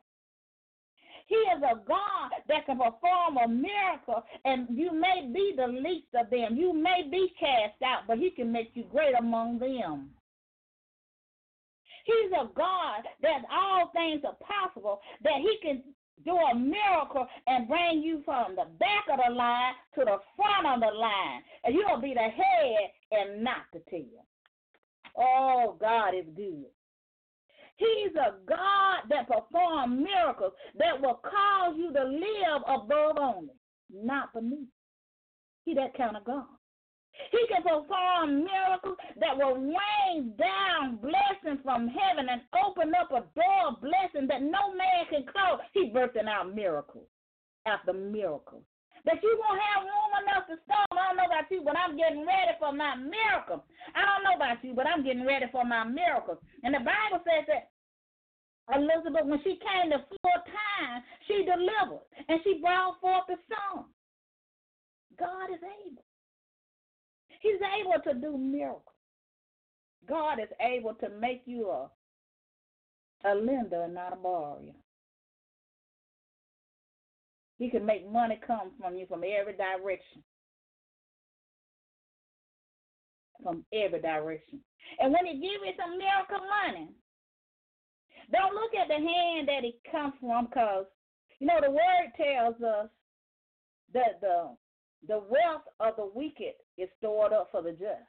He 1.28 1.36
is 1.36 1.62
a 1.64 1.76
God 1.88 2.32
that 2.48 2.66
can 2.68 2.78
perform 2.78 3.38
a 3.38 3.48
miracle, 3.48 4.24
and 4.46 4.68
you 4.70 4.94
may 4.94 5.30
be 5.34 5.54
the 5.58 5.68
least 5.68 6.14
of 6.14 6.30
them. 6.30 6.56
You 6.56 6.72
may 6.72 7.08
be 7.10 7.34
cast 7.40 7.82
out, 7.84 8.04
but 8.08 8.20
He 8.20 8.30
can 8.30 8.52
make 8.52 8.72
you 8.76 8.84
great 8.92 9.16
among 9.18 9.60
them. 9.60 10.12
He's 12.06 12.32
a 12.32 12.48
God 12.56 13.02
that 13.22 13.42
all 13.52 13.92
things 13.94 14.22
are 14.26 14.38
possible, 14.46 15.02
that 15.24 15.42
He 15.42 15.58
can 15.62 15.84
do 16.24 16.36
a 16.36 16.56
miracle 16.56 17.28
and 17.48 17.68
bring 17.68 18.02
you 18.02 18.22
from 18.24 18.56
the 18.56 18.66
back 18.80 19.06
of 19.12 19.20
the 19.28 19.34
line 19.34 19.74
to 19.96 20.06
the 20.06 20.18
front 20.38 20.68
of 20.68 20.80
the 20.80 20.98
line. 20.98 21.42
And 21.64 21.76
you'll 21.76 22.02
be 22.02 22.14
the 22.14 22.22
head 22.22 22.92
and 23.12 23.44
not 23.44 23.66
the 23.74 23.82
tail. 23.90 24.26
Oh, 25.18 25.76
God 25.80 26.14
is 26.16 26.26
good. 26.36 26.66
He's 27.78 28.16
a 28.16 28.36
God 28.48 29.10
that 29.10 29.28
performs 29.28 30.00
miracles 30.00 30.54
that 30.78 31.02
will 31.02 31.20
cause 31.24 31.76
you 31.78 31.92
to 31.92 32.04
live 32.04 32.62
above 32.68 33.18
only, 33.18 33.54
not 33.92 34.34
beneath. 34.34 34.70
He 35.66 35.74
that 35.74 35.98
kind 35.98 36.16
of 36.16 36.24
God. 36.24 36.46
He 37.32 37.42
can 37.48 37.64
perform 37.64 38.46
miracles 38.46 38.98
that 39.20 39.38
will 39.38 39.56
rain 39.56 40.34
down 40.38 40.98
blessings 40.98 41.62
from 41.64 41.88
heaven 41.88 42.28
and 42.30 42.42
open 42.66 42.94
up 42.96 43.12
a 43.12 43.24
door 43.36 43.62
of 43.70 43.82
blessing 43.82 44.28
that 44.28 44.42
no 44.42 44.74
man 44.74 45.08
can 45.10 45.24
close. 45.26 45.60
He's 45.74 45.92
birthing 45.94 46.28
out 46.28 46.54
miracles 46.54 47.08
after 47.66 47.94
miracles. 47.94 48.64
That 49.06 49.22
you 49.22 49.38
won't 49.38 49.62
have 49.62 49.86
room 49.86 50.12
enough 50.26 50.48
to 50.50 50.58
store. 50.66 50.90
I 50.90 51.14
don't 51.14 51.18
know 51.18 51.30
about 51.30 51.52
you, 51.52 51.62
but 51.62 51.78
I'm 51.78 51.94
getting 51.94 52.26
ready 52.26 52.58
for 52.58 52.74
my 52.74 52.96
miracle. 52.98 53.62
I 53.94 54.02
don't 54.02 54.26
know 54.26 54.34
about 54.34 54.64
you, 54.64 54.74
but 54.74 54.88
I'm 54.88 55.06
getting 55.06 55.26
ready 55.26 55.46
for 55.52 55.64
my 55.64 55.84
miracles. 55.86 56.40
And 56.64 56.74
the 56.74 56.82
Bible 56.82 57.22
says 57.22 57.46
that 57.46 57.70
Elizabeth, 58.74 59.30
when 59.30 59.42
she 59.44 59.62
came 59.62 59.94
to 59.94 60.02
full 60.10 60.40
time, 60.50 61.04
she 61.28 61.46
delivered 61.46 62.02
and 62.28 62.42
she 62.44 62.58
brought 62.62 62.98
forth 63.00 63.30
a 63.30 63.38
son. 63.46 63.86
God 65.20 65.54
is 65.54 65.62
able. 65.62 66.05
He's 67.46 67.62
able 67.80 68.02
to 68.04 68.20
do 68.20 68.38
miracles. 68.40 68.82
God 70.10 70.40
is 70.40 70.50
able 70.60 70.96
to 70.96 71.10
make 71.10 71.44
you 71.46 71.70
a, 71.70 71.90
a 73.24 73.36
lender 73.36 73.84
and 73.84 73.94
not 73.94 74.14
a 74.14 74.16
borrower. 74.16 74.62
He 77.60 77.70
can 77.70 77.86
make 77.86 78.12
money 78.12 78.40
come 78.46 78.72
from 78.80 78.96
you 78.96 79.06
from 79.06 79.24
every 79.24 79.54
direction. 79.54 80.24
From 83.44 83.64
every 83.72 84.02
direction. 84.02 84.60
And 85.00 85.14
when 85.14 85.28
he 85.28 85.34
gives 85.34 85.64
you 85.66 85.74
some 85.78 86.00
miracle 86.00 86.48
money, 86.66 86.90
don't 88.32 88.56
look 88.56 88.74
at 88.74 88.88
the 88.88 88.96
hand 88.96 89.48
that 89.50 89.64
it 89.64 89.76
comes 89.92 90.14
from 90.20 90.46
because, 90.48 90.86
you 91.40 91.46
know, 91.46 91.60
the 91.62 91.70
word 91.70 92.10
tells 92.18 92.56
us 92.64 92.90
that 93.94 94.20
the 94.20 94.56
the 95.08 95.20
wealth 95.20 95.64
of 95.80 95.96
the 95.98 96.10
wicked 96.14 96.54
is 96.78 96.90
stored 96.98 97.34
up 97.34 97.50
for 97.52 97.62
the 97.62 97.72
just. 97.72 98.08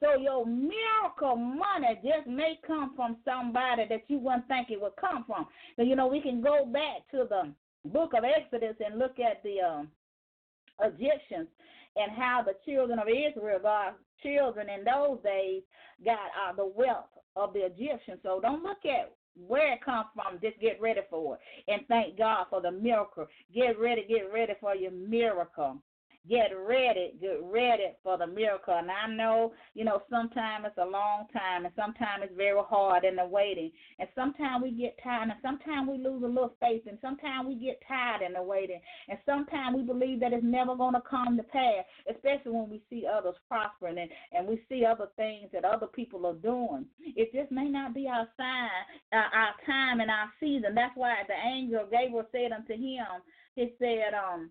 So 0.00 0.20
your 0.20 0.44
miracle 0.44 1.36
money 1.36 2.00
just 2.02 2.26
may 2.26 2.58
come 2.66 2.94
from 2.96 3.18
somebody 3.24 3.84
that 3.88 4.02
you 4.08 4.18
wouldn't 4.18 4.48
think 4.48 4.70
it 4.70 4.80
would 4.80 4.96
come 5.00 5.24
from. 5.26 5.46
So, 5.76 5.82
you 5.82 5.94
know, 5.94 6.08
we 6.08 6.20
can 6.20 6.40
go 6.42 6.66
back 6.66 7.08
to 7.12 7.24
the 7.28 7.52
book 7.88 8.12
of 8.14 8.24
Exodus 8.24 8.74
and 8.84 8.98
look 8.98 9.20
at 9.20 9.42
the 9.44 9.60
um, 9.60 9.88
Egyptians 10.80 11.46
and 11.94 12.10
how 12.16 12.42
the 12.44 12.54
children 12.68 12.98
of 12.98 13.06
Israel, 13.08 13.60
God's 13.62 13.96
children 14.22 14.68
in 14.68 14.84
those 14.84 15.22
days, 15.22 15.62
got 16.04 16.18
uh, 16.18 16.52
the 16.56 16.66
wealth 16.66 17.06
of 17.36 17.52
the 17.52 17.60
Egyptians. 17.60 18.18
So 18.24 18.40
don't 18.40 18.64
look 18.64 18.84
at 18.84 19.12
where 19.36 19.72
it 19.74 19.84
comes 19.84 20.06
from. 20.14 20.38
Just 20.40 20.60
get 20.60 20.80
ready 20.80 21.00
for 21.10 21.36
it. 21.36 21.40
And 21.72 21.82
thank 21.88 22.18
God 22.18 22.46
for 22.50 22.60
the 22.60 22.70
miracle. 22.70 23.26
Get 23.54 23.78
ready, 23.78 24.04
get 24.08 24.32
ready 24.32 24.52
for 24.60 24.74
your 24.74 24.92
miracle 24.92 25.82
get 26.28 26.50
ready, 26.56 27.14
get 27.20 27.40
ready 27.42 27.94
for 28.02 28.16
the 28.16 28.26
miracle. 28.26 28.74
And 28.74 28.90
I 28.90 29.12
know, 29.12 29.52
you 29.74 29.84
know, 29.84 30.02
sometimes 30.08 30.66
it's 30.66 30.78
a 30.78 30.88
long 30.88 31.26
time, 31.32 31.64
and 31.64 31.74
sometimes 31.74 32.22
it's 32.22 32.36
very 32.36 32.60
hard 32.62 33.04
in 33.04 33.16
the 33.16 33.26
waiting, 33.26 33.72
and 33.98 34.08
sometimes 34.14 34.62
we 34.62 34.70
get 34.70 34.98
tired, 35.02 35.30
and 35.30 35.40
sometimes 35.42 35.88
we 35.88 35.98
lose 35.98 36.22
a 36.22 36.26
little 36.26 36.54
faith, 36.60 36.82
and 36.86 36.98
sometimes 37.00 37.48
we 37.48 37.54
get 37.56 37.82
tired 37.86 38.22
in 38.22 38.34
the 38.34 38.42
waiting, 38.42 38.80
and 39.08 39.18
sometimes 39.26 39.76
we 39.76 39.82
believe 39.82 40.20
that 40.20 40.32
it's 40.32 40.44
never 40.44 40.76
going 40.76 40.94
to 40.94 41.02
come 41.08 41.36
to 41.36 41.42
pass, 41.42 41.84
especially 42.08 42.52
when 42.52 42.70
we 42.70 42.82
see 42.88 43.04
others 43.06 43.34
prospering 43.48 43.98
and, 43.98 44.10
and 44.32 44.46
we 44.46 44.62
see 44.68 44.84
other 44.84 45.08
things 45.16 45.48
that 45.52 45.64
other 45.64 45.86
people 45.86 46.26
are 46.26 46.34
doing. 46.34 46.86
It 47.00 47.32
just 47.32 47.50
may 47.50 47.68
not 47.68 47.94
be 47.94 48.06
our 48.08 48.28
sign, 48.36 48.70
uh, 49.12 49.28
our 49.34 49.54
time, 49.66 50.00
and 50.00 50.10
our 50.10 50.30
season. 50.40 50.74
That's 50.74 50.96
why 50.96 51.14
the 51.26 51.34
angel 51.34 51.86
Gabriel 51.90 52.26
said 52.32 52.52
unto 52.52 52.74
him, 52.74 53.06
he 53.54 53.72
said, 53.78 54.14
um, 54.14 54.50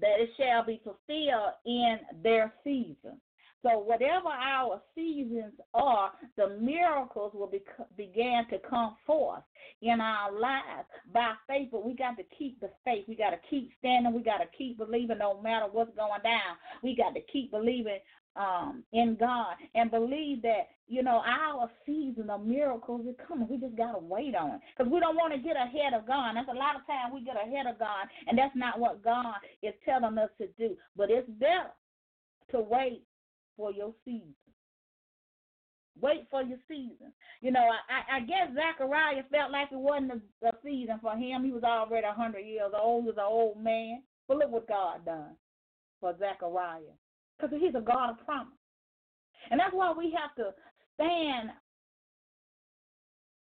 that 0.00 0.20
it 0.20 0.30
shall 0.36 0.64
be 0.64 0.80
fulfilled 0.84 1.54
in 1.64 1.98
their 2.22 2.52
season. 2.64 3.20
So 3.62 3.78
whatever 3.78 4.28
our 4.28 4.80
seasons 4.94 5.54
are, 5.74 6.12
the 6.36 6.56
miracles 6.60 7.32
will 7.34 7.48
be, 7.48 7.60
begin 7.96 8.42
to 8.50 8.58
come 8.70 8.96
forth 9.04 9.42
in 9.82 10.00
our 10.00 10.32
lives 10.32 10.86
by 11.12 11.32
faith. 11.48 11.68
But 11.72 11.84
we 11.84 11.94
got 11.94 12.16
to 12.18 12.22
keep 12.38 12.60
the 12.60 12.70
faith. 12.84 13.04
We 13.08 13.16
got 13.16 13.30
to 13.30 13.40
keep 13.50 13.70
standing. 13.80 14.14
We 14.14 14.22
got 14.22 14.38
to 14.38 14.56
keep 14.56 14.78
believing 14.78 15.18
no 15.18 15.40
matter 15.42 15.66
what's 15.70 15.94
going 15.96 16.22
down. 16.22 16.56
We 16.84 16.94
got 16.94 17.14
to 17.14 17.20
keep 17.32 17.50
believing 17.50 17.98
um, 18.36 18.84
in 18.92 19.16
God 19.18 19.56
and 19.74 19.90
believe 19.90 20.42
that, 20.42 20.68
you 20.86 21.02
know, 21.02 21.22
our 21.26 21.70
season 21.84 22.30
of 22.30 22.44
miracles 22.44 23.06
is 23.06 23.16
coming. 23.26 23.48
We 23.48 23.58
just 23.58 23.76
got 23.76 23.92
to 23.92 23.98
wait 23.98 24.34
on 24.34 24.54
it 24.56 24.60
because 24.76 24.90
we 24.90 25.00
don't 25.00 25.16
want 25.16 25.34
to 25.34 25.40
get 25.40 25.56
ahead 25.56 25.94
of 25.94 26.06
God. 26.06 26.34
That's 26.34 26.48
a 26.48 26.58
lot 26.58 26.76
of 26.76 26.86
times 26.86 27.12
we 27.12 27.24
get 27.24 27.36
ahead 27.36 27.66
of 27.66 27.78
God, 27.78 28.06
and 28.26 28.38
that's 28.38 28.54
not 28.54 28.78
what 28.78 29.02
God 29.02 29.34
is 29.62 29.74
telling 29.84 30.18
us 30.18 30.30
to 30.38 30.46
do. 30.58 30.76
But 30.96 31.10
it's 31.10 31.28
better 31.28 31.72
to 32.52 32.60
wait 32.60 33.02
for 33.56 33.72
your 33.72 33.92
season. 34.04 34.34
Wait 36.00 36.28
for 36.30 36.42
your 36.42 36.58
season. 36.68 37.12
You 37.40 37.50
know, 37.50 37.66
I, 37.90 38.18
I 38.18 38.20
guess 38.20 38.54
Zachariah 38.54 39.24
felt 39.32 39.50
like 39.50 39.68
it 39.72 39.78
wasn't 39.78 40.12
a, 40.12 40.48
a 40.48 40.52
season 40.62 41.00
for 41.02 41.16
him. 41.16 41.44
He 41.44 41.50
was 41.50 41.64
already 41.64 42.06
a 42.06 42.12
hundred 42.12 42.46
years 42.46 42.70
old. 42.80 43.02
He 43.02 43.08
was 43.08 43.16
an 43.18 43.24
old 43.26 43.60
man. 43.60 44.02
But 44.28 44.36
look 44.36 44.50
what 44.52 44.68
God 44.68 45.04
done 45.04 45.34
for 46.00 46.14
Zachariah 46.18 46.94
because 47.38 47.54
he's 47.60 47.74
a 47.74 47.80
God 47.80 48.10
of 48.10 48.24
promise. 48.24 48.52
And 49.50 49.58
that's 49.58 49.72
why 49.72 49.92
we 49.96 50.14
have 50.18 50.34
to 50.36 50.52
stand 50.94 51.50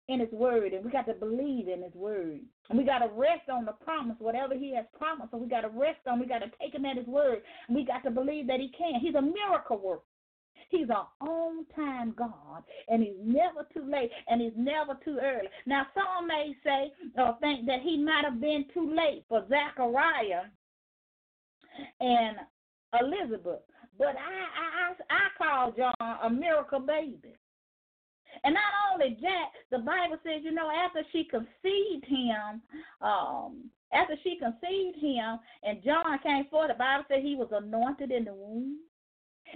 in 0.09 0.19
his 0.19 0.31
word 0.31 0.73
and 0.73 0.83
we 0.83 0.91
got 0.91 1.05
to 1.05 1.13
believe 1.13 1.67
in 1.67 1.81
his 1.81 1.93
word. 1.93 2.41
And 2.69 2.77
we 2.77 2.83
got 2.83 2.99
to 2.99 3.09
rest 3.13 3.49
on 3.51 3.65
the 3.65 3.71
promise, 3.71 4.15
whatever 4.19 4.53
he 4.53 4.75
has 4.75 4.85
promised. 4.97 5.31
So 5.31 5.37
we 5.37 5.47
got 5.47 5.61
to 5.61 5.69
rest 5.69 5.99
on, 6.07 6.19
we 6.19 6.25
got 6.25 6.39
to 6.39 6.51
take 6.59 6.73
him 6.73 6.85
at 6.85 6.97
his 6.97 7.07
word. 7.07 7.41
And 7.67 7.75
we 7.75 7.85
got 7.85 8.03
to 8.03 8.11
believe 8.11 8.47
that 8.47 8.59
he 8.59 8.69
can. 8.77 8.99
He's 8.99 9.15
a 9.15 9.21
miracle 9.21 9.77
worker. 9.77 10.03
He's 10.69 10.89
an 10.89 11.27
on 11.27 11.65
time 11.75 12.15
God, 12.17 12.63
and 12.87 13.03
he's 13.03 13.13
never 13.21 13.67
too 13.75 13.87
late, 13.87 14.09
and 14.27 14.41
he's 14.41 14.53
never 14.55 14.97
too 15.05 15.19
early. 15.21 15.47
Now, 15.67 15.85
some 15.93 16.27
may 16.27 16.55
say 16.63 16.91
or 17.15 17.37
think 17.41 17.67
that 17.67 17.81
he 17.81 17.97
might 17.97 18.23
have 18.23 18.41
been 18.41 18.65
too 18.73 18.91
late 18.95 19.23
for 19.29 19.45
Zachariah 19.49 20.45
and 21.99 22.37
Elizabeth, 22.99 23.61
but 23.97 24.15
I, 24.15 24.89
I, 24.89 25.15
I 25.15 25.27
call 25.37 25.71
John 25.71 25.93
a 26.23 26.29
miracle 26.29 26.79
baby. 26.79 27.35
And 28.43 28.55
not 28.55 28.73
only 28.91 29.17
that, 29.21 29.49
the 29.71 29.77
Bible 29.79 30.17
says, 30.23 30.41
you 30.43 30.51
know, 30.51 30.69
after 30.71 31.01
she 31.11 31.25
conceived 31.25 32.05
him, 32.05 32.61
um, 33.01 33.69
after 33.93 34.15
she 34.23 34.37
conceived 34.37 34.97
him 34.99 35.37
and 35.63 35.83
John 35.83 36.17
came 36.23 36.45
forth, 36.45 36.69
the 36.69 36.73
Bible 36.73 37.05
said 37.07 37.21
he 37.21 37.35
was 37.35 37.49
anointed 37.51 38.11
in 38.11 38.25
the 38.25 38.33
womb. 38.33 38.79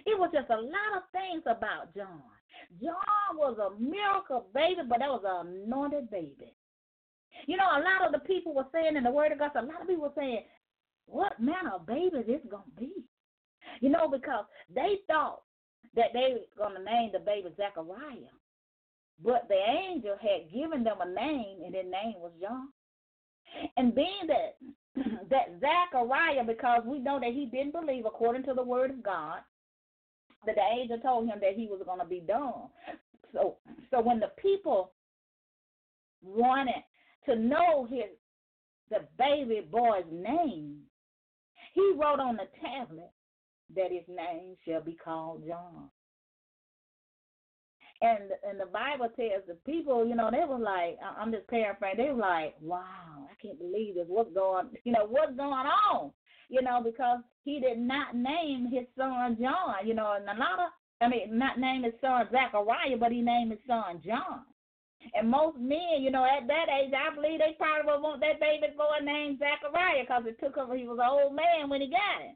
It 0.06 0.18
was 0.18 0.30
just 0.32 0.52
a 0.52 0.62
lot 0.62 0.94
of 0.96 1.04
things 1.12 1.42
about 1.48 1.96
John 1.96 2.22
John 2.82 3.36
was 3.36 3.58
a 3.58 3.80
miracle 3.80 4.48
baby, 4.54 4.82
but 4.88 5.00
that 5.00 5.10
was 5.10 5.24
an 5.26 5.64
anointed 5.64 6.10
baby. 6.10 6.54
You 7.46 7.58
know, 7.58 7.66
a 7.66 7.82
lot 7.82 8.06
of 8.06 8.12
the 8.12 8.28
people 8.28 8.54
were 8.54 8.68
saying 8.74 8.96
in 8.96 9.04
the 9.04 9.12
Word 9.12 9.32
of 9.32 9.40
God, 9.40 9.52
a 9.56 9.62
lot 9.62 9.82
of 9.82 9.88
people 9.88 10.04
were 10.04 10.12
saying, 10.18 10.44
what 11.06 11.40
manner 11.40 11.74
of 11.76 11.86
baby 11.86 12.24
this 12.26 12.42
going 12.50 12.64
to 12.64 12.80
be? 12.80 12.92
You 13.82 13.90
know, 13.90 14.08
because 14.08 14.46
they 14.74 15.00
thought 15.08 15.42
that 15.96 16.14
they 16.14 16.36
were 16.36 16.66
going 16.66 16.78
to 16.78 16.84
name 16.84 17.12
the 17.14 17.20
baby 17.20 17.50
Zechariah. 17.56 18.34
But 19.24 19.48
the 19.50 19.56
angel 19.56 20.16
had 20.22 20.52
given 20.54 20.84
them 20.84 20.98
a 21.02 21.10
name, 21.10 21.60
and 21.66 21.74
his 21.74 21.86
name 21.86 22.16
was 22.18 22.32
John. 22.42 22.70
And 23.78 23.96
being 23.96 24.28
that 24.28 24.58
that 25.30 25.60
Zechariah, 25.60 26.44
because 26.46 26.84
we 26.86 27.00
know 27.00 27.20
that 27.20 27.34
he 27.34 27.46
didn't 27.46 27.74
believe 27.74 28.06
according 28.06 28.44
to 28.44 28.54
the 28.54 28.64
word 28.64 28.92
of 28.92 29.04
God, 29.04 29.40
that 30.46 30.56
the 30.56 30.80
angel 30.80 31.00
told 31.00 31.28
him 31.28 31.40
that 31.42 31.56
he 31.56 31.68
was 31.68 31.82
going 31.86 32.00
to 32.00 32.06
be 32.06 32.20
dumb. 32.20 32.70
So, 33.34 33.58
so 33.92 34.02
when 34.02 34.20
the 34.20 34.32
people 34.42 34.92
wanted 36.22 36.84
to 37.26 37.36
know 37.36 37.88
his 37.90 38.06
the 38.90 39.00
baby 39.18 39.68
boy's 39.70 40.06
name, 40.12 40.78
he 41.74 41.94
wrote 41.98 42.20
on 42.20 42.38
the 42.38 42.48
tablet 42.62 43.12
that 43.76 43.92
his 43.92 44.08
name 44.08 44.56
shall 44.66 44.82
be 44.82 44.94
called 44.94 45.44
John. 45.48 45.90
And 48.02 48.30
and 48.48 48.60
the 48.60 48.68
Bible 48.68 49.10
tells 49.16 49.44
the 49.48 49.56
people, 49.66 50.06
you 50.06 50.16
know, 50.16 50.30
they 50.30 50.46
were 50.48 50.60
like, 50.60 51.00
I'm 51.02 51.32
just 51.32 51.48
paraphrasing. 51.48 51.98
They 51.98 52.12
were 52.12 52.20
like, 52.20 52.56
"Wow, 52.62 53.26
I 53.26 53.34
can't 53.42 53.58
believe 53.58 53.96
this. 53.96 54.06
What's 54.08 54.34
going, 54.34 54.70
you 54.84 54.92
know, 54.92 55.08
what's 55.08 55.36
going 55.36 55.66
on?" 55.66 56.12
You 56.50 56.62
know, 56.62 56.80
because 56.84 57.20
he 57.44 57.60
did 57.60 57.80
not 57.80 58.16
name 58.16 58.70
his 58.72 58.86
son 58.96 59.38
John. 59.42 59.74
You 59.84 59.96
know, 59.96 60.14
and 60.14 60.30
a 60.30 60.40
lot 60.40 60.60
of, 60.60 60.70
I 61.02 61.10
mean, 61.10 61.40
not 61.40 61.60
name 61.60 61.84
his 61.84 61.94
son 62.00 62.28
Zachariah, 62.32 62.98
but 63.00 63.12
he 63.12 63.22
named 63.22 63.52
his 63.52 63.66
son 63.66 64.00
John. 64.06 64.46
And 65.16 65.30
most 65.30 65.58
men, 65.58 66.02
you 66.02 66.12
know, 66.12 66.26
at 66.26 66.48
that 66.48 66.68
age, 66.70 66.94
I 66.94 67.16
believe 67.16 67.40
they 67.40 67.56
probably 67.58 67.92
would 67.92 68.02
want 68.02 68.22
that 68.22 68.40
baby 68.40 68.74
boy 68.78 69.02
named 69.04 69.40
Zachariah 69.40 70.04
because 70.04 70.24
it 70.28 70.40
took 70.40 70.56
him, 70.56 70.76
he 70.78 70.88
was 70.88 71.00
an 71.02 71.10
old 71.10 71.34
man 71.34 71.70
when 71.70 71.82
he 71.82 71.90
got 71.90 72.22
it. 72.22 72.36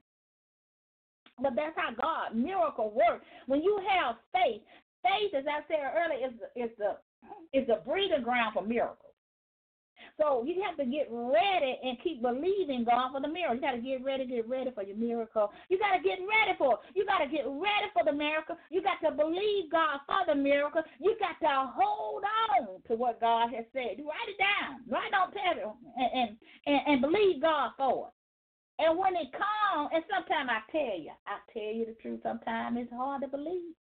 But 1.42 1.56
that's 1.56 1.76
how 1.76 1.92
God 1.94 2.36
miracle 2.36 2.92
works. 2.92 3.26
When 3.48 3.62
you 3.62 3.80
have 3.90 4.16
faith, 4.32 4.62
faith, 5.04 5.34
as 5.36 5.46
I 5.48 5.62
said 5.68 5.92
earlier, 5.96 6.28
is 6.28 6.70
is 6.70 6.78
the 6.78 6.98
is 7.54 7.68
the 7.68 7.82
breeding 7.86 8.24
ground 8.24 8.54
for 8.54 8.64
miracles. 8.64 9.12
So 10.18 10.44
you 10.46 10.62
have 10.66 10.78
to 10.78 10.86
get 10.86 11.08
ready 11.10 11.78
and 11.84 11.98
keep 12.04 12.22
believing 12.22 12.86
God 12.86 13.12
for 13.12 13.22
the 13.22 13.28
miracle. 13.28 13.56
You 13.56 13.62
got 13.62 13.72
to 13.74 13.82
get 13.82 14.04
ready, 14.04 14.26
get 14.26 14.48
ready 14.48 14.72
for 14.72 14.84
your 14.84 14.98
miracle. 14.98 15.52
You 15.70 15.80
got 15.80 15.96
to 15.98 16.04
get 16.04 16.20
ready 16.20 16.58
for. 16.58 16.80
You 16.94 17.06
got 17.06 17.20
to 17.20 17.28
get 17.30 17.46
ready 17.46 17.90
for 17.94 18.04
the 18.06 18.14
miracle. 18.14 18.56
You 18.70 18.82
got 18.82 19.02
to 19.08 19.16
believe 19.16 19.72
God 19.72 20.00
for 20.06 20.26
the 20.28 20.36
miracle. 20.36 20.84
You 21.00 21.16
got 21.20 21.40
to 21.42 21.72
hold 21.74 22.24
on 22.24 22.82
to 22.88 22.96
what 22.96 23.22
God 23.22 23.50
has 23.54 23.66
said. 23.74 24.02
Write 24.02 24.30
it 24.30 24.38
down. 24.38 24.82
Write 24.90 25.14
on 25.14 25.32
paper 25.32 25.72
and, 25.98 26.38
and, 26.66 26.82
and 26.88 27.02
believe 27.02 27.42
God 27.42 27.72
for 27.78 28.08
it. 28.08 28.14
And 28.82 28.98
when 28.98 29.14
it 29.16 29.30
comes, 29.32 29.94
and 29.94 30.04
sometimes 30.10 30.50
I 30.50 30.66
tell 30.74 30.98
you, 30.98 31.14
I 31.30 31.38
tell 31.54 31.72
you 31.72 31.86
the 31.86 31.94
truth, 32.02 32.22
sometimes 32.24 32.78
it's 32.82 32.92
hard 32.92 33.22
to 33.22 33.28
believe. 33.28 33.78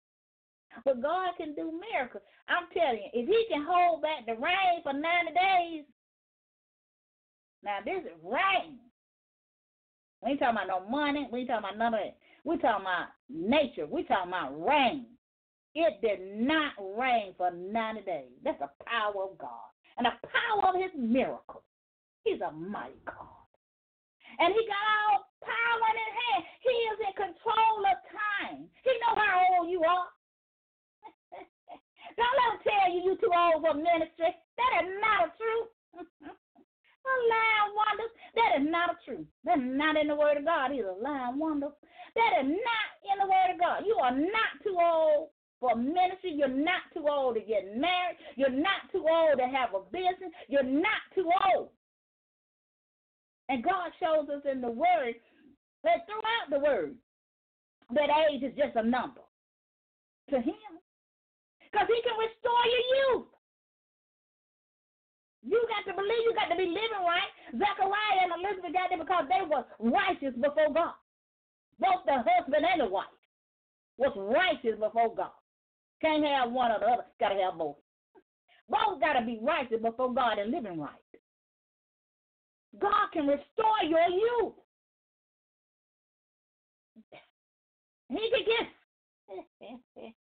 But 0.83 1.01
God 1.01 1.37
can 1.37 1.53
do 1.53 1.69
miracles. 1.69 2.23
I'm 2.49 2.65
telling 2.73 3.05
you, 3.05 3.09
if 3.13 3.29
He 3.29 3.45
can 3.49 3.65
hold 3.67 4.01
back 4.01 4.25
the 4.25 4.33
rain 4.33 4.81
for 4.81 4.93
90 4.93 5.05
days, 5.37 5.85
now 7.63 7.77
this 7.85 8.09
is 8.09 8.17
rain. 8.23 8.81
We 10.23 10.31
ain't 10.31 10.39
talking 10.39 10.57
about 10.57 10.67
no 10.67 10.89
money. 10.89 11.29
We 11.31 11.41
ain't 11.41 11.49
talking 11.49 11.69
about 11.69 11.77
none 11.77 11.93
of 11.93 11.99
that. 11.99 12.17
We 12.43 12.57
talking 12.57 12.85
about 12.85 13.13
nature. 13.29 13.85
We 13.85 14.03
talking 14.03 14.33
about 14.33 14.57
rain. 14.57 15.05
It 15.75 16.01
did 16.01 16.41
not 16.41 16.73
rain 16.97 17.33
for 17.37 17.51
90 17.51 18.01
days. 18.01 18.33
That's 18.43 18.57
the 18.57 18.69
power 18.85 19.29
of 19.29 19.37
God. 19.37 19.69
And 19.97 20.07
the 20.07 20.27
power 20.27 20.73
of 20.73 20.81
his 20.81 20.91
miracle. 20.97 21.61
He's 22.23 22.41
a 22.41 22.51
mighty 22.51 22.97
God. 23.05 23.36
And 24.39 24.53
he 24.53 24.61
got 24.69 24.85
all 25.01 25.25
power 25.41 25.85
in 25.89 25.97
his 25.97 26.13
hand. 26.13 26.41
He 26.61 26.75
is 26.93 26.97
in 27.09 27.13
control 27.17 27.79
of 27.85 27.97
time. 28.13 28.69
He 28.85 28.91
know 29.01 29.17
how 29.17 29.35
old 29.57 29.69
you 29.69 29.81
are. 29.81 30.09
Don't 32.17 32.37
let 32.37 32.53
him 32.53 32.59
tell 32.61 32.87
you 32.93 32.99
you 33.07 33.13
too 33.17 33.33
old 33.33 33.65
for 33.65 33.73
ministry. 33.73 34.29
That 34.29 34.71
is 34.85 34.89
not 35.01 35.27
a 35.27 35.29
truth. 35.37 35.69
a 37.07 37.15
lying 37.31 37.71
wonders. 37.73 38.13
That 38.35 38.49
is 38.59 38.65
not 38.67 38.93
a 38.93 38.97
truth. 39.05 39.27
That 39.45 39.57
is 39.57 39.71
not 39.73 39.97
in 39.97 40.07
the 40.07 40.15
word 40.15 40.37
of 40.37 40.45
God 40.45 40.71
either. 40.71 40.93
Lying 40.99 41.39
wonders. 41.39 41.75
That 42.15 42.43
is 42.43 42.47
not 42.51 42.87
in 43.09 43.15
the 43.21 43.29
word 43.29 43.49
of 43.53 43.59
God. 43.59 43.83
You 43.85 43.95
are 44.01 44.15
not 44.15 44.51
too 44.63 44.77
old 44.77 45.29
for 45.59 45.75
ministry. 45.75 46.35
You're 46.35 46.47
not 46.51 46.85
too 46.93 47.05
old 47.07 47.35
to 47.35 47.41
get 47.41 47.77
married. 47.77 48.17
You're 48.35 48.53
not 48.53 48.91
too 48.91 49.05
old 49.07 49.39
to 49.39 49.47
have 49.47 49.73
a 49.73 49.81
business. 49.91 50.31
You're 50.47 50.67
not 50.67 51.01
too 51.15 51.29
old. 51.53 51.69
And 53.49 53.63
God 53.63 53.91
shows 53.99 54.27
us 54.29 54.43
in 54.49 54.61
the 54.61 54.69
word 54.69 55.15
that 55.83 56.05
throughout 56.05 56.47
the 56.51 56.59
word 56.59 56.95
that 57.95 58.09
age 58.29 58.43
is 58.43 58.55
just 58.57 58.75
a 58.75 58.83
number 58.83 59.21
to 60.29 60.37
him. 60.37 60.71
Because 61.71 61.87
he 61.87 61.99
can 62.03 62.17
restore 62.19 62.65
your 62.67 62.85
youth. 62.95 63.27
You 65.47 65.63
got 65.71 65.87
to 65.87 65.95
believe 65.95 66.23
you 66.27 66.35
got 66.35 66.51
to 66.51 66.59
be 66.59 66.67
living 66.67 67.03
right. 67.07 67.31
Zechariah 67.55 68.27
and 68.27 68.33
Elizabeth 68.35 68.73
got 68.73 68.89
there 68.89 68.99
because 68.99 69.25
they 69.31 69.43
were 69.47 69.63
righteous 69.79 70.35
before 70.35 70.73
God. 70.73 70.97
Both 71.79 72.03
the 72.05 72.19
husband 72.19 72.65
and 72.67 72.81
the 72.81 72.91
wife 72.91 73.15
was 73.97 74.11
righteous 74.17 74.79
before 74.79 75.15
God. 75.15 75.31
Can't 76.01 76.25
have 76.25 76.51
one 76.51 76.71
or 76.71 76.79
the 76.79 76.87
other. 76.87 77.05
Got 77.19 77.29
to 77.29 77.39
have 77.39 77.57
both. 77.57 77.77
Both 78.69 78.99
got 78.99 79.13
to 79.13 79.25
be 79.25 79.39
righteous 79.41 79.79
before 79.81 80.13
God 80.13 80.39
and 80.39 80.51
living 80.51 80.79
right. 80.79 81.06
God 82.79 83.11
can 83.13 83.27
restore 83.27 83.81
your 83.83 84.07
youth. 84.09 84.53
He 88.09 88.29
can 88.31 88.43
get 88.45 88.67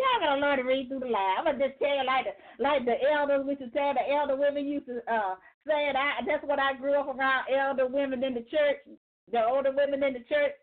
Y'all 0.00 0.20
gotta 0.20 0.40
learn 0.40 0.58
to 0.58 0.64
read 0.64 0.88
through 0.88 1.00
the 1.00 1.12
line. 1.12 1.36
I'm 1.38 1.44
gonna 1.44 1.68
just 1.68 1.78
tell 1.78 1.92
you 1.92 2.04
like 2.04 2.24
the 2.24 2.34
like 2.62 2.84
the 2.84 2.96
elders 3.12 3.44
we 3.46 3.56
should 3.56 3.72
tell 3.72 3.92
the 3.92 4.04
elder 4.08 4.36
women 4.36 4.66
used 4.66 4.86
to 4.86 5.04
uh 5.04 5.36
say 5.68 5.88
it. 5.88 5.96
I 5.96 6.24
that's 6.26 6.44
what 6.44 6.58
I 6.58 6.74
grew 6.74 6.96
up 6.96 7.08
around 7.08 7.48
elder 7.52 7.86
women 7.86 8.24
in 8.24 8.34
the 8.34 8.44
church, 8.48 8.80
the 9.30 9.44
older 9.44 9.72
women 9.72 10.02
in 10.02 10.14
the 10.16 10.24
church. 10.28 10.56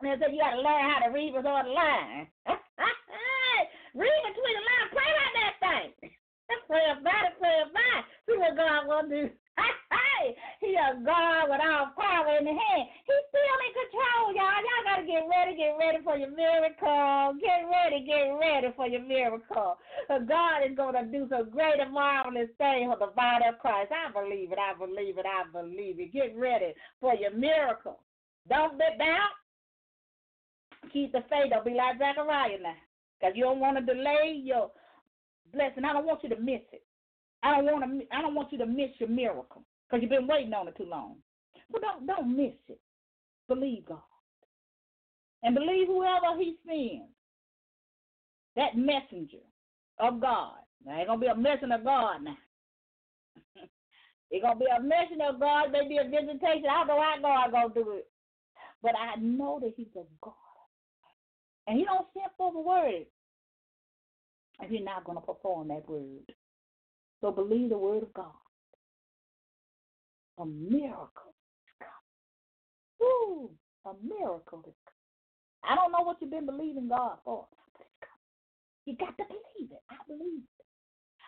And 0.00 0.08
they 0.08 0.16
said 0.16 0.32
you 0.32 0.40
gotta 0.40 0.64
learn 0.64 0.90
how 0.90 1.04
to 1.04 1.12
read 1.12 1.36
between 1.36 1.44
the 1.44 1.76
line. 1.76 2.28
read 3.94 4.20
between 4.26 4.56
the 4.56 4.64
line, 4.64 4.88
pray 4.96 5.10
like 5.12 5.34
that 5.36 5.54
thing. 5.60 5.88
pray 6.68 6.86
about 6.88 7.28
it, 7.28 7.34
pray 7.38 7.56
about 7.68 8.00
it. 8.00 8.04
See 8.26 8.36
what 8.36 8.56
God 8.56 8.88
will 8.88 9.06
do. 9.08 9.30
He 10.60 10.74
a 10.74 10.98
God 11.04 11.50
with 11.50 11.62
all 11.62 11.94
power 11.96 12.36
in 12.38 12.44
the 12.44 12.54
hand. 12.54 12.86
He's 13.06 13.24
still 13.30 13.58
in 13.62 13.72
control, 13.74 14.26
y'all. 14.34 14.62
Y'all 14.62 14.86
gotta 14.86 15.04
get 15.06 15.24
ready, 15.26 15.56
get 15.56 15.78
ready 15.78 15.98
for 16.04 16.16
your 16.16 16.30
miracle. 16.30 17.34
Get 17.40 17.66
ready, 17.66 18.04
get 18.04 18.34
ready 18.34 18.68
for 18.76 18.86
your 18.86 19.02
miracle. 19.02 19.78
Uh, 20.10 20.18
God 20.20 20.66
is 20.66 20.76
gonna 20.76 21.06
do 21.06 21.26
some 21.30 21.50
great 21.50 21.80
and 21.80 21.92
marvelous 21.92 22.50
things 22.58 22.90
for 22.90 22.98
the 22.98 23.12
body 23.14 23.46
of 23.48 23.58
Christ. 23.58 23.92
I 23.92 24.12
believe 24.12 24.52
it, 24.52 24.58
I 24.58 24.76
believe 24.76 25.18
it, 25.18 25.26
I 25.26 25.46
believe 25.50 26.00
it. 26.00 26.12
Get 26.12 26.36
ready 26.36 26.74
for 27.00 27.14
your 27.14 27.32
miracle. 27.32 28.00
Don't 28.48 28.78
be 28.78 28.84
down. 28.98 29.32
Keep 30.92 31.12
the 31.12 31.22
faith. 31.28 31.50
Don't 31.50 31.64
be 31.64 31.74
like 31.74 31.98
Zachariah 31.98 32.58
now. 32.62 32.78
Because 33.18 33.36
you 33.36 33.44
don't 33.44 33.60
want 33.60 33.76
to 33.76 33.82
delay 33.82 34.40
your 34.42 34.70
blessing. 35.52 35.84
I 35.84 35.92
don't 35.92 36.06
want 36.06 36.22
you 36.22 36.28
to 36.30 36.40
miss 36.40 36.62
it. 36.72 36.82
I 37.42 37.56
don't 37.56 37.66
want 37.66 37.84
to. 37.84 38.16
I 38.16 38.22
don't 38.22 38.34
want 38.34 38.52
you 38.52 38.58
to 38.58 38.66
miss 38.66 38.90
your 38.98 39.08
miracle 39.08 39.62
because 39.88 40.02
you've 40.02 40.10
been 40.10 40.26
waiting 40.26 40.52
on 40.52 40.68
it 40.68 40.76
too 40.76 40.84
long. 40.84 41.16
So 41.72 41.78
don't 41.78 42.06
don't 42.06 42.36
miss 42.36 42.54
it. 42.68 42.80
Believe 43.48 43.86
God 43.86 43.98
and 45.42 45.54
believe 45.54 45.86
whoever 45.86 46.38
He 46.38 46.56
sends. 46.66 47.10
That 48.56 48.76
messenger 48.76 49.44
of 50.00 50.20
God. 50.20 50.54
Now 50.84 50.98
ain't 50.98 51.08
gonna 51.08 51.20
be 51.20 51.26
a 51.26 51.34
messenger 51.34 51.76
of 51.76 51.84
God 51.84 52.22
now. 52.24 52.36
it's 54.30 54.42
gonna 54.42 54.58
be 54.58 54.66
a 54.66 54.82
messenger 54.82 55.26
of 55.30 55.40
God. 55.40 55.72
Maybe 55.72 55.98
a 55.98 56.04
visitation. 56.04 56.66
I 56.70 56.84
don't 56.84 56.88
know 56.88 57.00
how 57.00 57.50
God 57.50 57.52
gonna 57.52 57.74
do 57.74 57.90
it, 57.92 58.08
but 58.82 58.92
I 58.96 59.18
know 59.20 59.60
that 59.62 59.74
He's 59.76 59.86
a 59.96 60.02
God, 60.20 60.34
and 61.66 61.78
He 61.78 61.84
don't 61.84 62.06
send 62.14 62.32
for 62.36 62.52
the 62.52 62.60
word 62.60 63.06
if 64.60 64.70
He's 64.70 64.84
not 64.84 65.04
gonna 65.04 65.20
perform 65.20 65.68
that 65.68 65.88
word. 65.88 66.32
So 67.20 67.30
believe 67.30 67.70
the 67.70 67.78
word 67.78 68.02
of 68.02 68.12
God. 68.12 68.32
A 70.38 70.46
miracle 70.46 71.34
is 71.34 71.74
coming. 71.82 72.14
Woo! 73.00 73.50
A 73.86 73.92
miracle 74.02 74.62
is 74.66 74.78
coming. 74.86 75.66
I 75.66 75.74
don't 75.74 75.90
know 75.90 76.06
what 76.06 76.18
you've 76.20 76.30
been 76.30 76.46
believing 76.46 76.88
God 76.88 77.18
for, 77.24 77.46
but 77.74 77.82
it's 77.82 77.98
coming. 77.98 78.30
You 78.86 78.94
got 78.96 79.18
to 79.18 79.24
believe 79.26 79.70
it. 79.74 79.82
I 79.90 79.98
believe 80.06 80.46
it. 80.46 80.64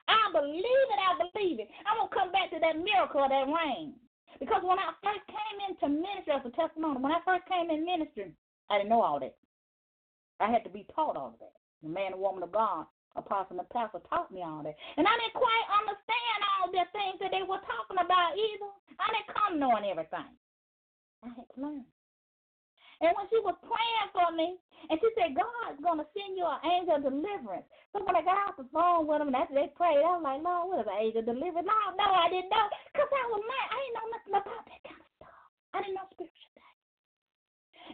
I 0.06 0.30
believe 0.32 0.62
it. 0.62 1.00
I 1.02 1.12
believe 1.18 1.58
it. 1.60 1.68
I'm 1.86 1.98
going 1.98 2.10
to 2.10 2.14
come 2.14 2.30
back 2.32 2.50
to 2.54 2.58
that 2.62 2.78
miracle 2.78 3.22
of 3.22 3.30
that 3.30 3.50
rain. 3.50 3.94
Because 4.38 4.62
when 4.62 4.78
I 4.78 4.94
first 5.02 5.26
came 5.26 5.58
into 5.68 5.90
ministry 5.90 6.32
as 6.32 6.46
a 6.46 6.54
testimony, 6.54 7.02
when 7.02 7.12
I 7.12 7.18
first 7.26 7.44
came 7.50 7.70
in 7.70 7.84
ministry, 7.84 8.30
I 8.70 8.78
didn't 8.78 8.90
know 8.90 9.02
all 9.02 9.18
that. 9.20 9.34
I 10.38 10.50
had 10.50 10.64
to 10.64 10.70
be 10.70 10.86
taught 10.94 11.16
all 11.16 11.34
of 11.34 11.40
that. 11.40 11.58
The 11.82 11.88
man 11.88 12.12
and 12.12 12.20
woman 12.22 12.42
of 12.42 12.52
God, 12.52 12.86
apostle 13.16 13.58
the 13.58 13.66
pastor 13.74 14.00
taught 14.08 14.30
me 14.30 14.42
all 14.42 14.62
that. 14.62 14.76
And 14.96 15.06
I 15.06 15.14
didn't 15.18 15.38
quite 15.38 15.66
understand 15.82 16.38
all 16.46 16.70
the 16.70 16.84
things 16.94 17.18
that 17.18 17.34
they 17.34 17.42
were 17.42 17.62
talking 17.66 17.98
about 17.98 18.38
either. 18.38 18.70
I 18.98 19.06
didn't 19.10 19.34
come 19.34 19.58
knowing 19.58 19.88
everything. 19.88 20.30
I 21.24 21.28
had 21.34 21.48
to 21.54 21.58
learn. 21.58 21.84
And 23.00 23.16
when 23.16 23.26
she 23.32 23.40
was 23.40 23.56
praying 23.64 24.08
for 24.12 24.28
me, 24.36 24.60
and 24.92 25.00
she 25.00 25.08
said, 25.16 25.32
God's 25.32 25.80
going 25.80 26.00
to 26.04 26.08
send 26.12 26.36
you 26.36 26.44
an 26.44 26.60
angel 26.68 27.00
of 27.00 27.04
deliverance. 27.08 27.64
So 27.92 28.04
when 28.04 28.12
I 28.12 28.20
got 28.20 28.44
off 28.44 28.60
the 28.60 28.68
phone 28.68 29.08
with 29.08 29.24
them, 29.24 29.32
and 29.32 29.40
after 29.40 29.56
they 29.56 29.72
prayed, 29.72 30.04
I 30.04 30.20
was 30.20 30.24
like, 30.24 30.44
Lord, 30.44 30.68
what 30.68 30.84
is 30.84 30.88
an 30.88 31.00
angel 31.00 31.24
of 31.24 31.32
deliverance? 31.32 31.64
No, 31.64 31.80
no, 31.96 32.08
I 32.12 32.28
didn't 32.28 32.52
know. 32.52 32.68
Because 32.92 33.08
I 33.08 33.24
was 33.32 33.40
mad. 33.44 33.66
I 33.72 33.76
didn't 33.80 33.96
know 33.96 34.08
nothing 34.12 34.36
about 34.36 34.64
that 34.68 34.82
kind 34.84 35.00
of 35.00 35.10
stuff. 35.16 35.40
I 35.72 35.76
didn't 35.80 35.96
know 35.96 36.08
spiritual 36.12 36.52
things. 36.52 36.80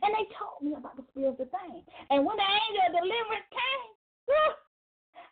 And 0.02 0.10
they 0.10 0.26
told 0.34 0.58
me 0.62 0.70
about 0.74 0.98
the 0.98 1.06
spiritual 1.14 1.50
thing. 1.54 1.86
And 2.10 2.26
when 2.26 2.34
the 2.34 2.46
angel 2.50 2.86
of 2.90 2.94
deliverance 2.98 3.48
came, 3.54 3.90
whew, 4.26 4.54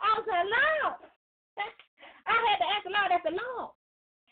I 0.05 0.09
was 0.21 0.27
like, 0.29 0.45
Lord. 0.45 1.11
I 2.25 2.37
had 2.49 2.59
to 2.61 2.69
ask 2.73 2.83
the 2.85 2.93
Lord, 2.93 3.11
that's 3.13 3.29
the 3.29 3.37
Lord. 3.37 3.73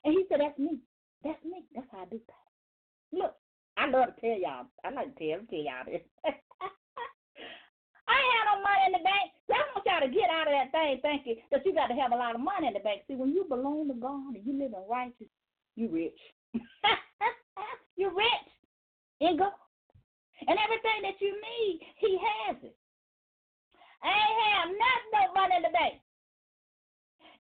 And 0.05 0.13
he 0.17 0.25
said, 0.29 0.41
That's 0.41 0.59
me. 0.59 0.81
That's 1.25 1.45
me. 1.45 1.65
That's 1.75 1.87
how 1.93 2.03
I 2.03 2.11
do 2.11 2.19
that. 2.19 2.47
Look, 3.13 3.35
I 3.77 3.87
love 3.87 4.17
to 4.17 4.21
tell 4.21 4.39
y'all. 4.39 4.67
I 4.85 4.91
like 4.91 5.15
to 5.15 5.19
tell, 5.21 5.45
tell 5.47 5.63
y'all 5.63 5.87
this. 5.87 6.03
I 8.09 8.19
had 8.19 8.45
no 8.51 8.65
money 8.65 8.83
in 8.91 8.93
the 8.99 9.05
bank. 9.05 9.31
I 9.53 9.63
want 9.73 9.87
y'all 9.87 10.03
to 10.03 10.11
get 10.11 10.33
out 10.33 10.49
of 10.49 10.57
that 10.57 10.73
thing 10.73 10.99
thinking 11.01 11.37
that 11.53 11.65
you 11.65 11.73
got 11.73 11.87
to 11.89 11.97
have 12.01 12.13
a 12.13 12.19
lot 12.19 12.35
of 12.35 12.41
money 12.41 12.67
in 12.67 12.75
the 12.75 12.81
bank. 12.83 13.05
See, 13.07 13.15
when 13.15 13.31
you 13.31 13.45
belong 13.45 13.89
to 13.89 13.95
God 13.95 14.35
and 14.35 14.45
you 14.45 14.57
live 14.59 14.73
in 14.75 14.85
righteous, 14.91 15.31
you 15.77 15.89
rich. 15.89 16.19
you 17.97 18.11
rich 18.11 18.49
in 19.21 19.37
God. 19.37 19.55
And 20.49 20.59
everything 20.59 21.07
that 21.07 21.21
you 21.21 21.31
need, 21.39 21.81
He 22.01 22.19
has 22.19 22.57
it. 22.65 22.75
Ain't 24.05 24.43
have 24.55 24.69
nothing 24.69 25.11
but 25.13 25.35
money 25.35 25.63
bank. 25.73 25.95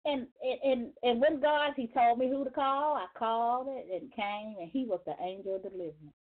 And 0.04 0.28
and 0.62 0.92
and 1.02 1.20
when 1.20 1.40
God 1.40 1.72
He 1.76 1.88
told 1.88 2.18
me 2.18 2.28
who 2.28 2.44
to 2.44 2.50
call, 2.50 2.96
I 2.96 3.06
called 3.18 3.68
it 3.70 3.88
and 3.90 4.12
came, 4.14 4.56
and 4.60 4.70
He 4.70 4.84
was 4.84 5.00
the 5.06 5.16
angel 5.22 5.56
of 5.56 5.62
deliverance. 5.62 6.14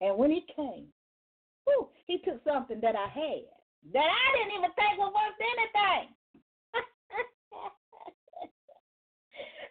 And 0.00 0.16
when 0.16 0.30
He 0.30 0.46
came, 0.54 0.86
whew, 1.64 1.90
He 2.06 2.18
took 2.18 2.42
something 2.44 2.80
that 2.80 2.96
I 2.96 3.08
had 3.08 3.44
that 3.94 4.10
I 4.10 4.36
didn't 4.36 4.58
even 4.58 4.72
think 4.74 4.98
was 4.98 5.14
worth 5.14 5.38
anything. 5.38 6.10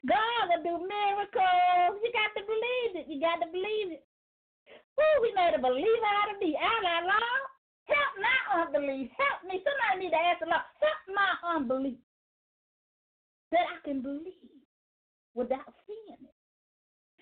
God 0.07 0.47
will 0.47 0.63
do 0.63 0.79
miracles. 0.87 1.99
You 2.01 2.09
got 2.15 2.31
to 2.39 2.43
believe 2.47 3.03
it. 3.03 3.11
You 3.11 3.19
got 3.19 3.43
to 3.43 3.51
believe 3.51 3.99
it. 3.99 4.07
Woo, 4.97 5.27
he 5.27 5.35
made 5.35 5.53
a 5.53 5.61
believer 5.61 6.09
out 6.23 6.33
of 6.33 6.39
me. 6.41 6.57
Out 6.57 6.81
of 6.81 7.05
Lord, 7.05 7.45
help 7.87 8.13
my 8.19 8.39
unbelief. 8.63 9.11
Help 9.17 9.43
me. 9.47 9.63
Somebody 9.63 10.05
need 10.05 10.13
to 10.15 10.21
ask 10.21 10.39
the 10.39 10.47
Lord, 10.51 10.67
help 10.79 11.01
my 11.11 11.31
unbelief 11.55 11.99
that 13.51 13.65
I 13.67 13.77
can 13.83 14.01
believe 14.01 14.61
without 15.35 15.73
seeing 15.87 16.19
it. 16.19 16.35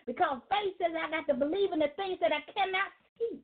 Because 0.06 0.42
faith 0.50 0.78
says 0.78 0.94
I 0.94 1.10
got 1.10 1.26
to 1.30 1.38
believe 1.38 1.74
in 1.74 1.80
the 1.82 1.94
things 1.98 2.20
that 2.22 2.34
I 2.34 2.42
cannot 2.54 2.90
see. 3.18 3.42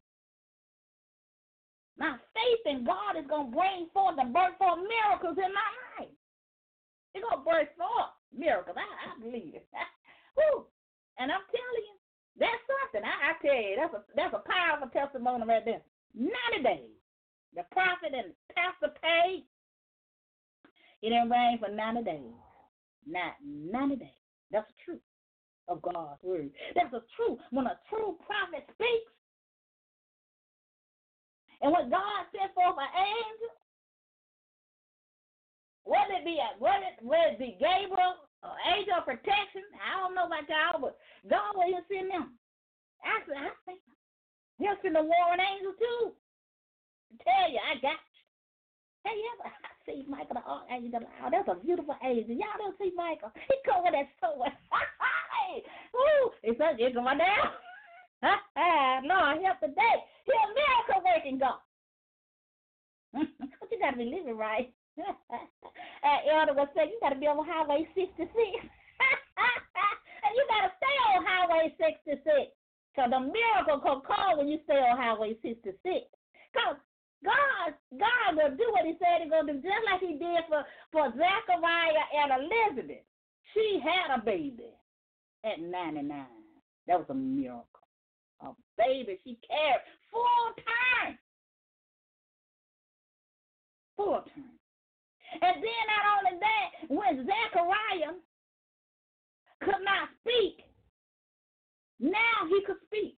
My 1.97 2.17
faith 2.34 2.63
in 2.65 2.86
God 2.86 3.17
is 3.17 3.30
going 3.30 3.51
to 3.51 3.57
bring 3.57 3.89
forth 3.93 4.17
and 4.17 4.34
birth 4.34 4.57
forth 4.57 4.82
miracles 4.82 5.38
in 5.38 5.51
my 5.53 5.69
life. 5.97 6.13
It's 7.13 7.26
going 7.26 7.41
to 7.41 7.45
birth 7.45 7.74
forth 7.78 8.13
miracles. 8.34 8.78
I, 8.78 8.86
I 8.86 9.11
believe 9.22 9.57
it. 9.57 9.67
Woo. 10.38 10.65
And 11.17 11.30
I'm 11.30 11.45
telling 11.49 11.86
you, 11.86 11.97
that's 12.39 12.63
something. 12.65 13.03
I, 13.05 13.15
I 13.30 13.32
tell 13.43 13.53
you, 13.59 13.76
that's 13.78 13.93
a 13.93 14.01
that's 14.15 14.34
a 14.34 14.43
powerful 14.47 14.89
testimony 14.89 15.45
right 15.45 15.65
there. 15.65 15.84
Ninety 16.15 16.63
days. 16.63 17.01
The 17.56 17.64
prophet 17.72 18.14
and 18.14 18.34
pastor 18.56 18.93
paid. 19.02 19.43
It 21.02 21.10
didn't 21.10 21.30
rain 21.30 21.60
for 21.60 21.70
ninety 21.70 22.04
days. 22.04 22.34
Not 23.08 23.34
90 23.41 23.95
days. 23.95 24.22
That's 24.52 24.68
the 24.68 24.78
truth 24.86 25.06
of 25.68 25.82
God's 25.82 26.22
word. 26.22 26.52
That's 26.76 26.91
the 26.91 27.02
truth. 27.16 27.39
When 27.49 27.66
a 27.66 27.80
true 27.89 28.18
prophet 28.26 28.68
speaks, 28.76 29.14
and 31.62 31.72
when 31.72 31.89
God 31.89 32.30
sent 32.34 32.54
forth 32.54 32.78
an 32.78 32.93
angel, 32.93 33.54
whether 35.86 36.22
it 36.22 36.26
be 36.26 36.38
a, 36.38 36.58
whether, 36.62 36.93
whether 37.02 37.34
it 37.34 37.39
be 37.39 37.58
Gabriel 37.58 38.22
or 38.43 38.54
angel 38.70 38.97
of 38.97 39.06
protection, 39.06 39.66
I 39.78 40.02
don't 40.02 40.14
know 40.18 40.26
about 40.26 40.49
y'all, 40.49 40.82
but 40.82 40.97
God 41.30 41.58
will 41.58 41.86
send 41.89 42.10
them. 42.10 42.38
I 43.02 43.22
I 43.26 43.49
think 43.66 43.82
he'll 44.58 44.78
send 44.82 44.97
a 44.97 45.02
warring 45.02 45.41
angel 45.41 45.74
too. 45.74 46.14
Tell 47.20 47.51
you, 47.51 47.59
I 47.59 47.76
got 47.84 47.99
you. 47.99 48.24
Hey, 49.03 49.18
you 49.18 49.26
ever 49.41 49.49
see 49.84 50.05
Michael 50.07 50.38
the 50.38 50.45
Archangel? 50.45 51.01
Oh, 51.26 51.30
that's 51.32 51.49
a 51.49 51.55
beautiful 51.57 51.97
angel. 52.05 52.36
Y'all 52.38 52.53
don't 52.57 52.78
see 52.78 52.91
Michael. 52.95 53.32
He 53.36 53.55
with 53.66 53.93
that 53.93 54.09
sword. 54.22 54.53
Woo! 55.93 56.32
It's, 56.43 56.57
that 56.59 56.80
it's 56.80 56.95
going 56.95 57.18
down. 57.18 57.49
Lord, 58.22 58.38
ah, 58.55 59.01
help 59.41 59.59
today. 59.59 59.97
He 60.26 60.32
a 60.32 60.47
miracle 60.53 61.01
working 61.01 61.39
God. 61.41 61.57
but 63.14 63.28
you 63.72 63.80
got 63.82 63.91
to 63.91 63.97
be 63.97 64.05
living 64.05 64.38
right. 64.38 64.72
Elder 66.05 66.53
was 66.53 66.68
saying, 66.76 66.91
you 66.93 66.99
got 67.01 67.09
to 67.09 67.20
be 67.20 67.28
on 67.28 67.41
Highway 67.41 67.88
66. 67.97 68.22
and 68.22 68.30
you 70.38 70.45
got 70.45 70.70
to 70.70 70.72
stay 70.78 70.97
on 71.18 71.26
Highway 71.26 71.74
66. 71.82 72.22
Because 72.93 73.09
the 73.09 73.20
miracle 73.20 73.82
can 73.82 74.05
come 74.05 74.38
when 74.38 74.47
you 74.47 74.59
stay 74.66 74.78
on 74.78 74.97
Highway 74.97 75.34
66. 75.41 75.74
Because 75.82 76.78
God, 77.24 77.74
God 77.97 78.36
will 78.36 78.55
do 78.57 78.65
what 78.72 78.86
He 78.86 78.97
said 78.97 79.22
He's 79.22 79.32
gonna 79.32 79.53
do, 79.53 79.61
just 79.61 79.86
like 79.86 80.01
He 80.01 80.17
did 80.17 80.43
for 80.49 80.65
for 80.91 81.13
Zachariah 81.13 82.05
and 82.17 82.32
Elizabeth. 82.43 83.05
She 83.53 83.82
had 83.84 84.17
a 84.17 84.24
baby 84.24 84.74
at 85.43 85.59
99. 85.59 86.26
That 86.88 86.99
was 86.99 87.07
a 87.09 87.13
miracle. 87.13 87.65
A 88.41 88.49
baby 88.78 89.19
she 89.24 89.38
carried 89.47 89.86
full 90.11 90.47
time. 90.57 91.17
Full 93.97 94.24
time. 94.34 94.57
And 95.41 95.63
then 95.63 95.84
not 95.88 96.05
only 96.17 96.39
that, 96.39 96.69
when 96.89 97.26
Zachariah 97.26 98.15
could 99.61 99.84
not 99.86 100.09
speak, 100.22 100.65
now 101.99 102.49
he 102.49 102.61
could 102.65 102.82
speak. 102.88 103.17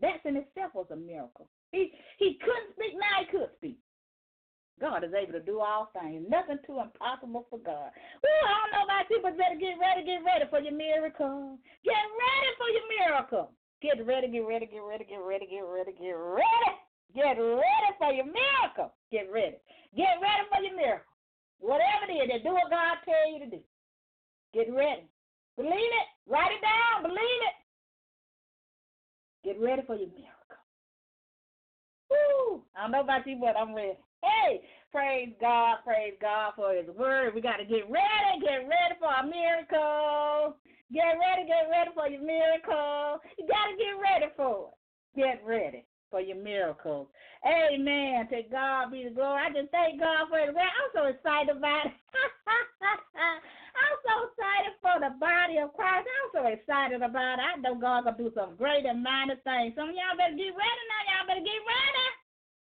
That 0.00 0.24
in 0.24 0.36
itself 0.36 0.72
was 0.74 0.86
a 0.90 0.96
miracle. 0.96 1.48
He 1.72 1.92
he 2.18 2.38
couldn't 2.40 2.72
speak, 2.74 2.94
now 2.94 3.20
he 3.20 3.26
could 3.30 3.50
speak. 3.56 3.78
God 4.78 5.04
is 5.04 5.16
able 5.16 5.32
to 5.32 5.40
do 5.40 5.60
all 5.60 5.88
things. 5.96 6.28
Nothing 6.28 6.60
too 6.66 6.80
impossible 6.80 7.46
for 7.48 7.58
God. 7.58 7.88
Well, 8.20 8.44
I 8.44 8.54
don't 8.60 8.72
know 8.76 8.84
about 8.84 9.08
you, 9.08 9.20
but 9.24 9.38
better 9.40 9.56
get 9.56 9.80
ready, 9.80 10.04
get 10.04 10.20
ready 10.20 10.44
for 10.50 10.60
your 10.60 10.76
miracle. 10.76 11.56
Get 11.80 11.96
ready 11.96 12.50
for 12.60 12.68
your 12.68 12.86
miracle. 13.00 13.52
Get 13.80 14.04
ready, 14.04 14.28
get 14.28 14.44
ready, 14.44 14.66
get 14.66 14.84
ready, 14.84 15.04
get 15.04 15.20
ready, 15.24 15.46
get 15.48 15.64
ready, 15.64 15.92
get 15.96 16.12
ready. 16.12 16.76
Get 17.14 17.40
ready 17.40 17.92
for 17.98 18.12
your 18.12 18.28
miracle. 18.28 18.92
Get 19.10 19.32
ready. 19.32 19.56
Get 19.96 20.20
ready 20.20 20.44
for 20.52 20.60
your 20.60 20.76
miracle. 20.76 21.12
Whatever 21.60 22.12
it 22.12 22.28
is, 22.28 22.42
do 22.42 22.52
what 22.52 22.68
God 22.68 23.00
tell 23.04 23.32
you 23.32 23.40
to 23.40 23.50
do. 23.50 23.60
Get 24.52 24.68
ready. 24.72 25.08
Believe 25.56 25.72
it. 25.72 26.08
Write 26.28 26.52
it 26.52 26.60
down. 26.60 27.02
Believe 27.02 27.40
it. 27.48 27.56
Get 29.44 29.60
ready 29.60 29.82
for 29.86 29.96
your 29.96 30.08
miracle. 30.08 30.35
Woo! 32.10 32.62
I 32.76 32.82
don't 32.82 32.92
know 32.92 33.00
about 33.02 33.26
you, 33.26 33.38
but 33.40 33.56
I'm 33.56 33.74
ready. 33.74 33.98
Hey, 34.22 34.62
praise 34.92 35.32
God, 35.40 35.78
praise 35.84 36.14
God 36.20 36.52
for 36.56 36.72
His 36.74 36.88
word. 36.96 37.34
We 37.34 37.40
got 37.40 37.56
to 37.58 37.64
get 37.64 37.90
ready, 37.90 38.40
get 38.42 38.68
ready 38.68 38.96
for 38.98 39.10
a 39.12 39.24
miracle. 39.26 40.56
Get 40.92 41.18
ready, 41.18 41.48
get 41.48 41.66
ready 41.70 41.90
for 41.94 42.08
your 42.08 42.22
miracle. 42.22 43.18
You 43.38 43.46
got 43.48 43.66
to 43.70 43.76
get 43.76 43.98
ready 43.98 44.32
for 44.36 44.70
it. 44.70 45.18
Get 45.18 45.42
ready 45.44 45.84
for 46.10 46.20
your 46.20 46.36
miracles. 46.36 47.08
Amen. 47.44 48.28
To 48.30 48.42
God 48.50 48.92
be 48.92 49.04
the 49.04 49.10
glory. 49.10 49.42
I 49.42 49.50
just 49.50 49.70
thank 49.70 50.00
God 50.00 50.28
for 50.30 50.38
His 50.38 50.54
word. 50.54 50.62
I'm 50.62 50.90
so 50.94 51.04
excited 51.06 51.56
about 51.56 51.86
it. 51.86 51.92
I'm 53.76 53.98
so 54.00 54.14
excited 54.32 54.72
for 54.80 54.96
the 54.98 55.12
body 55.20 55.60
of 55.60 55.76
Christ. 55.76 56.08
I'm 56.08 56.30
so 56.32 56.42
excited 56.48 57.02
about 57.04 57.38
it. 57.38 57.44
I 57.44 57.60
know 57.60 57.76
God 57.76 58.04
gonna 58.04 58.16
do 58.16 58.32
some 58.34 58.56
great 58.56 58.86
and 58.86 59.02
mighty 59.02 59.36
things. 59.44 59.76
Some 59.76 59.92
of 59.92 59.96
y'all 59.96 60.16
better 60.16 60.36
get 60.36 60.56
ready 60.56 60.84
now. 60.88 61.02
Y'all 61.12 61.28
better 61.28 61.44
get 61.44 61.62
ready. 61.64 62.06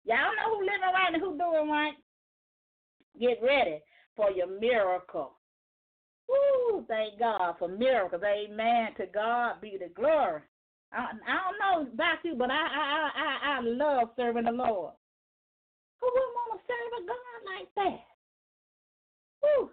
Y'all 0.06 0.34
know 0.36 0.48
who 0.58 0.66
living 0.66 0.94
right 0.94 1.14
and 1.14 1.22
who 1.22 1.38
doing 1.38 1.70
right. 1.70 1.98
Get 3.20 3.40
ready 3.42 3.80
for 4.16 4.32
your 4.32 4.48
miracle. 4.60 5.38
Woo! 6.28 6.86
Thank 6.88 7.20
God 7.20 7.56
for 7.60 7.68
miracles. 7.68 8.24
Amen. 8.24 8.96
To 8.98 9.06
God 9.08 9.62
be 9.62 9.78
the 9.78 9.90
glory. 9.94 10.42
I, 10.92 11.10
I 11.28 11.36
don't 11.42 11.60
know 11.60 11.94
about 11.94 12.24
you, 12.24 12.36
but 12.36 12.52
I 12.52 12.54
I 12.54 13.10
I 13.16 13.58
I 13.58 13.60
love 13.62 14.10
serving 14.16 14.46
the 14.46 14.52
Lord. 14.52 14.94
Who 16.00 16.08
wouldn't 16.12 16.36
want 16.36 16.60
to 16.60 16.68
serve 16.68 16.92
a 16.98 17.08
God 17.08 17.40
like 17.48 17.70
that? 17.76 18.04
Woo! 19.42 19.70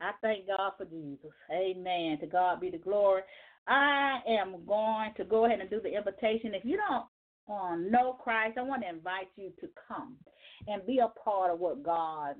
I 0.00 0.12
thank 0.20 0.46
God 0.46 0.72
for 0.76 0.84
Jesus. 0.84 1.30
Amen. 1.52 2.18
To 2.20 2.26
God 2.26 2.60
be 2.60 2.70
the 2.70 2.78
glory. 2.78 3.22
I 3.66 4.18
am 4.28 4.56
going 4.66 5.12
to 5.16 5.24
go 5.24 5.46
ahead 5.46 5.60
and 5.60 5.70
do 5.70 5.80
the 5.80 5.96
invitation. 5.96 6.54
If 6.54 6.64
you 6.64 6.76
don't 6.76 7.06
um, 7.48 7.90
know 7.90 8.12
Christ, 8.12 8.58
I 8.58 8.62
want 8.62 8.82
to 8.82 8.88
invite 8.88 9.28
you 9.36 9.52
to 9.60 9.68
come 9.88 10.16
and 10.66 10.86
be 10.86 10.98
a 10.98 11.08
part 11.22 11.50
of 11.50 11.60
what 11.60 11.82
God 11.82 12.36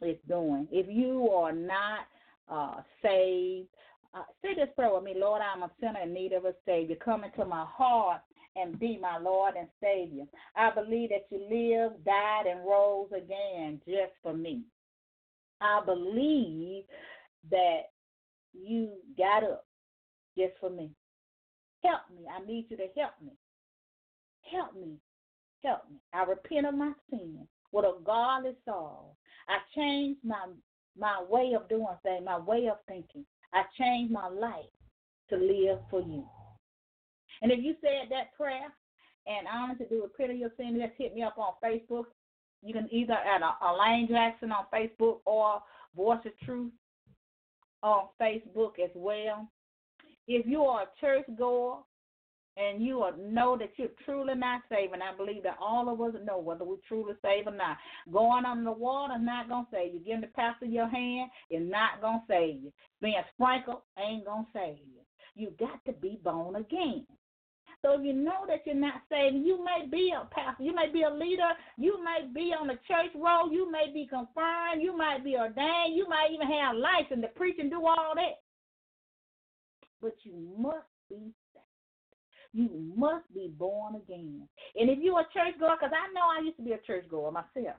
is 0.00 0.16
doing. 0.28 0.68
If 0.70 0.86
you 0.88 1.28
are 1.30 1.52
not 1.52 2.06
uh, 2.48 2.82
saved, 3.02 3.68
uh, 4.14 4.24
say 4.42 4.54
this 4.54 4.68
prayer 4.76 4.94
with 4.94 5.04
me 5.04 5.14
Lord, 5.16 5.42
I'm 5.42 5.62
a 5.62 5.70
sinner 5.80 6.00
in 6.02 6.12
need 6.12 6.32
of 6.32 6.44
a 6.44 6.54
Savior. 6.66 6.96
Come 6.96 7.24
into 7.24 7.44
my 7.44 7.64
heart 7.66 8.20
and 8.56 8.78
be 8.78 8.98
my 9.00 9.18
Lord 9.18 9.54
and 9.58 9.68
Savior. 9.80 10.24
I 10.56 10.70
believe 10.70 11.10
that 11.10 11.26
you 11.30 11.38
lived, 11.38 12.04
died, 12.04 12.44
and 12.46 12.60
rose 12.66 13.08
again 13.16 13.80
just 13.86 14.12
for 14.22 14.34
me. 14.34 14.62
I 15.62 15.80
believe 15.84 16.84
that 17.50 17.82
you 18.52 18.90
got 19.16 19.44
up 19.44 19.66
just 20.36 20.52
for 20.60 20.70
me. 20.70 20.90
Help 21.82 22.00
me. 22.14 22.24
I 22.28 22.44
need 22.46 22.66
you 22.68 22.76
to 22.76 22.86
help 22.96 23.12
me. 23.24 23.32
Help 24.50 24.74
me. 24.74 24.96
Help 25.64 25.82
me. 25.90 25.96
I 26.12 26.24
repent 26.24 26.66
of 26.66 26.74
my 26.74 26.92
sin 27.10 27.46
with 27.72 27.84
a 27.84 27.94
godly 28.04 28.52
soul. 28.64 29.16
I 29.48 29.58
changed 29.74 30.20
my 30.24 30.46
my 30.96 31.24
way 31.28 31.54
of 31.56 31.68
doing 31.68 31.86
things, 32.02 32.24
my 32.24 32.38
way 32.38 32.68
of 32.68 32.76
thinking. 32.86 33.24
I 33.54 33.62
changed 33.78 34.12
my 34.12 34.28
life 34.28 34.66
to 35.30 35.36
live 35.36 35.78
for 35.90 36.00
you. 36.02 36.24
And 37.40 37.50
if 37.50 37.64
you 37.64 37.74
said 37.80 38.10
that 38.10 38.34
prayer 38.36 38.72
and 39.26 39.48
I 39.48 39.74
to 39.74 39.88
do 39.88 40.02
repent 40.02 40.32
of 40.32 40.36
your 40.36 40.52
sin, 40.56 40.78
just 40.78 40.98
hit 40.98 41.14
me 41.14 41.22
up 41.22 41.38
on 41.38 41.54
Facebook. 41.64 42.04
You 42.62 42.72
can 42.72 42.88
either 42.92 43.14
at 43.14 43.42
Elaine 43.60 44.08
Jackson 44.08 44.52
on 44.52 44.66
Facebook 44.72 45.18
or 45.26 45.60
Voice 45.96 46.20
of 46.24 46.32
Truth 46.44 46.72
on 47.82 48.06
Facebook 48.20 48.78
as 48.82 48.90
well. 48.94 49.48
If 50.28 50.46
you 50.46 50.62
are 50.62 50.82
a 50.82 51.00
church 51.00 51.26
goer 51.36 51.78
and 52.56 52.82
you 52.82 53.04
know 53.18 53.56
that 53.58 53.70
you're 53.76 53.88
truly 54.04 54.34
not 54.34 54.60
saved, 54.68 54.92
and 54.92 55.02
I 55.02 55.16
believe 55.16 55.42
that 55.42 55.56
all 55.60 55.88
of 55.88 56.00
us 56.00 56.20
know 56.24 56.38
whether 56.38 56.64
we're 56.64 56.76
truly 56.86 57.14
saved 57.22 57.48
or 57.48 57.56
not. 57.56 57.78
Going 58.12 58.44
under 58.44 58.64
the 58.64 58.72
water 58.72 59.14
is 59.14 59.24
not 59.24 59.48
going 59.48 59.64
to 59.64 59.70
save 59.72 59.94
you. 59.94 60.00
Giving 60.00 60.20
the 60.20 60.26
pastor 60.28 60.66
your 60.66 60.88
hand 60.88 61.30
is 61.50 61.62
not 61.68 62.00
going 62.00 62.20
to 62.20 62.24
save 62.28 62.62
you. 62.62 62.72
Being 63.00 63.14
sprinkled 63.34 63.82
ain't 63.98 64.26
going 64.26 64.44
to 64.44 64.50
save 64.52 64.76
you. 64.76 65.00
You 65.34 65.52
got 65.58 65.84
to 65.86 65.92
be 65.94 66.20
born 66.22 66.56
again. 66.56 67.06
So 67.84 67.98
you 67.98 68.12
know 68.12 68.46
that 68.46 68.62
you're 68.64 68.76
not 68.76 69.02
saved, 69.10 69.44
you 69.44 69.58
may 69.64 69.86
be 69.90 70.14
a 70.14 70.24
pastor, 70.32 70.62
you 70.62 70.72
may 70.72 70.88
be 70.88 71.02
a 71.02 71.10
leader, 71.10 71.50
you 71.76 71.98
may 72.04 72.28
be 72.32 72.54
on 72.58 72.68
the 72.68 72.78
church 72.86 73.10
roll, 73.16 73.50
you 73.50 73.70
may 73.70 73.90
be 73.92 74.06
confirmed, 74.06 74.80
you 74.80 74.96
might 74.96 75.24
be 75.24 75.36
ordained, 75.36 75.96
you 75.96 76.08
might 76.08 76.30
even 76.32 76.46
have 76.46 76.76
license 76.76 77.22
to 77.22 77.28
preach 77.34 77.56
and 77.58 77.70
do 77.70 77.84
all 77.84 78.12
that. 78.14 78.38
But 80.00 80.14
you 80.22 80.32
must 80.56 80.86
be 81.10 81.34
saved. 81.52 82.52
you 82.52 82.92
must 82.96 83.24
be 83.34 83.48
born 83.58 83.96
again. 83.96 84.46
And 84.76 84.88
if 84.88 85.00
you're 85.00 85.20
a 85.20 85.26
church 85.34 85.58
goer, 85.58 85.74
because 85.74 85.92
I 85.92 86.12
know 86.12 86.22
I 86.22 86.44
used 86.44 86.58
to 86.58 86.62
be 86.62 86.72
a 86.72 86.86
church 86.86 87.08
goer 87.10 87.32
myself, 87.32 87.76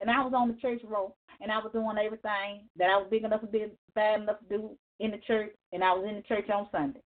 and 0.00 0.10
I 0.10 0.24
was 0.24 0.32
on 0.34 0.48
the 0.48 0.60
church 0.60 0.80
roll, 0.84 1.16
and 1.40 1.52
I 1.52 1.58
was 1.58 1.70
doing 1.72 1.96
everything 2.04 2.66
that 2.78 2.90
I 2.90 2.96
was 2.96 3.06
big 3.12 3.22
enough 3.22 3.42
to 3.42 3.46
be 3.46 3.66
bad 3.94 4.22
enough 4.22 4.40
to 4.40 4.56
do 4.56 4.70
in 4.98 5.12
the 5.12 5.18
church, 5.18 5.52
and 5.72 5.84
I 5.84 5.92
was 5.92 6.04
in 6.08 6.16
the 6.16 6.22
church 6.22 6.50
on 6.50 6.66
Sunday, 6.72 7.02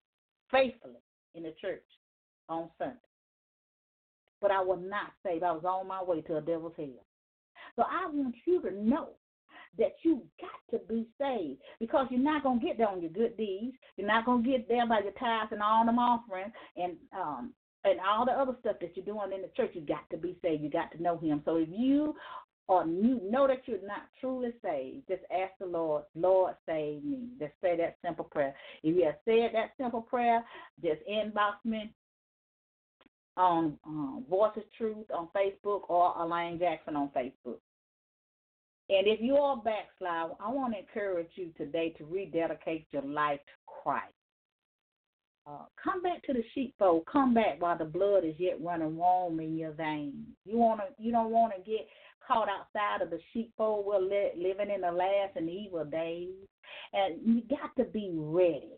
faithfully 0.49 1.03
in 1.35 1.43
the 1.43 1.53
church 1.59 1.83
on 2.49 2.69
Sunday. 2.77 2.95
But 4.41 4.51
I 4.51 4.61
was 4.61 4.79
not 4.81 5.11
saved. 5.25 5.43
I 5.43 5.51
was 5.51 5.65
on 5.65 5.87
my 5.87 6.03
way 6.03 6.21
to 6.21 6.37
a 6.37 6.41
devil's 6.41 6.73
hell. 6.77 7.05
So 7.75 7.83
I 7.83 8.09
want 8.09 8.35
you 8.45 8.61
to 8.61 8.71
know 8.71 9.09
that 9.77 9.93
you 10.03 10.23
got 10.39 10.77
to 10.79 10.85
be 10.87 11.07
saved 11.19 11.61
because 11.79 12.07
you're 12.09 12.19
not 12.19 12.43
going 12.43 12.59
to 12.59 12.65
get 12.65 12.77
there 12.77 12.89
on 12.89 13.01
your 13.01 13.11
good 13.11 13.37
deeds. 13.37 13.75
You're 13.97 14.07
not 14.07 14.25
going 14.25 14.43
to 14.43 14.49
get 14.49 14.67
there 14.67 14.87
by 14.87 14.99
your 14.99 15.11
tithes 15.13 15.51
and 15.51 15.61
all 15.61 15.85
them 15.85 15.99
offerings 15.99 16.51
and 16.75 16.95
um 17.15 17.53
and 17.85 17.97
all 18.01 18.25
the 18.25 18.31
other 18.31 18.57
stuff 18.59 18.75
that 18.81 18.91
you're 18.95 19.05
doing 19.05 19.31
in 19.33 19.41
the 19.41 19.49
church. 19.55 19.71
You 19.73 19.81
got 19.81 20.09
to 20.11 20.17
be 20.17 20.37
saved. 20.41 20.63
You 20.63 20.69
got 20.69 20.91
to 20.91 21.01
know 21.01 21.17
Him. 21.17 21.41
So 21.45 21.57
if 21.57 21.69
you 21.71 22.15
or 22.67 22.85
you 22.85 23.19
know 23.23 23.47
that 23.47 23.61
you're 23.65 23.85
not 23.85 24.03
truly 24.19 24.51
saved, 24.63 25.07
just 25.07 25.23
ask 25.31 25.53
the 25.59 25.65
Lord, 25.65 26.03
Lord, 26.13 26.55
save 26.65 27.03
me. 27.03 27.29
Just 27.39 27.53
say 27.61 27.77
that 27.77 27.97
simple 28.05 28.25
prayer. 28.25 28.53
If 28.83 28.95
you 28.95 29.05
have 29.05 29.15
said 29.25 29.51
that 29.53 29.71
simple 29.81 30.01
prayer, 30.01 30.43
just 30.83 30.99
inbox 31.09 31.53
me 31.63 31.93
on 33.39 33.79
um, 33.85 34.25
Voice 34.29 34.51
of 34.57 34.63
Truth 34.77 35.07
on 35.15 35.29
Facebook 35.35 35.89
or 35.89 36.13
Elaine 36.19 36.59
Jackson 36.59 36.95
on 36.95 37.09
Facebook. 37.15 37.59
And 38.89 39.07
if 39.07 39.21
you 39.21 39.35
are 39.37 39.55
backslide, 39.55 40.35
I 40.39 40.51
want 40.51 40.73
to 40.73 40.79
encourage 40.79 41.29
you 41.35 41.51
today 41.57 41.95
to 41.97 42.05
rededicate 42.05 42.87
your 42.91 43.03
life 43.03 43.39
to 43.39 43.81
Christ. 43.81 44.13
Uh, 45.47 45.65
come 45.81 46.01
back 46.01 46.21
to 46.23 46.33
the 46.33 46.43
sheepfold. 46.53 47.05
Come 47.11 47.33
back 47.33 47.61
while 47.61 47.77
the 47.77 47.85
blood 47.85 48.25
is 48.25 48.35
yet 48.37 48.61
running 48.61 48.97
warm 48.97 49.39
in 49.39 49.57
your 49.57 49.71
veins. 49.71 50.27
You 50.45 50.57
wanna, 50.57 50.83
you 50.97 51.11
don't 51.11 51.31
want 51.31 51.53
to 51.55 51.61
get 51.61 51.87
caught 52.27 52.49
outside 52.49 53.01
of 53.01 53.09
the 53.09 53.19
sheepfold. 53.31 53.85
We're 53.85 54.01
li- 54.01 54.31
living 54.37 54.73
in 54.73 54.81
the 54.81 54.91
last 54.91 55.37
and 55.37 55.49
evil 55.49 55.85
days, 55.85 56.29
and 56.93 57.19
you 57.23 57.41
got 57.49 57.75
to 57.77 57.89
be 57.89 58.11
ready 58.13 58.73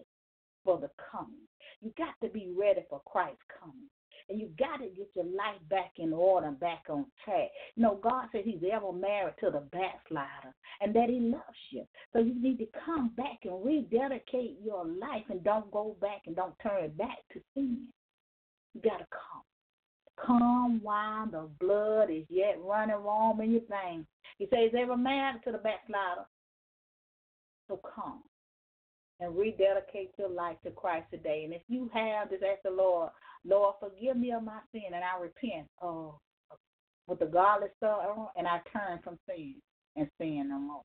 for 0.64 0.78
the 0.78 0.92
coming. 1.12 1.48
You 1.82 1.92
got 1.98 2.14
to 2.24 2.30
be 2.32 2.54
ready 2.56 2.82
for 2.90 3.02
Christ's 3.06 3.40
coming. 3.60 3.90
And 4.32 4.40
you 4.40 4.50
got 4.58 4.78
to 4.78 4.86
get 4.86 5.10
your 5.14 5.26
life 5.26 5.60
back 5.70 5.92
in 5.98 6.14
order 6.14 6.52
back 6.52 6.86
on 6.90 7.06
track. 7.26 7.50
You 7.76 7.84
know, 7.84 8.00
God 8.02 8.28
said 8.32 8.44
He's 8.46 8.64
ever 8.72 8.94
married 8.94 9.34
to 9.42 9.52
the 9.52 9.60
backslider 9.60 10.56
and 10.80 10.96
that 10.96 11.10
He 11.10 11.20
loves 11.20 11.44
you. 11.70 11.84
So 12.14 12.20
you 12.20 12.42
need 12.42 12.58
to 12.60 12.68
come 12.86 13.12
back 13.18 13.40
and 13.44 13.66
rededicate 13.66 14.58
your 14.64 14.86
life 14.86 15.26
and 15.30 15.44
don't 15.44 15.70
go 15.72 15.98
back 16.00 16.22
and 16.28 16.36
don't 16.36 16.58
turn 16.64 16.92
back 16.92 17.18
to 17.34 17.42
sin. 17.54 17.88
You 18.74 18.82
got 18.82 19.00
to 19.00 19.08
come. 19.12 20.26
Come 20.26 20.80
while 20.82 21.26
the 21.26 21.50
blood 21.60 22.10
is 22.10 22.24
yet 22.30 22.58
running 22.64 23.04
warm 23.04 23.42
in 23.42 23.52
your 23.52 23.62
veins. 23.70 24.06
He 24.38 24.46
says, 24.46 24.72
ever 24.80 24.96
married 24.96 25.42
to 25.44 25.52
the 25.52 25.58
backslider. 25.58 26.26
So 27.68 27.82
come 27.96 28.24
and 29.20 29.38
rededicate 29.38 30.12
your 30.18 30.30
life 30.30 30.58
to 30.64 30.72
Christ 30.72 31.08
today. 31.12 31.44
And 31.44 31.54
if 31.54 31.64
you 31.68 31.90
have, 31.94 32.30
just 32.30 32.44
ask 32.44 32.62
the 32.64 32.72
Lord, 32.72 33.10
Lord, 33.46 33.76
forgive 33.80 34.18
me 34.18 34.32
of 34.32 34.44
my 34.44 34.60
sin, 34.72 34.94
and 34.94 35.04
I 35.04 35.20
repent 35.22 35.68
uh, 35.82 36.12
with 37.08 37.20
the 37.20 37.26
godly 37.26 37.68
sorrow, 37.80 38.32
and 38.36 38.48
I 38.48 38.62
turn 38.72 39.00
from 39.04 39.18
sin 39.28 39.56
and 39.96 40.10
sin 40.20 40.50
no 40.50 40.60
more. 40.60 40.82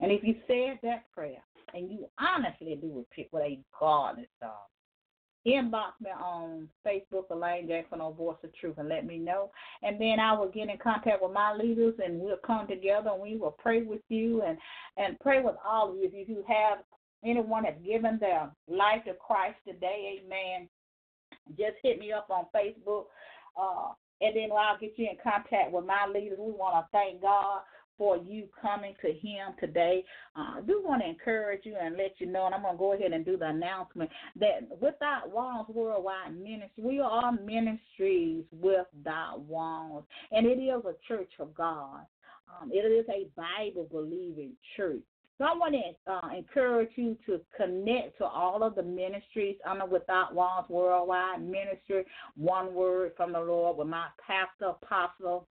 And 0.00 0.12
if 0.12 0.22
you 0.22 0.34
said 0.46 0.78
that 0.82 1.10
prayer, 1.12 1.42
and 1.74 1.90
you 1.90 2.06
honestly 2.18 2.78
do 2.80 2.88
repent 2.98 3.28
with 3.32 3.42
a 3.42 3.60
godly 3.78 4.28
sorrow, 4.40 4.54
inbox 5.46 5.92
me 6.00 6.10
on 6.10 6.68
Facebook, 6.86 7.30
Elaine 7.30 7.68
Jackson 7.68 8.00
on 8.00 8.14
Voice 8.14 8.36
of 8.42 8.54
Truth, 8.56 8.78
and 8.78 8.88
let 8.88 9.06
me 9.06 9.18
know. 9.18 9.50
And 9.82 10.00
then 10.00 10.18
I 10.20 10.32
will 10.32 10.48
get 10.48 10.68
in 10.68 10.78
contact 10.78 11.22
with 11.22 11.32
my 11.32 11.54
leaders, 11.54 11.94
and 12.04 12.18
we'll 12.20 12.38
come 12.44 12.66
together 12.66 13.10
and 13.10 13.22
we 13.22 13.36
will 13.36 13.56
pray 13.58 13.82
with 13.82 14.02
you 14.08 14.42
and 14.42 14.58
and 14.96 15.18
pray 15.20 15.42
with 15.42 15.54
all 15.66 15.90
of 15.90 15.96
you. 15.96 16.10
If 16.12 16.28
you 16.28 16.44
have 16.48 16.78
anyone 17.24 17.64
that's 17.64 17.82
given 17.84 18.18
their 18.20 18.50
life 18.68 19.04
to 19.06 19.14
Christ 19.14 19.56
today, 19.66 20.20
Amen 20.24 20.68
just 21.50 21.76
hit 21.82 21.98
me 21.98 22.12
up 22.12 22.28
on 22.30 22.46
Facebook. 22.54 23.04
Uh, 23.60 23.92
and 24.20 24.36
then 24.36 24.50
I'll 24.52 24.78
get 24.78 24.92
you 24.96 25.08
in 25.10 25.16
contact 25.22 25.72
with 25.72 25.84
my 25.84 26.06
leaders. 26.12 26.38
We 26.40 26.52
want 26.52 26.74
to 26.74 26.88
thank 26.92 27.22
God 27.22 27.60
for 27.96 28.16
you 28.16 28.44
coming 28.60 28.94
to 29.02 29.08
Him 29.08 29.54
today. 29.60 30.04
Uh, 30.36 30.60
want 30.88 31.02
to 31.02 31.08
encourage 31.08 31.60
you 31.64 31.74
and 31.80 31.96
let 31.96 32.14
you 32.18 32.26
know, 32.26 32.46
and 32.46 32.54
I'm 32.54 32.62
going 32.62 32.74
to 32.74 32.78
go 32.78 32.94
ahead 32.94 33.12
and 33.12 33.24
do 33.24 33.36
the 33.36 33.48
announcement 33.48 34.10
that 34.40 34.68
Without 34.80 35.30
Walls 35.30 35.66
Worldwide 35.68 36.36
Ministry, 36.36 36.82
we 36.82 37.00
are 37.00 37.32
ministries 37.32 38.44
without 38.52 39.40
walls, 39.40 40.04
and 40.32 40.46
it 40.46 40.58
is 40.58 40.82
a 40.84 40.94
church 41.06 41.30
of 41.38 41.54
God. 41.54 42.00
Um, 42.48 42.70
it 42.72 42.78
is 42.78 43.04
a 43.10 43.28
Bible 43.36 43.86
believing 43.90 44.52
church. 44.76 45.02
So 45.38 45.44
I 45.44 45.56
want 45.56 45.74
to 45.74 46.12
uh, 46.12 46.36
encourage 46.36 46.90
you 46.96 47.16
to 47.26 47.40
connect 47.56 48.18
to 48.18 48.24
all 48.24 48.64
of 48.64 48.74
the 48.74 48.82
ministries 48.82 49.56
under 49.64 49.86
Without 49.86 50.34
Walls 50.34 50.66
Worldwide 50.68 51.40
Ministry, 51.40 52.04
One 52.36 52.74
Word 52.74 53.12
from 53.16 53.32
the 53.32 53.40
Lord 53.40 53.76
with 53.78 53.86
my 53.86 54.08
pastor, 54.24 54.74
apostle, 54.82 55.46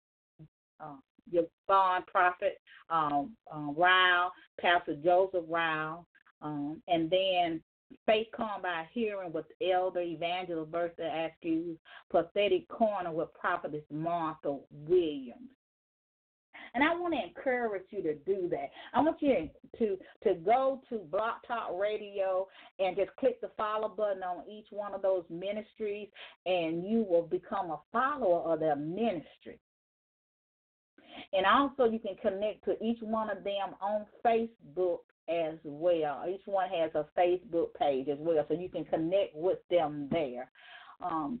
uh, 0.78 0.96
your 1.30 1.44
bond 1.66 2.06
prophet, 2.06 2.60
um, 2.90 3.32
uh, 3.50 3.72
Ryle, 3.76 4.30
Pastor 4.60 4.94
Joseph 5.02 5.44
Ryle, 5.48 6.06
um, 6.42 6.82
and 6.86 7.10
then 7.10 7.62
Faith 8.04 8.26
Come 8.36 8.62
by 8.62 8.86
Hearing 8.92 9.32
with 9.32 9.46
Elder 9.62 10.02
Evangelist 10.02 10.70
Bertha 10.70 11.28
Askew, 11.32 11.78
Prophetic 12.10 12.68
Corner 12.68 13.12
with 13.12 13.32
Prophetess 13.32 13.84
Martha 13.90 14.58
Williams. 14.70 15.48
And 16.74 16.84
I 16.84 16.94
want 16.94 17.14
to 17.14 17.20
encourage 17.22 17.84
you 17.90 18.02
to 18.02 18.14
do 18.14 18.48
that. 18.50 18.70
I 18.94 19.00
want 19.00 19.20
you 19.20 19.48
to 19.78 19.96
to 20.24 20.34
go 20.44 20.80
to 20.88 20.98
Blog 21.10 21.36
Talk 21.46 21.70
Radio 21.78 22.48
and 22.78 22.96
just 22.96 23.14
click 23.16 23.40
the 23.40 23.50
follow 23.56 23.88
button 23.88 24.22
on 24.22 24.48
each 24.50 24.66
one 24.70 24.94
of 24.94 25.02
those 25.02 25.24
ministries, 25.30 26.08
and 26.46 26.84
you 26.88 27.06
will 27.08 27.26
become 27.26 27.70
a 27.70 27.80
follower 27.92 28.52
of 28.52 28.60
their 28.60 28.76
ministry. 28.76 29.58
And 31.32 31.44
also, 31.46 31.84
you 31.84 31.98
can 31.98 32.16
connect 32.16 32.64
to 32.66 32.82
each 32.84 32.98
one 33.00 33.30
of 33.30 33.42
them 33.42 33.74
on 33.80 34.06
Facebook 34.24 34.98
as 35.28 35.58
well. 35.64 36.24
Each 36.28 36.46
one 36.46 36.68
has 36.70 36.90
a 36.94 37.06
Facebook 37.18 37.74
page 37.78 38.08
as 38.08 38.18
well, 38.20 38.44
so 38.48 38.54
you 38.54 38.68
can 38.68 38.84
connect 38.84 39.34
with 39.34 39.58
them 39.70 40.08
there. 40.10 40.50
Um, 41.02 41.40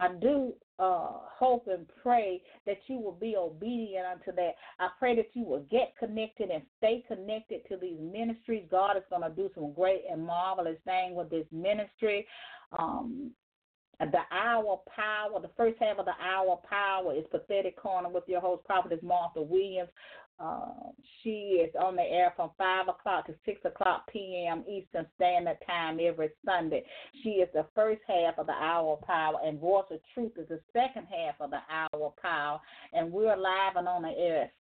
I 0.00 0.08
do 0.20 0.52
uh, 0.78 1.08
hope 1.38 1.66
and 1.66 1.86
pray 2.02 2.40
that 2.66 2.78
you 2.86 3.00
will 3.00 3.18
be 3.20 3.34
obedient 3.36 4.06
unto 4.06 4.32
that. 4.36 4.52
I 4.78 4.88
pray 4.98 5.16
that 5.16 5.30
you 5.34 5.44
will 5.44 5.64
get 5.70 5.94
connected 5.98 6.50
and 6.50 6.62
stay 6.78 7.04
connected 7.08 7.62
to 7.68 7.76
these 7.76 7.98
ministries. 8.00 8.64
God 8.70 8.96
is 8.96 9.02
going 9.10 9.22
to 9.22 9.34
do 9.34 9.50
some 9.54 9.72
great 9.72 10.02
and 10.10 10.24
marvelous 10.24 10.78
thing 10.84 11.14
with 11.14 11.30
this 11.30 11.46
ministry. 11.50 12.26
Um, 12.78 13.32
the 14.00 14.20
hour 14.30 14.80
power, 14.94 15.40
the 15.40 15.50
first 15.56 15.76
half 15.80 15.98
of 15.98 16.04
the 16.04 16.12
hour 16.22 16.60
power 16.68 17.14
is 17.14 17.24
Prophetic 17.30 17.76
Corner 17.76 18.08
with 18.08 18.24
your 18.28 18.40
host, 18.40 18.64
Prophetess 18.64 19.02
Martha 19.02 19.42
Williams. 19.42 19.90
Uh, 20.40 20.92
she 21.22 21.64
is 21.64 21.74
on 21.80 21.96
the 21.96 22.02
air 22.02 22.32
from 22.36 22.50
5 22.56 22.88
o'clock 22.88 23.26
to 23.26 23.34
6 23.44 23.60
o'clock 23.64 24.08
p.m. 24.12 24.62
Eastern 24.70 25.04
Standard 25.16 25.58
Time 25.66 25.98
every 26.00 26.30
Sunday. 26.46 26.84
She 27.22 27.30
is 27.30 27.48
the 27.52 27.66
first 27.74 28.00
half 28.06 28.38
of 28.38 28.46
the 28.46 28.52
hour 28.52 28.92
of 28.92 29.00
power, 29.02 29.38
and 29.44 29.58
Voice 29.58 29.86
of 29.90 29.98
Truth 30.14 30.32
is 30.36 30.48
the 30.48 30.60
second 30.72 31.08
half 31.10 31.34
of 31.40 31.50
the 31.50 31.60
hour 31.68 32.06
of 32.06 32.16
power. 32.18 32.60
And 32.92 33.10
we're 33.10 33.36
live 33.36 33.74
and 33.76 33.88
on 33.88 34.02
the 34.02 34.10
air 34.10 34.42
at 34.42 34.52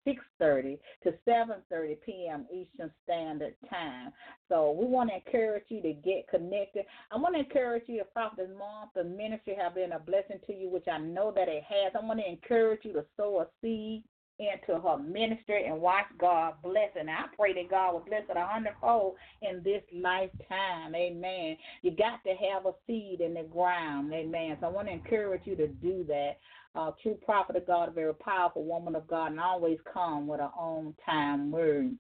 6.30 0.42 0.80
to 1.04 1.14
7.30 1.28 1.98
p.m. 2.04 2.48
Eastern 2.52 2.92
Standard 3.04 3.54
Time. 3.70 4.12
So 4.50 4.72
we 4.72 4.88
want 4.88 5.12
to 5.12 5.16
encourage 5.16 5.66
you 5.70 5.82
to 5.84 5.94
get 5.94 6.28
connected. 6.28 6.86
I 7.12 7.18
want 7.18 7.36
to 7.36 7.42
encourage 7.42 7.84
you, 7.86 8.02
if 8.02 8.12
Prophet 8.14 8.50
the 8.96 9.04
Ministry 9.04 9.56
have 9.60 9.76
been 9.76 9.92
a 9.92 10.00
blessing 10.00 10.40
to 10.48 10.54
you, 10.54 10.70
which 10.70 10.88
I 10.92 10.98
know 10.98 11.32
that 11.36 11.48
it 11.48 11.64
has. 11.64 11.94
I 11.96 12.04
want 12.04 12.20
to 12.20 12.28
encourage 12.28 12.82
you 12.84 12.94
to 12.94 13.06
sow 13.16 13.42
a 13.42 13.48
seed 13.62 14.04
into 14.40 14.80
her 14.80 14.98
ministry 14.98 15.66
and 15.66 15.82
watch 15.82 16.06
God 16.20 16.54
bless 16.64 16.92
And 17.00 17.10
I 17.10 17.24
pray 17.36 17.54
that 17.54 17.70
God 17.70 17.94
will 17.94 18.06
bless 18.08 18.24
it 18.30 18.38
a 18.38 18.46
hundredfold 18.46 19.16
in 19.42 19.62
this 19.64 19.82
lifetime. 19.94 20.96
Amen. 20.96 21.58
You 21.82 21.92
got 21.92 22.24
to 22.24 22.34
have 22.36 22.66
a 22.66 22.74
seed 22.86 23.22
in 23.22 23.34
the 23.34 23.44
ground. 23.44 24.14
Amen. 24.14 24.58
So 24.60 24.68
I 24.68 24.70
want 24.70 24.88
to 24.88 24.94
encourage 24.94 25.42
you 25.46 25.56
to 25.56 25.68
do 25.68 26.06
that. 26.08 26.38
Uh, 26.76 26.92
true 27.02 27.18
prophet 27.26 27.56
of 27.56 27.66
God, 27.66 27.90
a 27.90 27.92
very 27.92 28.14
powerful 28.14 28.64
woman 28.64 28.96
of 28.96 29.08
God, 29.08 29.32
and 29.32 29.40
always 29.40 29.80
come 29.92 30.28
with 30.28 30.40
her 30.40 30.52
own 30.60 30.94
time 31.04 31.50
word. 31.50 31.98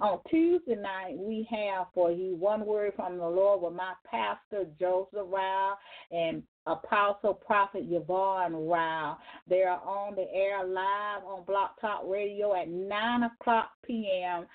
On 0.00 0.18
Tuesday 0.28 0.74
night, 0.74 1.16
we 1.16 1.46
have 1.50 1.86
for 1.94 2.10
you 2.10 2.34
one 2.36 2.66
word 2.66 2.92
from 2.96 3.18
the 3.18 3.28
Lord 3.28 3.62
with 3.62 3.74
my 3.74 3.92
pastor, 4.10 4.66
Joseph 4.78 5.26
Rao, 5.26 5.74
and 6.10 6.42
Apostle 6.66 7.34
Prophet 7.34 7.84
Yvonne 7.88 8.54
Rao. 8.54 9.18
They 9.48 9.62
are 9.62 9.80
on 9.80 10.16
the 10.16 10.26
air 10.32 10.66
live 10.66 11.24
on 11.24 11.44
Blog 11.44 11.70
Talk 11.80 12.02
Radio 12.06 12.54
at 12.54 12.68
9 12.68 13.22
o'clock 13.22 13.70
p.m. 13.86 14.46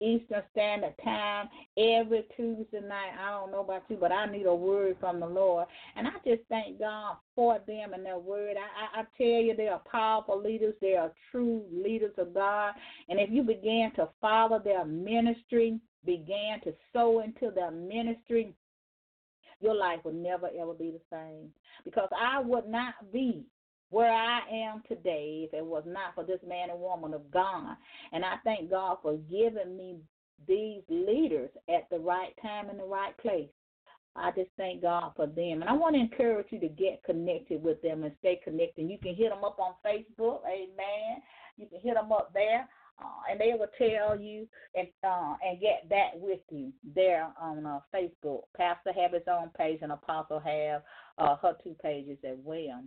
Eastern 0.00 0.42
Standard 0.52 0.94
Time 1.02 1.48
every 1.76 2.24
Tuesday 2.36 2.80
night. 2.80 3.12
I 3.18 3.30
don't 3.30 3.50
know 3.50 3.60
about 3.60 3.84
you, 3.88 3.96
but 3.96 4.12
I 4.12 4.26
need 4.26 4.46
a 4.46 4.54
word 4.54 4.96
from 5.00 5.20
the 5.20 5.26
Lord. 5.26 5.66
And 5.96 6.06
I 6.06 6.12
just 6.26 6.42
thank 6.48 6.78
God 6.78 7.16
for 7.34 7.58
them 7.66 7.94
and 7.94 8.04
their 8.04 8.18
word. 8.18 8.56
I, 8.56 8.98
I, 8.98 9.00
I 9.00 9.04
tell 9.16 9.42
you, 9.42 9.54
they 9.56 9.68
are 9.68 9.82
powerful 9.90 10.42
leaders. 10.42 10.74
They 10.80 10.94
are 10.94 11.12
true 11.30 11.64
leaders 11.72 12.14
of 12.18 12.34
God. 12.34 12.74
And 13.08 13.18
if 13.18 13.30
you 13.30 13.42
begin 13.42 13.90
to 13.96 14.08
follow 14.20 14.58
their 14.58 14.84
ministry, 14.84 15.80
began 16.04 16.60
to 16.64 16.72
sow 16.92 17.20
into 17.20 17.52
their 17.54 17.70
ministry, 17.70 18.54
your 19.60 19.74
life 19.74 20.00
will 20.04 20.12
never 20.12 20.48
ever 20.60 20.74
be 20.74 20.90
the 20.90 21.00
same. 21.10 21.50
Because 21.84 22.08
I 22.16 22.40
would 22.40 22.68
not 22.68 22.94
be 23.12 23.46
where 23.90 24.12
I 24.12 24.40
am 24.52 24.82
today 24.88 25.46
if 25.46 25.54
it 25.54 25.64
was 25.64 25.84
not 25.86 26.14
for 26.14 26.24
this 26.24 26.40
man 26.46 26.70
and 26.70 26.80
woman 26.80 27.14
of 27.14 27.30
God. 27.30 27.76
And 28.12 28.24
I 28.24 28.34
thank 28.44 28.70
God 28.70 28.98
for 29.02 29.16
giving 29.30 29.76
me 29.76 29.96
these 30.46 30.82
leaders 30.88 31.50
at 31.68 31.88
the 31.90 31.98
right 31.98 32.34
time 32.42 32.68
and 32.68 32.78
the 32.78 32.84
right 32.84 33.16
place. 33.18 33.48
I 34.14 34.30
just 34.30 34.50
thank 34.56 34.82
God 34.82 35.12
for 35.14 35.26
them. 35.26 35.60
And 35.60 35.64
I 35.64 35.72
want 35.72 35.94
to 35.94 36.00
encourage 36.00 36.46
you 36.50 36.58
to 36.60 36.68
get 36.68 37.04
connected 37.04 37.62
with 37.62 37.80
them 37.82 38.02
and 38.02 38.12
stay 38.20 38.40
connected. 38.42 38.88
You 38.88 38.98
can 38.98 39.14
hit 39.14 39.30
them 39.30 39.44
up 39.44 39.58
on 39.58 39.74
Facebook, 39.84 40.40
amen. 40.46 41.22
You 41.56 41.66
can 41.66 41.80
hit 41.82 41.94
them 41.94 42.12
up 42.12 42.32
there. 42.32 42.68
Uh, 42.98 43.30
and 43.30 43.38
they 43.38 43.52
will 43.52 43.66
tell 43.76 44.18
you 44.18 44.48
and 44.74 44.88
uh, 45.04 45.34
and 45.46 45.60
get 45.60 45.86
that 45.90 46.12
with 46.14 46.40
you 46.50 46.72
there 46.94 47.28
on 47.38 47.66
uh, 47.66 47.78
Facebook. 47.94 48.44
Pastor 48.56 48.90
have 48.98 49.12
his 49.12 49.28
own 49.30 49.50
page, 49.50 49.80
and 49.82 49.92
Apostle 49.92 50.40
have 50.40 50.82
uh, 51.18 51.36
her 51.42 51.54
two 51.62 51.76
pages 51.82 52.16
as 52.24 52.38
well. 52.42 52.82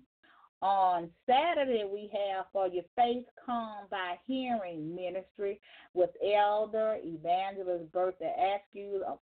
On 0.61 1.09
Saturday, 1.25 1.85
we 1.89 2.11
have 2.13 2.45
for 2.51 2.67
your 2.67 2.83
faith 2.95 3.23
come 3.45 3.87
by 3.89 4.15
hearing 4.27 4.93
ministry 4.93 5.59
with 5.93 6.09
Elder 6.21 6.97
Evangelist 7.01 7.91
Bertha 7.93 8.29
Askew. 8.37 9.03
Um, 9.07 9.17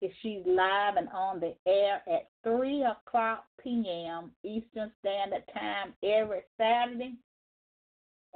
if 0.00 0.12
she's 0.22 0.42
live 0.46 0.96
and 0.96 1.08
on 1.08 1.40
the 1.40 1.54
air 1.66 2.02
at 2.06 2.28
3 2.44 2.84
o'clock 2.84 3.46
p.m. 3.62 4.30
Eastern 4.44 4.92
Standard 5.00 5.44
Time 5.52 5.94
every 6.04 6.42
Saturday. 6.56 7.14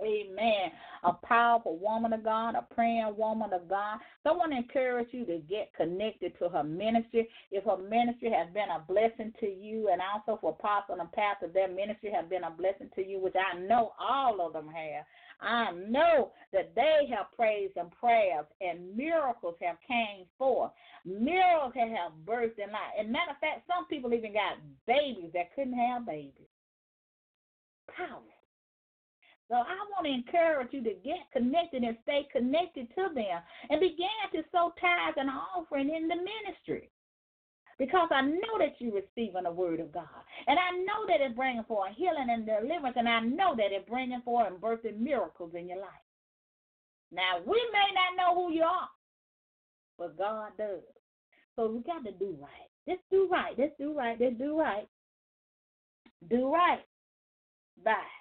Amen. 0.03 0.71
A 1.05 1.13
powerful 1.13 1.77
woman 1.79 2.13
of 2.13 2.23
God, 2.23 2.55
a 2.55 2.63
praying 2.75 3.15
woman 3.17 3.53
of 3.53 3.69
God. 3.69 3.99
So 4.23 4.31
I 4.31 4.37
want 4.37 4.53
to 4.53 4.59
encourage 4.59 5.09
you 5.13 5.25
to 5.27 5.39
get 5.49 5.73
connected 5.77 6.39
to 6.39 6.49
her 6.49 6.63
ministry. 6.63 7.29
If 7.51 7.65
her 7.65 7.79
ministry 7.79 8.31
has 8.31 8.53
been 8.55 8.71
a 8.71 8.85
blessing 8.87 9.33
to 9.41 9.47
you, 9.47 9.89
and 9.91 10.01
also 10.01 10.39
for 10.41 10.51
Apostle 10.51 11.01
and 11.01 11.11
Pastor, 11.13 11.49
their 11.49 11.69
ministry 11.69 12.13
has 12.15 12.29
been 12.29 12.45
a 12.45 12.51
blessing 12.51 12.91
to 12.95 13.07
you, 13.07 13.21
which 13.21 13.35
I 13.35 13.59
know 13.59 13.93
all 13.99 14.41
of 14.41 14.53
them 14.53 14.69
have. 14.69 15.05
I 15.41 15.73
know 15.73 16.33
that 16.53 16.75
they 16.75 17.09
have 17.15 17.33
praised 17.37 17.77
and 17.77 17.91
prayers 17.93 18.47
and 18.61 18.97
miracles 18.97 19.55
have 19.63 19.77
came 19.87 20.27
forth. 20.37 20.73
Miracles 21.05 21.75
have 21.75 22.13
birthed 22.25 22.59
in 22.59 22.73
life. 22.73 22.95
And 22.99 23.13
matter 23.13 23.33
of 23.33 23.39
fact, 23.39 23.67
some 23.67 23.87
people 23.87 24.13
even 24.15 24.33
got 24.33 24.59
babies 24.87 25.31
that 25.35 25.55
couldn't 25.55 25.79
have 25.79 26.07
babies. 26.07 26.33
Powerful. 27.97 28.38
So 29.49 29.57
I 29.57 29.81
want 29.97 30.05
to 30.05 30.13
encourage 30.13 30.73
you 30.73 30.83
to 30.85 30.95
get 31.03 31.25
connected 31.33 31.83
and 31.83 31.97
stay 32.03 32.29
connected 32.31 32.89
to 32.95 33.09
them 33.15 33.41
and 33.71 33.81
begin 33.81 34.21
to 34.33 34.43
sow 34.53 34.75
tithes 34.81 35.17
and 35.17 35.31
offering 35.31 35.89
in 35.89 36.07
the 36.07 36.17
ministry. 36.17 36.91
Because 37.79 38.09
I 38.11 38.23
know 38.23 38.59
that 38.59 38.75
you're 38.79 38.93
receiving 38.93 39.45
the 39.45 39.53
word 39.53 39.81
of 39.81 39.93
God. 39.93 40.21
And 40.47 40.59
I 40.59 40.73
know 40.83 41.07
that 41.07 41.25
it's 41.25 41.37
bringing 41.37 41.63
forth 41.65 41.93
healing 41.97 42.29
and 42.29 42.45
deliverance. 42.45 42.97
And 42.99 43.09
I 43.09 43.21
know 43.21 43.55
that 43.57 43.71
it's 43.71 43.89
bringing 43.89 44.21
forth 44.23 44.49
and 44.49 44.61
birthing 44.61 44.99
miracles 44.99 45.53
in 45.57 45.69
your 45.69 45.79
life. 45.79 46.05
Now, 47.11 47.39
we 47.47 47.57
may 47.73 47.89
not 47.95 48.17
know 48.19 48.35
who 48.35 48.53
you 48.53 48.65
are, 48.65 48.89
but 49.97 50.19
God 50.19 50.51
does. 50.59 50.83
So 51.57 51.71
we 51.71 51.83
got 51.83 52.05
to 52.05 52.13
do 52.13 52.37
right. 52.41 52.69
Let's 52.87 53.01
do 53.11 53.29
right. 53.31 53.55
Let's 53.57 53.73
do 53.79 53.97
right. 53.97 54.19
Let's 54.21 54.37
do 54.37 54.59
right. 54.59 54.89
Do 56.29 56.53
right. 56.53 56.85
Bye 57.85 58.18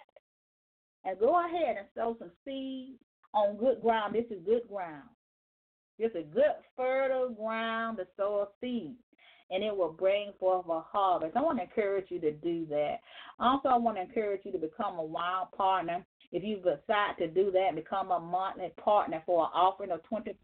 and 1.06 1.20
go 1.20 1.46
ahead 1.46 1.78
and 1.78 1.88
sow 1.96 2.16
some 2.20 2.32
seeds 2.46 3.00
on 3.34 3.58
good 3.58 3.82
ground. 3.82 4.16
This 4.16 4.26
is 4.30 4.44
good 4.46 4.68
ground. 4.68 5.10
It's 6.00 6.16
a 6.16 6.22
good, 6.22 6.44
fertile 6.76 7.30
ground 7.30 7.98
to 7.98 8.08
sow 8.16 8.48
a 8.48 8.48
seed, 8.62 8.96
and 9.50 9.64
it 9.64 9.76
will 9.76 9.92
bring 9.92 10.32
forth 10.40 10.66
a 10.70 10.82
harvest. 10.82 11.36
I 11.36 11.42
want 11.42 11.58
to 11.58 11.64
encourage 11.64 12.06
you 12.10 12.20
to 12.22 12.32
do 12.32 12.68
that. 12.70 12.98
Also, 13.40 13.70
I 13.70 13.78
want 13.78 13.98
to 13.98 14.04
encourage 14.04 14.42
you 14.44 14.52
to 14.52 14.60
become 14.60 15.00
a 15.00 15.04
wild 15.04 15.52
partner. 15.58 16.06
If 16.32 16.44
you 16.44 16.58
decide 16.58 17.18
to 17.20 17.28
do 17.28 17.52
that, 17.52 17.76
become 17.76 18.12
a 18.12 18.20
monthly 18.20 18.72
partner 18.84 19.24
for 19.26 19.46
an 19.46 19.52
offering 19.54 19.92
of 19.92 20.02
$20 20.12 20.36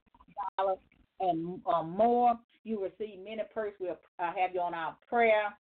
and 1.20 1.60
uh, 1.72 1.84
more. 1.84 2.40
You 2.64 2.82
receive 2.82 3.20
many 3.20 3.42
perks. 3.54 3.78
We'll 3.80 3.92
uh, 4.20 4.32
have 4.36 4.54
you 4.54 4.62
on 4.62 4.74
our 4.74 4.96
prayer 5.08 5.54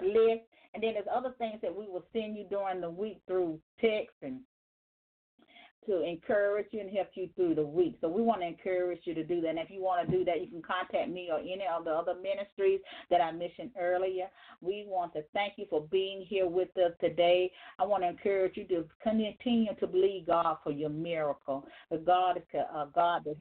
list. 0.00 0.44
And 0.74 0.82
then 0.82 0.94
there's 0.94 1.06
other 1.12 1.34
things 1.38 1.60
that 1.62 1.74
we 1.74 1.86
will 1.86 2.04
send 2.12 2.36
you 2.36 2.44
during 2.50 2.80
the 2.80 2.90
week 2.90 3.20
through 3.26 3.58
text 3.80 4.16
and 4.22 4.40
to 5.86 6.02
encourage 6.02 6.66
you 6.72 6.80
and 6.80 6.90
help 6.90 7.08
you 7.14 7.28
through 7.36 7.54
the 7.54 7.64
week. 7.64 7.96
So 8.00 8.08
we 8.08 8.20
want 8.20 8.40
to 8.40 8.46
encourage 8.46 9.00
you 9.04 9.14
to 9.14 9.24
do 9.24 9.40
that. 9.40 9.50
And 9.50 9.58
if 9.58 9.70
you 9.70 9.82
want 9.82 10.08
to 10.08 10.16
do 10.16 10.24
that, 10.24 10.40
you 10.40 10.48
can 10.48 10.62
contact 10.62 11.08
me 11.08 11.28
or 11.30 11.38
any 11.38 11.64
of 11.72 11.84
the 11.84 11.92
other 11.92 12.14
ministries 12.14 12.80
that 13.08 13.20
I 13.20 13.30
mentioned 13.32 13.70
earlier. 13.80 14.26
We 14.60 14.84
want 14.88 15.12
to 15.14 15.22
thank 15.32 15.54
you 15.56 15.66
for 15.70 15.86
being 15.90 16.26
here 16.28 16.46
with 16.46 16.76
us 16.76 16.92
today. 17.00 17.52
I 17.78 17.84
want 17.84 18.02
to 18.02 18.08
encourage 18.08 18.56
you 18.56 18.64
to 18.68 18.84
continue 19.02 19.74
to 19.78 19.86
believe 19.86 20.26
God 20.26 20.56
for 20.62 20.72
your 20.72 20.90
miracle. 20.90 21.66
The 21.90 21.98
God 21.98 22.38
is 22.38 22.42
a 22.54 22.88
God 22.92 23.22
that 23.24 23.36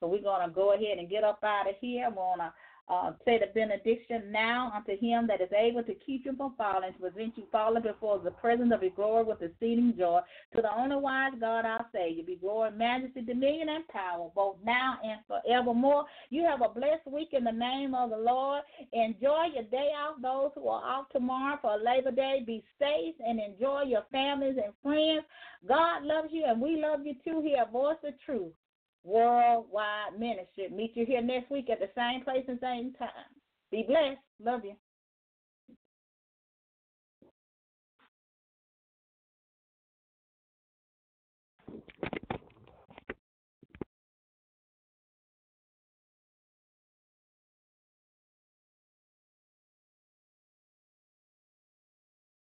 so 0.00 0.08
we're 0.08 0.20
going 0.20 0.46
to 0.46 0.54
go 0.54 0.74
ahead 0.74 0.98
and 0.98 1.08
get 1.08 1.24
up 1.24 1.42
out 1.42 1.68
of 1.68 1.76
here. 1.80 2.08
We're 2.10 2.16
going 2.16 2.38
to 2.40 2.52
uh, 2.88 3.12
say 3.24 3.38
the 3.38 3.46
benediction 3.54 4.30
now 4.30 4.70
unto 4.74 4.92
him 5.00 5.26
that 5.26 5.40
is 5.40 5.48
able 5.56 5.82
to 5.82 5.94
keep 5.94 6.26
you 6.26 6.36
from 6.36 6.54
falling, 6.56 6.92
to 6.92 6.98
present 6.98 7.32
you 7.36 7.44
falling 7.50 7.82
before 7.82 8.18
the 8.18 8.30
presence 8.30 8.72
of 8.74 8.82
his 8.82 8.92
glory 8.94 9.24
with 9.24 9.40
exceeding 9.40 9.94
joy. 9.96 10.20
To 10.54 10.62
the 10.62 10.74
only 10.76 10.96
wise 10.96 11.32
God 11.40 11.64
our 11.64 11.86
Savior, 11.92 12.24
be 12.24 12.36
glory, 12.36 12.72
majesty, 12.72 13.22
dominion, 13.22 13.70
and 13.70 13.88
power, 13.88 14.28
both 14.34 14.56
now 14.64 14.98
and 15.02 15.20
forevermore. 15.26 16.04
You 16.28 16.44
have 16.44 16.60
a 16.60 16.68
blessed 16.68 17.06
week 17.06 17.30
in 17.32 17.44
the 17.44 17.52
name 17.52 17.94
of 17.94 18.10
the 18.10 18.18
Lord. 18.18 18.62
Enjoy 18.92 19.44
your 19.54 19.64
day 19.64 19.90
off, 19.96 20.20
those 20.20 20.50
who 20.54 20.68
are 20.68 20.84
off 20.84 21.06
tomorrow 21.10 21.58
for 21.62 21.78
Labor 21.78 22.10
Day. 22.10 22.42
Be 22.46 22.62
safe 22.78 23.14
and 23.26 23.40
enjoy 23.40 23.82
your 23.86 24.04
families 24.12 24.56
and 24.62 24.74
friends. 24.82 25.24
God 25.66 26.04
loves 26.04 26.28
you, 26.30 26.44
and 26.46 26.60
we 26.60 26.80
love 26.80 27.00
you 27.06 27.14
too 27.24 27.40
here 27.40 27.64
Voice 27.72 27.96
of 28.04 28.12
Truth. 28.26 28.52
Worldwide 29.04 30.18
Ministry. 30.18 30.68
Meet 30.70 30.92
you 30.96 31.06
here 31.06 31.22
next 31.22 31.50
week 31.50 31.68
at 31.70 31.78
the 31.78 31.90
same 31.94 32.24
place 32.24 32.44
and 32.48 32.58
same 32.60 32.94
time. 32.94 33.08
Be 33.70 33.84
blessed. 33.86 34.20
Love 34.42 34.62
you. 34.64 34.74